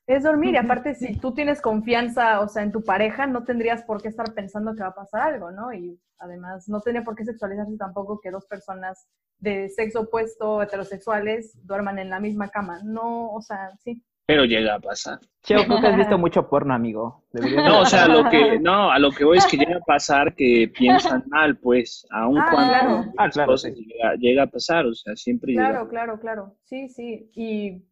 Es 0.07 0.25
dormir, 0.25 0.55
y 0.55 0.57
aparte 0.59 0.95
si 0.95 1.15
tú 1.19 1.35
tienes 1.35 1.61
confianza, 1.61 2.41
o 2.41 2.49
sea, 2.49 2.63
en 2.63 2.73
tu 2.73 2.83
pareja, 2.83 3.27
no 3.27 3.45
tendrías 3.45 3.83
por 3.83 4.01
qué 4.01 4.09
estar 4.09 4.33
pensando 4.33 4.75
que 4.75 4.83
va 4.83 4.89
a 4.89 4.95
pasar 4.95 5.21
algo, 5.35 5.51
¿no? 5.51 5.75
Y 5.75 6.01
además 6.19 6.67
no 6.71 6.81
tenía 6.81 7.05
por 7.05 7.15
qué 7.15 7.27
sexualizarse 7.27 7.77
tampoco 7.77 8.19
que 8.19 8.31
dos 8.31 8.47
personas 8.47 9.07
de 9.39 9.69
sexo 9.69 10.03
opuesto, 10.03 10.63
heterosexuales, 10.63 11.59
duerman 11.67 11.99
en 11.99 12.09
la 12.09 12.21
misma 12.21 12.49
cama. 12.49 12.62
No, 12.85 13.33
o 13.33 13.43
sea, 13.43 13.71
sí. 13.79 14.03
Pero 14.27 14.45
llega 14.45 14.77
a 14.77 14.81
pasar. 14.81 15.19
Cheo, 15.43 15.65
creo 15.65 15.81
que 15.81 15.87
has 15.89 15.97
visto 15.97 16.19
mucho 16.19 16.49
porno, 16.49 16.75
amigo. 16.75 17.25
no, 17.33 17.81
o 17.81 17.87
sea, 17.87 18.07
lo 18.07 18.29
que, 18.31 18.59
no, 18.61 18.91
a 18.91 18.99
lo 18.99 19.11
que 19.11 19.25
voy 19.25 19.39
es 19.39 19.47
que 19.47 19.57
llega 19.57 19.77
a 19.77 19.81
pasar 19.81 20.35
que 20.35 20.73
piensan 20.77 21.25
mal, 21.27 21.59
pues, 21.59 22.07
aun 22.11 22.39
ah, 22.39 22.49
cuando 22.51 22.73
claro. 22.73 23.05
ah, 23.19 23.29
claro, 23.31 23.57
llega, 23.57 24.15
llega, 24.19 24.43
a 24.45 24.47
pasar, 24.47 24.87
o 24.87 24.95
sea, 24.95 25.17
siempre 25.17 25.55
Claro, 25.55 25.89
claro, 25.89 26.21
claro. 26.21 26.57
Sí, 26.65 26.89
sí. 26.89 27.31
Y 27.35 27.83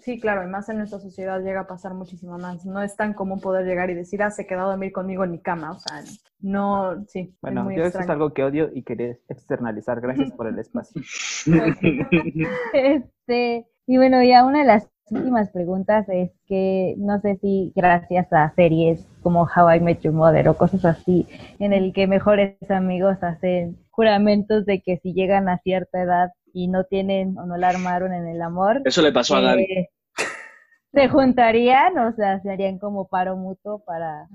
sí, 0.00 0.20
claro, 0.20 0.46
y 0.46 0.50
más 0.50 0.68
en 0.68 0.78
nuestra 0.78 1.00
sociedad 1.00 1.40
llega 1.42 1.60
a 1.60 1.66
pasar 1.66 1.94
muchísimo 1.94 2.38
más. 2.38 2.64
No 2.64 2.82
es 2.82 2.96
tan 2.96 3.14
común 3.14 3.40
poder 3.40 3.66
llegar 3.66 3.90
y 3.90 3.94
decir, 3.94 4.22
ah, 4.22 4.30
se 4.30 4.46
quedó 4.46 4.60
a 4.60 4.70
dormir 4.70 4.92
conmigo 4.92 5.24
en 5.24 5.32
mi 5.32 5.40
cama. 5.40 5.72
O 5.72 5.78
sea, 5.78 6.02
no, 6.40 7.04
sí. 7.06 7.34
Bueno, 7.40 7.70
yo 7.70 7.84
eso 7.84 8.00
es 8.00 8.08
algo 8.08 8.32
que 8.32 8.44
odio 8.44 8.70
y 8.72 8.82
quería 8.82 9.16
externalizar. 9.28 10.00
Gracias 10.00 10.32
por 10.32 10.46
el 10.46 10.58
espacio. 10.58 11.02
este, 12.72 13.66
y 13.92 13.98
bueno, 13.98 14.22
ya 14.22 14.46
una 14.46 14.60
de 14.60 14.64
las 14.64 14.88
últimas 15.10 15.50
preguntas 15.50 16.08
es 16.08 16.30
que 16.46 16.94
no 16.96 17.20
sé 17.20 17.36
si 17.42 17.74
gracias 17.76 18.32
a 18.32 18.50
series 18.54 19.06
como 19.22 19.42
How 19.42 19.70
I 19.74 19.80
Met 19.80 20.00
Your 20.00 20.14
Mother 20.14 20.48
o 20.48 20.56
cosas 20.56 20.86
así, 20.86 21.26
en 21.58 21.74
el 21.74 21.92
que 21.92 22.06
mejores 22.06 22.56
amigos 22.70 23.22
hacen 23.22 23.76
juramentos 23.90 24.64
de 24.64 24.80
que 24.80 24.96
si 24.96 25.12
llegan 25.12 25.50
a 25.50 25.58
cierta 25.58 26.00
edad 26.00 26.30
y 26.54 26.68
no 26.68 26.84
tienen 26.84 27.36
o 27.36 27.44
no 27.44 27.58
la 27.58 27.68
armaron 27.68 28.14
en 28.14 28.28
el 28.28 28.40
amor. 28.40 28.80
Eso 28.86 29.02
le 29.02 29.12
pasó 29.12 29.36
a 29.36 29.42
Gaby. 29.42 29.62
eh, 29.64 29.90
se 30.94 31.08
juntarían, 31.08 31.98
o 31.98 32.12
sea, 32.14 32.40
se 32.40 32.50
harían 32.50 32.78
como 32.78 33.08
paro 33.08 33.36
mutuo 33.36 33.80
para, 33.84 34.26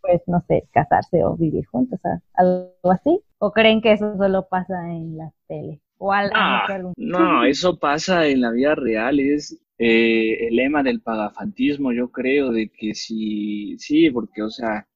pues, 0.00 0.22
no 0.28 0.44
sé, 0.46 0.68
casarse 0.70 1.24
o 1.24 1.36
vivir 1.36 1.66
juntos, 1.66 1.98
o 1.98 2.02
sea, 2.02 2.20
algo 2.34 2.92
así. 2.92 3.20
¿O 3.38 3.50
creen 3.50 3.82
que 3.82 3.90
eso 3.90 4.16
solo 4.16 4.46
pasa 4.48 4.92
en 4.92 5.18
las 5.18 5.32
tele? 5.48 5.80
O 5.98 6.12
al, 6.12 6.32
Ah, 6.34 6.60
no 6.60 6.66
sé, 6.66 6.72
algún- 6.72 6.94
no, 6.96 7.44
eso 7.44 7.78
pasa 7.78 8.26
en 8.26 8.40
la 8.40 8.50
vida 8.50 8.74
real, 8.74 9.20
es 9.20 9.58
eh, 9.78 10.48
el 10.48 10.56
lema 10.56 10.82
del 10.82 11.00
pagafantismo, 11.02 11.92
yo 11.92 12.10
creo, 12.10 12.50
de 12.50 12.70
que 12.70 12.94
si, 12.94 13.76
sí, 13.78 14.10
porque, 14.10 14.42
o 14.42 14.50
sea, 14.50 14.86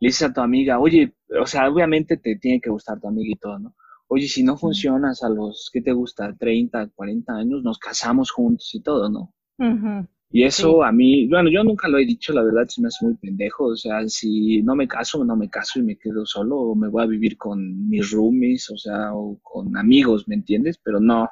le 0.00 0.08
dices 0.08 0.28
a 0.28 0.32
tu 0.32 0.40
amiga, 0.40 0.78
oye, 0.78 1.14
o 1.40 1.46
sea, 1.46 1.68
obviamente 1.68 2.16
te 2.16 2.36
tiene 2.36 2.60
que 2.60 2.70
gustar 2.70 3.00
tu 3.00 3.08
amiga 3.08 3.32
y 3.32 3.36
todo, 3.36 3.58
¿no? 3.58 3.74
Oye, 4.08 4.28
si 4.28 4.42
no 4.42 4.56
funcionas 4.56 5.22
a 5.24 5.28
los, 5.28 5.70
¿qué 5.72 5.82
te 5.82 5.92
gusta? 5.92 6.34
30, 6.36 6.88
40 6.94 7.34
años, 7.34 7.62
nos 7.62 7.78
casamos 7.78 8.30
juntos 8.30 8.70
y 8.74 8.80
todo, 8.82 9.08
¿no? 9.10 9.34
Ujú. 9.58 10.08
Y 10.30 10.44
eso 10.44 10.82
a 10.84 10.92
mí, 10.92 11.26
bueno, 11.26 11.50
yo 11.50 11.64
nunca 11.64 11.88
lo 11.88 11.98
he 11.98 12.04
dicho, 12.04 12.34
la 12.34 12.42
verdad 12.42 12.66
se 12.68 12.82
me 12.82 12.88
hace 12.88 13.04
muy 13.06 13.14
pendejo. 13.16 13.66
O 13.66 13.76
sea, 13.76 14.06
si 14.08 14.62
no 14.62 14.74
me 14.74 14.86
caso, 14.86 15.24
no 15.24 15.36
me 15.36 15.48
caso 15.48 15.78
y 15.78 15.82
me 15.82 15.96
quedo 15.96 16.26
solo, 16.26 16.56
o 16.58 16.74
me 16.74 16.88
voy 16.88 17.02
a 17.02 17.06
vivir 17.06 17.38
con 17.38 17.88
mis 17.88 18.10
roomies, 18.10 18.70
o 18.70 18.76
sea, 18.76 19.14
o 19.14 19.38
con 19.42 19.76
amigos, 19.76 20.28
¿me 20.28 20.34
entiendes? 20.34 20.78
Pero 20.82 21.00
no, 21.00 21.28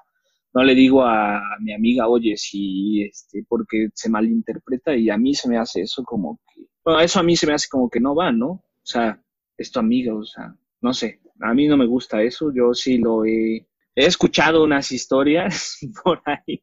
no 0.54 0.64
le 0.64 0.74
digo 0.74 1.04
a 1.04 1.42
mi 1.60 1.74
amiga, 1.74 2.08
oye, 2.08 2.36
si, 2.38 3.02
este, 3.02 3.44
porque 3.46 3.88
se 3.92 4.08
malinterpreta 4.08 4.96
y 4.96 5.10
a 5.10 5.18
mí 5.18 5.34
se 5.34 5.50
me 5.50 5.58
hace 5.58 5.82
eso 5.82 6.02
como 6.02 6.40
que, 6.54 6.62
bueno, 6.82 7.00
eso 7.00 7.20
a 7.20 7.22
mí 7.22 7.36
se 7.36 7.46
me 7.46 7.52
hace 7.52 7.68
como 7.68 7.90
que 7.90 8.00
no 8.00 8.14
va, 8.14 8.32
¿no? 8.32 8.48
O 8.48 8.62
sea, 8.82 9.20
es 9.58 9.70
tu 9.70 9.80
amiga, 9.80 10.14
o 10.14 10.24
sea, 10.24 10.56
no 10.80 10.94
sé, 10.94 11.20
a 11.40 11.52
mí 11.52 11.68
no 11.68 11.76
me 11.76 11.86
gusta 11.86 12.22
eso, 12.22 12.50
yo 12.54 12.72
sí 12.72 12.96
lo 12.96 13.26
he, 13.26 13.66
he 13.94 14.06
escuchado 14.06 14.64
unas 14.64 14.90
historias 14.92 15.78
por 16.04 16.22
ahí, 16.24 16.62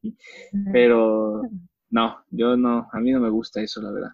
pero 0.72 1.44
no, 1.94 2.26
yo 2.32 2.58
no, 2.58 2.90
a 2.92 3.00
mí 3.00 3.12
no 3.12 3.20
me 3.20 3.30
gusta 3.30 3.62
eso, 3.62 3.80
la 3.80 3.92
verdad. 3.92 4.10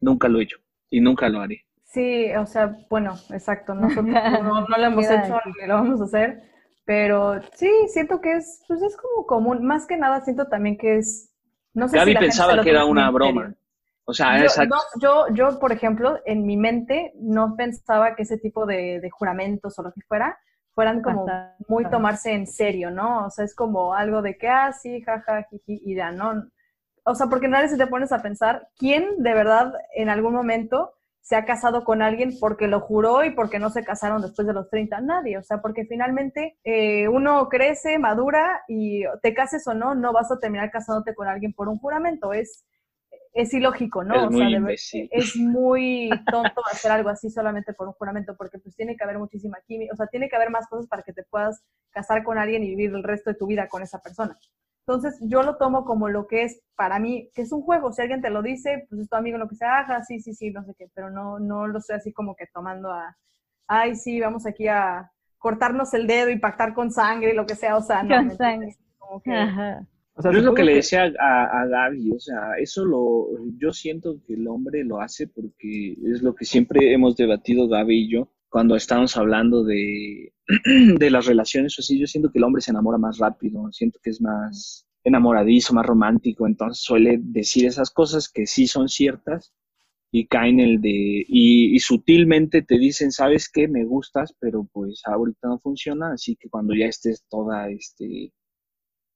Nunca 0.00 0.28
lo 0.28 0.38
he 0.38 0.44
hecho 0.44 0.58
y 0.88 1.00
nunca 1.00 1.28
lo 1.28 1.40
haré. 1.40 1.66
Sí, 1.82 2.32
o 2.36 2.46
sea, 2.46 2.76
bueno, 2.88 3.14
exacto. 3.30 3.74
Nosotros 3.74 4.06
no, 4.06 4.60
no 4.68 4.76
lo 4.78 4.84
hemos 4.84 5.04
hecho 5.10 5.36
ni 5.60 5.66
lo 5.66 5.74
vamos 5.74 6.00
a 6.00 6.04
hacer, 6.04 6.44
pero 6.84 7.42
sí, 7.54 7.68
siento 7.88 8.20
que 8.20 8.36
es, 8.36 8.62
pues 8.68 8.80
es 8.82 8.96
como 8.96 9.26
común. 9.26 9.66
Más 9.66 9.84
que 9.88 9.96
nada, 9.96 10.20
siento 10.20 10.46
también 10.46 10.78
que 10.78 10.98
es, 10.98 11.34
no 11.72 11.88
sé 11.88 11.96
Gaby 11.96 12.10
si 12.12 12.14
la 12.14 12.20
pensaba 12.20 12.62
que 12.62 12.70
era 12.70 12.84
una 12.84 13.10
broma. 13.10 13.42
serio. 13.42 13.58
O 14.04 14.14
sea, 14.14 14.38
Yo, 14.38 14.44
exacto. 14.44 14.76
no, 14.76 15.00
yo, 15.00 15.34
yo, 15.34 15.58
por 15.58 15.72
ejemplo, 15.72 16.20
en 16.26 16.46
mi 16.46 16.56
mente 16.56 17.14
no 17.16 17.56
pensaba 17.56 18.14
que 18.14 18.22
ese 18.22 18.38
tipo 18.38 18.64
de, 18.64 19.00
de 19.00 19.10
juramentos 19.10 19.76
o 19.76 19.82
lo 19.82 19.92
que 19.92 20.02
fuera 20.06 20.38
fueran 20.72 21.02
como 21.02 21.26
muy 21.66 21.88
tomarse 21.90 22.32
en 22.32 22.46
serio, 22.46 22.92
¿no? 22.92 23.26
O 23.26 23.30
sea, 23.30 23.44
es 23.44 23.56
como 23.56 23.94
algo 23.94 24.22
de 24.22 24.36
que, 24.38 24.46
ah, 24.48 24.72
sí, 24.72 25.00
jaja, 25.02 25.48
jiji, 25.50 25.80
y 25.84 25.96
ya, 25.96 26.12
¿no? 26.12 26.44
O 27.04 27.14
sea, 27.14 27.26
porque 27.26 27.46
en 27.46 27.52
realidad 27.52 27.72
si 27.72 27.78
te 27.78 27.86
pones 27.86 28.12
a 28.12 28.22
pensar, 28.22 28.68
¿quién 28.76 29.22
de 29.22 29.34
verdad 29.34 29.74
en 29.94 30.08
algún 30.08 30.32
momento 30.32 30.94
se 31.20 31.36
ha 31.36 31.44
casado 31.44 31.84
con 31.84 32.02
alguien 32.02 32.32
porque 32.40 32.66
lo 32.66 32.80
juró 32.80 33.24
y 33.24 33.30
porque 33.30 33.58
no 33.58 33.70
se 33.70 33.84
casaron 33.84 34.22
después 34.22 34.46
de 34.46 34.54
los 34.54 34.70
30? 34.70 35.00
Nadie, 35.02 35.36
o 35.36 35.42
sea, 35.42 35.60
porque 35.60 35.84
finalmente 35.84 36.58
eh, 36.64 37.06
uno 37.08 37.48
crece, 37.50 37.98
madura 37.98 38.62
y 38.68 39.04
te 39.22 39.34
cases 39.34 39.66
o 39.66 39.74
no, 39.74 39.94
no 39.94 40.12
vas 40.12 40.30
a 40.32 40.38
terminar 40.38 40.70
casándote 40.70 41.14
con 41.14 41.28
alguien 41.28 41.52
por 41.52 41.68
un 41.68 41.78
juramento, 41.78 42.32
es, 42.32 42.64
es 43.34 43.52
ilógico, 43.52 44.02
¿no? 44.02 44.14
Es 44.14 44.22
o 44.22 44.28
sea, 44.28 44.30
muy 44.30 44.52
de 44.52 44.58
imbécil. 44.58 45.08
es 45.12 45.36
muy 45.36 46.08
tonto 46.30 46.62
hacer 46.72 46.90
algo 46.90 47.10
así 47.10 47.28
solamente 47.28 47.74
por 47.74 47.86
un 47.88 47.94
juramento, 47.94 48.34
porque 48.34 48.58
pues 48.58 48.74
tiene 48.76 48.96
que 48.96 49.04
haber 49.04 49.18
muchísima 49.18 49.58
química, 49.66 49.92
o 49.92 49.96
sea, 49.96 50.06
tiene 50.06 50.30
que 50.30 50.36
haber 50.36 50.48
más 50.48 50.68
cosas 50.68 50.86
para 50.86 51.02
que 51.02 51.12
te 51.12 51.24
puedas 51.24 51.62
casar 51.90 52.24
con 52.24 52.38
alguien 52.38 52.62
y 52.62 52.70
vivir 52.70 52.94
el 52.94 53.02
resto 53.02 53.28
de 53.28 53.36
tu 53.36 53.46
vida 53.46 53.68
con 53.68 53.82
esa 53.82 54.00
persona. 54.00 54.38
Entonces, 54.86 55.18
yo 55.22 55.42
lo 55.42 55.56
tomo 55.56 55.84
como 55.84 56.08
lo 56.08 56.26
que 56.26 56.42
es 56.42 56.60
para 56.76 56.98
mí, 56.98 57.30
que 57.34 57.42
es 57.42 57.52
un 57.52 57.62
juego. 57.62 57.92
Si 57.92 58.02
alguien 58.02 58.20
te 58.20 58.28
lo 58.28 58.42
dice, 58.42 58.86
pues 58.88 59.00
es 59.00 59.08
tu 59.08 59.16
amigo, 59.16 59.38
lo 59.38 59.48
que 59.48 59.56
sea, 59.56 59.80
ajá, 59.80 60.02
sí, 60.04 60.20
sí, 60.20 60.34
sí, 60.34 60.50
no 60.50 60.62
sé 60.64 60.74
qué, 60.78 60.88
pero 60.94 61.10
no, 61.10 61.38
no 61.38 61.66
lo 61.66 61.78
estoy 61.78 61.96
así 61.96 62.12
como 62.12 62.36
que 62.36 62.46
tomando 62.52 62.92
a, 62.92 63.16
ay, 63.66 63.96
sí, 63.96 64.20
vamos 64.20 64.46
aquí 64.46 64.68
a 64.68 65.10
cortarnos 65.38 65.94
el 65.94 66.06
dedo 66.06 66.30
y 66.30 66.38
pactar 66.38 66.74
con 66.74 66.90
sangre 66.90 67.32
y 67.32 67.36
lo 67.36 67.46
que 67.46 67.54
sea, 67.54 67.76
o 67.76 67.82
sea, 67.82 68.02
no. 68.02 68.16
Con 68.98 69.32
Ajá. 69.32 69.86
O 70.16 70.22
sea, 70.22 70.30
Yo 70.32 70.38
es 70.38 70.44
lo 70.44 70.54
que 70.54 70.64
le 70.64 70.76
decía 70.76 71.12
a, 71.18 71.62
a 71.62 71.66
Gaby, 71.66 72.12
o 72.12 72.20
sea, 72.20 72.54
eso 72.58 72.84
lo, 72.84 73.28
yo 73.58 73.72
siento 73.72 74.16
que 74.26 74.34
el 74.34 74.46
hombre 74.46 74.84
lo 74.84 75.00
hace 75.00 75.26
porque 75.26 75.92
es 75.92 76.22
lo 76.22 76.34
que 76.34 76.44
siempre 76.44 76.92
hemos 76.92 77.16
debatido 77.16 77.68
Gaby 77.68 78.04
y 78.04 78.10
yo 78.10 78.28
cuando 78.54 78.76
estamos 78.76 79.16
hablando 79.16 79.64
de, 79.64 80.32
de 80.96 81.10
las 81.10 81.26
relaciones 81.26 81.76
o 81.76 81.80
así, 81.80 81.98
yo 81.98 82.06
siento 82.06 82.30
que 82.30 82.38
el 82.38 82.44
hombre 82.44 82.62
se 82.62 82.70
enamora 82.70 82.98
más 82.98 83.18
rápido, 83.18 83.68
siento 83.72 83.98
que 84.00 84.10
es 84.10 84.20
más 84.20 84.86
enamoradizo, 85.02 85.74
más 85.74 85.84
romántico, 85.84 86.46
entonces 86.46 86.80
suele 86.80 87.18
decir 87.20 87.66
esas 87.66 87.90
cosas 87.90 88.28
que 88.28 88.46
sí 88.46 88.68
son 88.68 88.88
ciertas 88.88 89.52
y 90.12 90.28
caen 90.28 90.60
el 90.60 90.80
de, 90.80 91.24
y, 91.26 91.74
y 91.74 91.78
sutilmente 91.80 92.62
te 92.62 92.78
dicen, 92.78 93.10
¿sabes 93.10 93.50
qué? 93.52 93.66
Me 93.66 93.84
gustas, 93.84 94.36
pero 94.38 94.68
pues 94.72 95.02
ahorita 95.04 95.48
no 95.48 95.58
funciona, 95.58 96.12
así 96.12 96.36
que 96.36 96.48
cuando 96.48 96.74
ya 96.76 96.86
estés 96.86 97.24
toda, 97.28 97.68
este, 97.70 98.32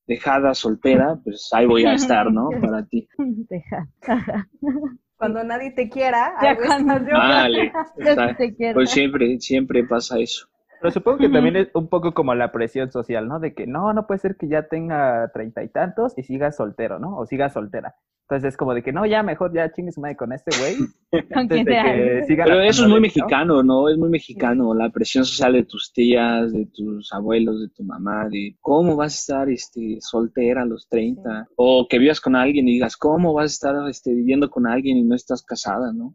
dejada, 0.09 0.53
soltera, 0.53 1.17
pues 1.23 1.49
ahí 1.53 1.67
voy 1.67 1.85
a 1.85 1.95
estar, 1.95 2.33
¿no? 2.33 2.49
Para 2.61 2.85
ti. 2.87 3.07
Deja. 3.49 3.89
Cuando 5.19 5.43
nadie 5.45 5.73
te 5.73 5.89
quiera, 5.89 6.35
Ya 6.41 6.57
cuando- 6.57 6.99
yo. 7.07 7.13
Vale, 7.13 7.73
sí 7.97 8.03
te 8.39 8.55
quiero. 8.55 8.75
pues 8.75 8.91
siempre, 8.91 9.39
siempre 9.41 9.85
pasa 9.85 10.19
eso. 10.19 10.49
Pero 10.81 10.91
supongo 10.91 11.19
que 11.19 11.29
también 11.29 11.57
es 11.57 11.69
un 11.75 11.89
poco 11.89 12.15
como 12.15 12.35
la 12.35 12.53
presión 12.53 12.91
social, 12.91 13.29
¿no? 13.29 13.41
De 13.41 13.55
que 13.55 13.67
no, 13.67 13.93
no 13.93 14.07
puede 14.07 14.21
ser 14.21 14.37
que 14.37 14.49
ya 14.49 14.69
tenga 14.69 15.31
treinta 15.33 15.63
y 15.63 15.69
tantos 15.69 16.17
y 16.17 16.23
siga 16.23 16.53
soltero, 16.53 16.99
¿no? 16.99 17.17
O 17.17 17.27
siga 17.27 17.49
soltera. 17.51 17.95
Entonces 18.31 18.51
es 18.51 18.57
como 18.59 18.75
de 18.75 18.83
que 18.83 18.93
no, 18.93 19.07
ya 19.07 19.23
mejor 19.23 19.55
ya 19.55 19.73
chingue 19.73 19.91
su 19.91 20.03
madre 20.03 20.17
con 20.17 20.35
este 20.35 20.51
güey. 20.59 20.77
Con 21.33 21.39
antes 21.39 21.57
quien 21.57 21.65
de 21.65 21.73
sea. 21.73 21.85
que 21.85 22.25
siga 22.27 22.45
Pero 22.45 22.61
eso 22.61 22.83
es 22.83 22.89
muy 22.89 22.97
¿no? 22.97 23.03
mexicano, 23.03 23.63
¿no? 23.63 23.89
Es 23.89 23.97
muy 23.97 24.11
mexicano, 24.11 24.75
la 24.75 24.91
presión 24.91 25.25
social 25.25 25.55
de 25.55 25.65
tus 25.65 25.91
tías, 25.95 26.53
de 26.53 26.67
tus 26.67 27.11
abuelos, 27.15 27.63
de 27.63 27.69
tu 27.71 27.85
mamá, 27.85 28.29
de 28.29 28.55
cómo 28.61 28.97
vas 28.97 29.15
a 29.15 29.17
estar 29.17 29.49
este, 29.49 29.97
soltera 30.01 30.63
a 30.63 30.67
los 30.67 30.87
30, 30.91 31.49
o 31.57 31.87
que 31.89 31.99
vivas 31.99 32.21
con 32.21 32.37
alguien 32.37 32.69
y 32.69 32.73
digas, 32.73 32.99
¿cómo 32.99 33.33
vas 33.33 33.45
a 33.45 33.47
estar 33.47 33.89
este, 33.89 34.13
viviendo 34.13 34.51
con 34.51 34.67
alguien 34.67 34.99
y 34.99 35.05
no 35.05 35.15
estás 35.15 35.43
casada, 35.43 35.95
¿no? 35.95 36.15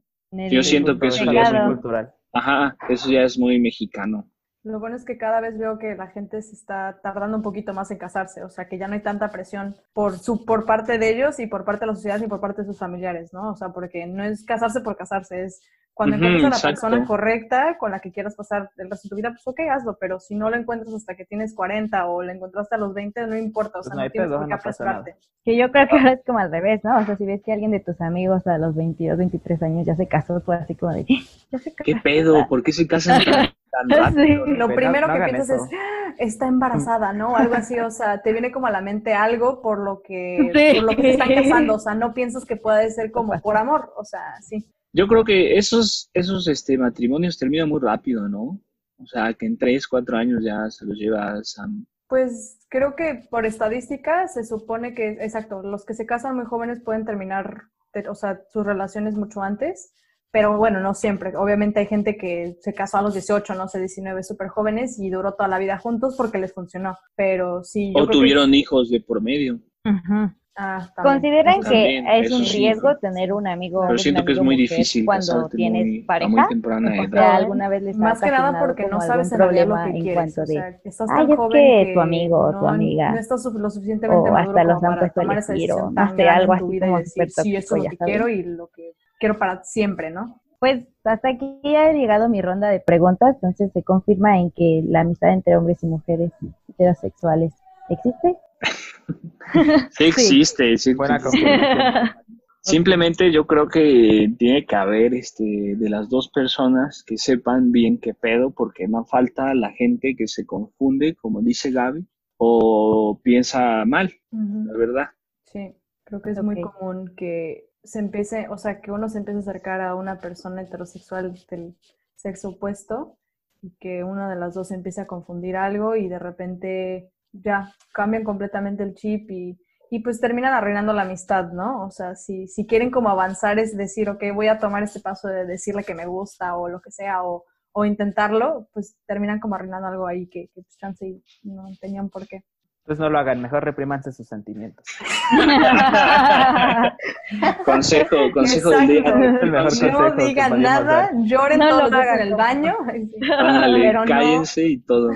Yo 0.52 0.62
siento 0.62 0.99
que 0.99 1.08
eso 1.08 1.26
ya 1.32 1.41
es 1.41 1.52
muy 1.52 1.73
cultural. 1.73 2.13
Ajá, 2.32 2.76
eso 2.89 3.10
ya 3.10 3.23
es 3.23 3.39
muy 3.39 3.60
mexicano. 3.60 4.30
Lo 4.63 4.80
bueno 4.80 4.95
es 4.95 5.04
que 5.04 5.17
cada 5.17 5.41
vez 5.41 5.58
veo 5.58 5.78
que 5.78 5.93
la 5.93 6.08
gente 6.08 6.41
se 6.41 6.56
está 6.56 6.99
tardando 7.04 7.36
un 7.36 7.43
poquito 7.43 7.73
más 7.73 7.91
en 7.91 7.97
casarse, 7.97 8.43
o 8.43 8.49
sea, 8.49 8.69
que 8.69 8.78
ya 8.78 8.88
no 8.88 8.93
hay 8.93 9.02
tanta 9.02 9.30
presión 9.30 9.76
por 9.93 10.17
su 10.17 10.45
por 10.45 10.65
parte 10.65 10.97
de 10.97 11.10
ellos 11.10 11.38
y 11.39 11.47
por 11.47 11.65
parte 11.65 11.82
de 11.82 11.88
la 11.88 11.95
sociedad 11.95 12.19
ni 12.19 12.28
por 12.28 12.39
parte 12.39 12.62
de 12.62 12.67
sus 12.67 12.80
familiares, 12.80 13.34
¿no? 13.34 13.52
O 13.52 13.56
sea, 13.58 13.69
porque 13.69 14.06
no 14.06 14.23
es 14.23 14.45
casarse 14.45 14.80
por 14.80 14.95
casarse, 14.95 15.43
es 15.43 15.62
cuando 15.93 16.15
Ujú, 16.15 16.25
encuentres 16.25 16.45
a 16.45 16.49
la 16.49 16.56
exacto. 16.56 16.82
persona 16.82 17.06
correcta 17.08 17.77
con 17.77 17.91
la 17.91 17.99
que 17.99 18.12
quieras 18.12 18.36
pasar 18.36 18.69
el 18.77 18.89
resto 18.89 19.08
de 19.08 19.10
tu 19.12 19.15
vida, 19.15 19.29
pues 19.29 19.47
ok, 19.47 19.60
hazlo, 19.71 19.97
pero 19.99 20.19
si 20.19 20.36
no 20.36 20.49
lo 20.49 20.56
encuentras 20.58 20.93
hasta 20.93 21.15
que 21.15 21.25
tienes 21.25 21.53
40 21.53 22.08
o 22.08 22.23
lo 22.23 22.32
encontraste 22.32 22.75
a 22.75 22.77
los 22.79 22.93
20, 22.93 23.27
no 23.27 23.38
importa, 23.38 23.79
o 23.79 23.82
Pues 23.84 23.93
sea, 23.93 24.03
no 24.06 24.10
tienes 24.12 24.29
por 24.32 24.47
qué 24.47 24.53
apresurarte. 24.53 25.15
Que 25.45 25.58
yo 25.58 25.71
creo 25.71 25.88
que 25.88 25.97
ahora 25.97 26.12
es 26.13 26.23
como 26.25 26.39
al 26.39 26.51
revés, 26.51 26.84
¿no? 26.84 26.97
O 26.97 27.06
sea, 27.06 27.15
si 27.17 27.25
ves 27.25 27.41
que 27.43 27.51
alguien 27.53 27.71
de 27.71 27.79
tus 27.82 27.99
amigos 28.01 28.47
a 28.47 28.58
los 28.58 28.75
22, 28.75 29.17
23 29.17 29.62
años 29.63 29.86
ya 29.86 29.95
se 29.95 30.08
casó, 30.08 30.41
pues 30.43 30.62
así 30.62 30.75
como 30.75 30.93
de, 30.93 31.06
ya 31.51 31.60
se 31.60 31.73
casó. 31.75 31.84
¿Qué 31.84 31.95
pedo? 31.97 32.47
¿Por 32.47 32.63
qué 32.63 32.71
se 32.71 32.88
casan 32.88 33.23
tan, 33.23 33.47
tan 33.71 33.89
rápido? 33.89 34.45
Sí. 34.45 34.51
Lo 34.58 34.73
primero 34.73 35.08
no 35.08 35.13
que 35.13 35.19
piensas 35.25 35.49
eso. 35.49 35.65
es, 35.65 35.71
"Ah, 35.73 36.13
está 36.17 36.47
embarazada, 36.47 37.12
¿no? 37.13 37.36
Algo 37.36 37.56
así, 37.56 37.77
o 37.79 37.91
sea, 37.91 38.21
te 38.21 38.32
viene 38.32 38.51
como 38.51 38.67
a 38.67 38.71
la 38.71 38.82
mente 38.82 39.13
algo 39.13 39.62
por 39.62 39.79
lo 39.79 40.01
que, 40.01 40.49
Sí. 40.53 40.75
por 40.75 40.84
lo 40.84 40.95
que 40.95 41.01
se 41.01 41.12
están 41.12 41.34
casando, 41.36 41.75
o 41.75 41.79
sea, 41.79 41.93
no 41.95 42.13
piensas 42.13 42.45
que 42.45 42.56
puede 42.56 42.89
ser 42.91 43.12
como 43.12 43.39
por 43.41 43.58
amor, 43.58 43.91
o 43.97 44.06
sea, 44.06 44.21
sí. 44.41 44.65
Yo 44.93 45.08
creo 45.08 45.24
que 45.24 45.57
esos, 45.57 46.09
esos 46.13 46.47
este, 46.47 46.78
matrimonios 46.78 47.38
terminan 47.38 47.70
muy 47.70 47.82
rápido, 47.82 48.30
¿no? 48.30 48.59
O 48.97 49.05
sea, 49.07 49.34
que 49.34 49.45
en 49.47 49.57
3, 49.57 49.88
4 49.88 50.18
años 50.18 50.43
ya 50.43 50.70
se 50.70 50.86
los 50.86 50.95
llevas 50.97 51.57
a... 51.59 51.65
Pues 52.07 52.59
creo 52.70 52.95
que 52.95 53.26
por 53.32 53.45
estadística 53.45 54.28
se 54.28 54.43
supone 54.45 54.93
que, 54.93 55.18
exacto, 55.22 55.63
los 55.63 55.84
que 55.84 55.95
se 55.95 56.05
casan 56.05 56.36
muy 56.36 56.45
jóvenes 56.45 56.82
pueden 56.84 57.05
terminar, 57.05 57.63
te- 57.91 58.07
o 58.07 58.13
sea, 58.13 58.41
sus 58.51 58.63
relaciones 58.65 59.15
mucho 59.15 59.41
antes, 59.41 59.93
pero 60.32 60.57
bueno, 60.57 60.80
no 60.80 60.93
siempre. 60.93 61.36
Obviamente 61.36 61.80
hay 61.80 61.88
gente 61.88 62.15
que 62.15 62.55
se 62.61 62.74
casó 62.74 62.97
a 62.97 63.01
los 63.01 63.13
18, 63.13 63.55
no 63.55 63.68
sé, 63.68 63.80
19, 63.80 64.22
súper 64.24 64.49
jóvenes 64.49 64.99
y 64.99 65.09
duró 65.09 65.34
toda 65.34 65.47
la 65.49 65.57
vida 65.59 65.80
juntos 65.80 66.15
porque 66.15 66.38
les 66.38 66.53
funcionó, 66.53 66.95
pero 67.15 67.63
sí, 67.63 67.88
yo 67.88 68.03
O 68.03 68.05
creo 68.05 68.07
que- 68.07 68.18
tuvieron 68.18 68.53
hijos 68.53 68.89
de 68.91 68.99
por 69.01 69.22
medio. 69.22 69.55
Ujú. 69.86 70.32
Ah, 70.56 70.88
también. 70.95 71.14
¿Consideran 71.16 71.54
Eso 71.60 71.70
que 71.70 71.76
también, 71.76 72.08
es 72.08 72.26
eso 72.28 72.36
un 72.38 72.45
sí. 72.45 72.58
riesgo 72.60 72.97
tener 72.97 73.34
un 73.34 73.47
amigo 73.47 73.80
Pero 73.82 73.91
un 73.93 73.97
siento 73.97 74.24
que 74.24 74.34
es 74.34 74.39
muy 74.41 74.56
difícil 74.56 75.04
cuando 75.06 75.49
tienes 75.49 75.86
muy- 75.88 76.04
a 76.04 76.08
pareja? 76.08 76.30
muy 76.32 76.47
temprana 76.47 76.91
O 76.91 77.10
sea, 77.10 77.36
alguna 77.38 77.70
vez 77.70 77.82
les 77.82 77.97
Más 77.97 78.22
que 78.22 78.30
nada 78.30 78.60
porque 78.60 78.86
no 78.88 79.01
sabes 79.01 79.32
en 79.32 79.39
realidad 79.39 79.66
lo 79.66 79.70
problema 79.70 79.84
que 79.86 79.97
en 79.97 80.04
quieres. 80.04 80.36
cuanto 80.36 80.41
O 80.41 80.45
de 80.45 80.54
sea, 80.54 80.68
estás 80.84 81.10
"Ay, 81.10 81.24
tan 81.24 81.32
es 81.32 81.38
joven 81.38 81.62
que 81.80 81.86
que 81.88 81.93
tu 81.95 81.99
amigo 82.01 82.39
o 82.39 82.51
tu 82.51 82.58
no, 82.60 82.68
amiga". 82.70 83.12
no 83.14 83.20
estás 83.20 83.43
su- 83.43 83.58
lo 83.58 83.70
suficientemente 83.72 84.30
o 84.30 84.34
maduro 84.34 84.49
hasta 84.51 84.64
los 84.64 84.76
como 84.76 84.88
han 84.91 84.93
para 84.95 84.99
puesto 85.01 85.20
a 85.20 85.24
tomar 85.24 85.38
esa 85.39 85.54
elegir 85.54 85.72
o 85.72 85.76
decisión 85.76 85.95
no 85.95 86.16
sé, 86.16 86.30
algo 86.30 86.54
tu 86.54 86.66
así 86.66 86.80
como 86.80 86.97
decir, 86.99 87.30
sí, 87.32 87.56
esto 87.56 87.76
es 87.76 87.78
lo 87.80 87.84
ya 87.86 87.89
que 87.89 87.97
sabes. 87.97 88.14
quiero 88.14 88.30
y 88.30 88.43
lo 88.43 88.68
que 88.68 88.91
quiero 89.20 89.39
para 89.39 89.64
siempre, 89.64 90.12
¿no? 90.12 90.39
Pues 90.60 90.84
hasta 91.04 91.30
aquí 91.30 91.60
ha 91.76 91.91
llegado 91.91 92.30
mi 92.30 92.41
ronda 92.41 92.70
de 92.70 92.80
preguntas, 92.80 93.36
entonces 93.36 93.72
se 93.74 93.84
confirma 93.84 94.39
en 94.39 94.51
que 94.51 94.82
la 94.88 95.01
amistad 95.01 95.34
entre 95.34 95.58
hombres 95.58 95.84
y 95.84 95.88
mujeres 95.88 96.32
heterosexuales 96.70 97.54
existe. 97.89 98.38
Sí 99.91 100.05
existe, 100.05 100.78
sí 100.78 100.95
Buena. 100.95 101.20
Simplemente 102.61 103.30
yo 103.32 103.45
creo 103.45 103.68
que 103.68 104.34
tiene 104.39 104.66
que 104.66 104.76
haber 104.76 105.14
este, 105.14 105.76
de 105.76 105.89
las 105.89 106.07
dos 106.09 106.30
personas 106.30 107.03
que 107.05 107.18
sepan 107.18 107.72
bien 107.72 107.99
qué 107.99 108.14
pedo, 108.14 108.51
porque 108.51 108.88
no 108.88 109.03
falta 109.03 109.53
la 109.53 109.72
gente 109.72 110.16
que 110.18 110.28
se 110.28 110.45
confunde, 110.45 111.14
como 111.16 111.41
dice 111.41 111.72
Gaby, 111.72 112.07
o 112.38 113.20
piensa 113.22 113.84
mal, 113.86 114.14
la 114.32 114.78
verdad. 114.78 115.07
Sí, 115.43 115.76
creo 116.05 116.22
que 116.22 116.32
es 116.32 116.41
muy 116.41 116.61
común 116.61 117.14
que 117.18 117.70
se 117.84 117.99
empiece, 117.99 118.47
o 118.49 118.57
sea, 118.57 118.80
que 118.80 118.91
uno 118.91 119.09
se 119.09 119.18
empiece 119.18 119.39
a 119.39 119.41
acercar 119.41 119.82
a 119.82 119.95
una 119.95 120.20
persona 120.20 120.61
heterosexual 120.61 121.34
del 121.51 121.76
sexo 122.16 122.51
opuesto 122.51 123.18
y 123.61 123.72
que 123.80 124.05
una 124.05 124.30
de 124.30 124.38
las 124.38 124.53
dos 124.53 124.72
empiece 124.72 125.01
a 125.01 125.07
confundir 125.07 125.57
algo 125.57 125.97
y 125.97 126.07
de 126.07 126.20
repente 126.20 127.12
ya 127.34 127.73
cambian 127.93 128.23
completamente 128.23 128.84
el 128.84 128.93
chip 128.95 129.29
y, 129.31 129.59
y 129.89 129.99
pues 129.99 130.21
terminan 130.21 130.53
arruinando 130.53 130.93
la 130.93 131.01
amistad, 131.01 131.51
¿no? 131.51 131.86
O 131.86 131.91
sea, 131.91 132.15
si, 132.15 132.47
si 132.47 132.65
quieren 132.65 132.91
como 132.91 133.09
avanzar 133.09 133.59
es 133.59 133.75
decir, 133.75 134.09
ok, 134.09 134.23
voy 134.34 134.47
a 134.47 134.59
tomar 134.59 134.84
este 134.84 134.99
paso 134.99 135.27
de 135.27 135.45
decirle 135.45 135.84
que 135.84 135.95
me 135.95 136.05
gusta 136.05 136.55
o 136.55 136.69
lo 136.69 136.79
que 136.81 136.91
sea 136.91 137.23
o, 137.23 137.45
o 137.73 137.86
intentarlo, 137.86 138.67
pues 138.73 138.95
terminan 139.05 139.39
como 139.39 139.55
arruinando 139.55 139.88
algo 139.88 140.07
ahí 140.07 140.27
que, 140.27 140.47
que 140.53 140.61
pues 140.61 140.77
chance 140.77 141.05
y 141.07 141.21
no 141.43 141.65
tenían 141.81 142.09
por 142.09 142.27
qué. 142.27 142.43
Entonces 142.84 142.99
no 142.99 143.09
lo 143.09 143.17
hagan, 143.17 143.41
mejor 143.41 143.63
reprímanse 143.63 144.11
sus 144.11 144.27
sentimientos. 144.27 144.86
Consejo, 147.63 148.17
consejo 148.34 148.69
del 148.71 148.88
día. 148.88 148.99
Exacto. 148.99 149.39
El 149.41 149.51
mejor 149.51 149.69
consejo 149.69 150.09
No 150.09 150.25
digan 150.25 150.61
nada, 150.61 151.09
lloren 151.15 151.59
No 151.59 151.69
todos 151.69 151.91
lo 151.91 151.97
hagan, 151.97 152.19
en 152.19 152.27
el 152.27 152.36
baño. 152.36 152.75
Ándale, 153.39 153.79
Pero 153.79 153.99
no. 154.01 154.05
cállense 154.05 154.67
y 154.67 154.77
todo. 154.79 155.11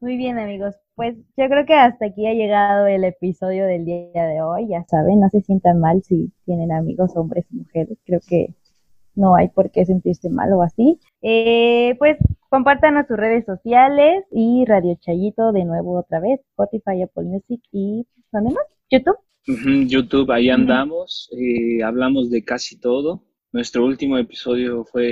Muy 0.00 0.16
bien, 0.16 0.38
amigos. 0.38 0.74
Pues 1.02 1.16
yo 1.36 1.48
creo 1.48 1.66
que 1.66 1.74
hasta 1.74 2.06
aquí 2.06 2.28
ha 2.28 2.32
llegado 2.32 2.86
el 2.86 3.02
episodio 3.02 3.66
del 3.66 3.84
día 3.84 4.24
de 4.24 4.40
hoy. 4.40 4.68
Ya 4.68 4.84
saben, 4.84 5.18
no 5.18 5.28
se 5.30 5.40
sientan 5.40 5.80
mal 5.80 6.00
si 6.04 6.30
tienen 6.44 6.70
amigos, 6.70 7.10
hombres 7.16 7.44
y 7.50 7.56
mujeres. 7.56 7.98
Creo 8.06 8.20
que 8.24 8.54
no 9.16 9.34
hay 9.34 9.48
por 9.48 9.72
qué 9.72 9.84
sentirse 9.84 10.30
mal 10.30 10.52
o 10.52 10.62
así. 10.62 11.00
Eh, 11.20 11.96
pues 11.98 12.18
compártanos 12.48 13.08
sus 13.08 13.16
redes 13.16 13.44
sociales 13.44 14.22
y 14.30 14.64
Radio 14.64 14.96
Chayito 15.00 15.50
de 15.50 15.64
nuevo 15.64 15.98
otra 15.98 16.20
vez, 16.20 16.38
Spotify, 16.50 17.02
Apple 17.02 17.24
Music 17.24 17.60
y 17.72 18.06
¿dónde 18.30 18.54
más? 18.54 18.64
YouTube. 18.88 19.18
YouTube, 19.88 20.30
ahí 20.30 20.50
andamos, 20.50 21.28
eh, 21.36 21.82
hablamos 21.82 22.30
de 22.30 22.44
casi 22.44 22.78
todo. 22.78 23.24
Nuestro 23.52 23.84
último 23.84 24.16
episodio 24.16 24.84
fue 24.84 25.06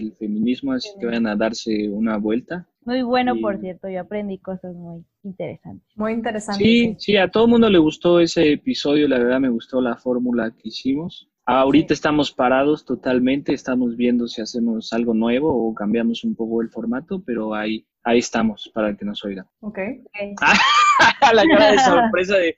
el 0.00 0.14
feminismo, 0.18 0.72
así 0.72 0.88
que 0.98 1.04
vayan 1.06 1.26
a 1.26 1.36
darse 1.36 1.88
una 1.90 2.16
vuelta. 2.16 2.66
Muy 2.84 3.02
bueno, 3.02 3.34
por 3.40 3.56
Y- 3.56 3.60
cierto. 3.60 3.88
Yo 3.90 4.00
aprendí 4.00 4.38
cosas 4.38 4.74
muy 4.74 5.04
interesantes. 5.22 5.86
Muy 5.96 6.12
interesante. 6.12 6.64
Sí, 6.64 6.96
sí, 6.98 7.16
a 7.18 7.28
todo 7.30 7.44
el 7.44 7.50
mundo 7.50 7.68
le 7.68 7.78
gustó 7.78 8.18
ese 8.18 8.52
episodio, 8.54 9.06
la 9.08 9.18
verdad 9.18 9.40
me 9.40 9.50
gustó 9.50 9.80
la 9.82 9.96
fórmula 9.96 10.50
que 10.52 10.68
hicimos. 10.68 11.28
Ahorita 11.44 11.92
estamos 11.92 12.32
parados 12.32 12.84
totalmente, 12.84 13.52
estamos 13.52 13.96
viendo 13.96 14.26
si 14.28 14.40
hacemos 14.40 14.92
algo 14.92 15.12
nuevo 15.12 15.48
o 15.54 15.74
cambiamos 15.74 16.24
un 16.24 16.34
poco 16.36 16.62
el 16.62 16.70
formato, 16.70 17.20
pero 17.26 17.52
ahí, 17.54 17.84
ahí 18.04 18.18
estamos 18.20 18.70
para 18.72 18.96
que 18.96 19.04
nos 19.04 19.22
oiga. 19.24 19.44
Ok. 19.60 19.78
la 21.34 21.44
cara 21.46 21.72
de 21.72 21.78
sorpresa 21.78 22.36
de, 22.36 22.56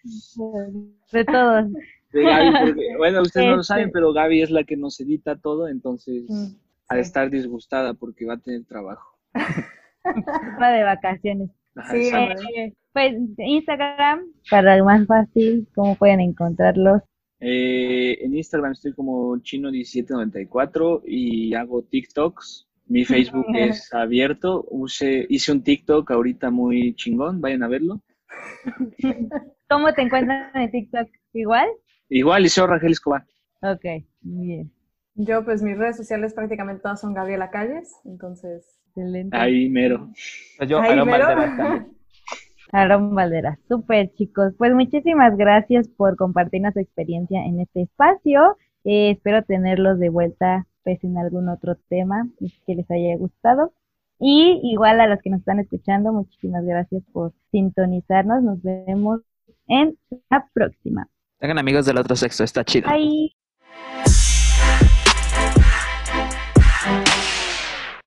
De 1.13 1.25
todos. 1.25 1.67
De 2.19 2.25
Gaby, 2.25 2.51
porque, 2.67 2.87
bueno, 2.99 3.23
ustedes 3.23 3.47
no 3.47 3.55
lo 3.57 3.61
Este- 3.61 3.69
saben, 3.75 3.91
pero 3.93 4.13
Gaby 4.13 4.43
es 4.43 4.51
la 4.51 4.65
que 4.65 4.77
nos 4.77 4.99
edita 5.01 5.37
todo, 5.37 5.69
entonces 5.69 6.25
Mm, 6.29 6.57
ha 6.89 6.97
de 6.97 7.03
sí. 7.05 7.07
estar 7.09 7.31
disgustada 7.31 7.95
porque 7.95 8.25
va 8.27 8.35
a 8.35 8.39
tener 8.39 8.65
trabajo. 8.65 9.19
Va 10.63 10.71
de 10.71 10.85
vacaciones. 10.85 11.51
Sí, 11.91 11.97
exacto. 12.09 12.43
Eh, 12.57 12.73
pues 12.93 13.15
Instagram, 13.39 14.27
para 14.51 14.77
el 14.77 14.85
más 14.85 15.07
fácil, 15.07 15.67
¿cómo 15.75 15.97
pueden 15.97 16.21
encontrarlos? 16.21 17.03
Eh, 17.41 18.19
en 18.25 18.35
Instagram 18.37 18.73
estoy 18.73 18.93
como 18.93 19.35
chino1794 19.39 21.03
y 21.07 21.55
hago 21.55 21.83
TikToks. 21.83 22.69
Mi 22.87 23.05
Facebook 23.05 23.47
es 23.55 23.93
abierto. 23.95 24.67
Use, 24.71 25.27
hice 25.29 25.53
un 25.53 25.63
TikTok 25.65 26.11
ahorita 26.11 26.51
muy 26.51 26.95
chingón, 26.95 27.41
vayan 27.41 27.63
a 27.63 27.69
verlo. 27.69 28.01
¿Cómo 29.69 29.93
te 29.95 30.03
encuentran 30.03 30.51
en 30.55 30.71
TikTok? 30.71 31.09
¿Igual? 31.33 31.69
Igual, 32.09 32.43
Liceo 32.43 32.67
Rangel 32.67 32.93
Escobar. 32.93 33.25
Ok, 33.63 33.85
muy 34.23 34.47
bien. 34.47 34.73
Yo, 35.15 35.45
pues 35.45 35.63
mis 35.63 35.79
redes 35.79 35.97
sociales 35.97 36.35
prácticamente 36.35 36.83
todas 36.83 37.01
son 37.01 37.15
Gabriela 37.15 37.51
Calles, 37.51 37.93
entonces. 38.05 38.81
Excelente. 38.89 39.37
Ahí 39.37 39.69
mero. 39.69 40.11
Pues 40.59 40.69
yo, 40.69 40.79
Ahí 40.81 40.91
Aarón 40.91 41.07
mero. 41.09 41.27
Valderas 41.27 41.57
también. 41.57 41.97
Aaron 42.73 43.15
Valderas. 43.15 43.59
Súper, 43.69 44.13
chicos. 44.15 44.55
Pues 44.59 44.75
muchísimas 44.75 45.37
gracias 45.37 45.89
por 45.89 46.17
compartirnos 46.17 46.75
su 46.75 46.81
experiencia 46.81 47.45
en 47.45 47.61
este 47.61 47.83
espacio. 47.83 48.57
Eh, 48.85 49.13
espero 49.13 49.43
tenerlos 49.45 49.99
de 49.99 50.09
vuelta 50.09 50.67
pues 50.83 51.03
en 51.03 51.17
algún 51.17 51.49
otro 51.49 51.77
tema 51.89 52.29
que 52.67 52.75
les 52.75 52.91
haya 52.91 53.17
gustado. 53.17 53.73
Y 54.21 54.61
igual 54.65 55.01
a 55.01 55.07
los 55.07 55.21
que 55.23 55.31
nos 55.31 55.41
están 55.41 55.61
escuchando, 55.61 56.13
muchísimas 56.13 56.65
gracias 56.65 57.03
por 57.13 57.33
sintonizarnos. 57.51 58.43
Nos 58.43 58.63
vemos 58.63 59.21
en 59.67 59.97
la 60.31 60.49
próxima. 60.53 61.09
Tengan 61.45 61.59
amigos 61.59 61.85
del 61.85 61.99
otro 61.99 62.17
sexo, 62.17 62.43
está 62.43 62.65
chido. 62.65 62.89
Bye. 62.91 63.37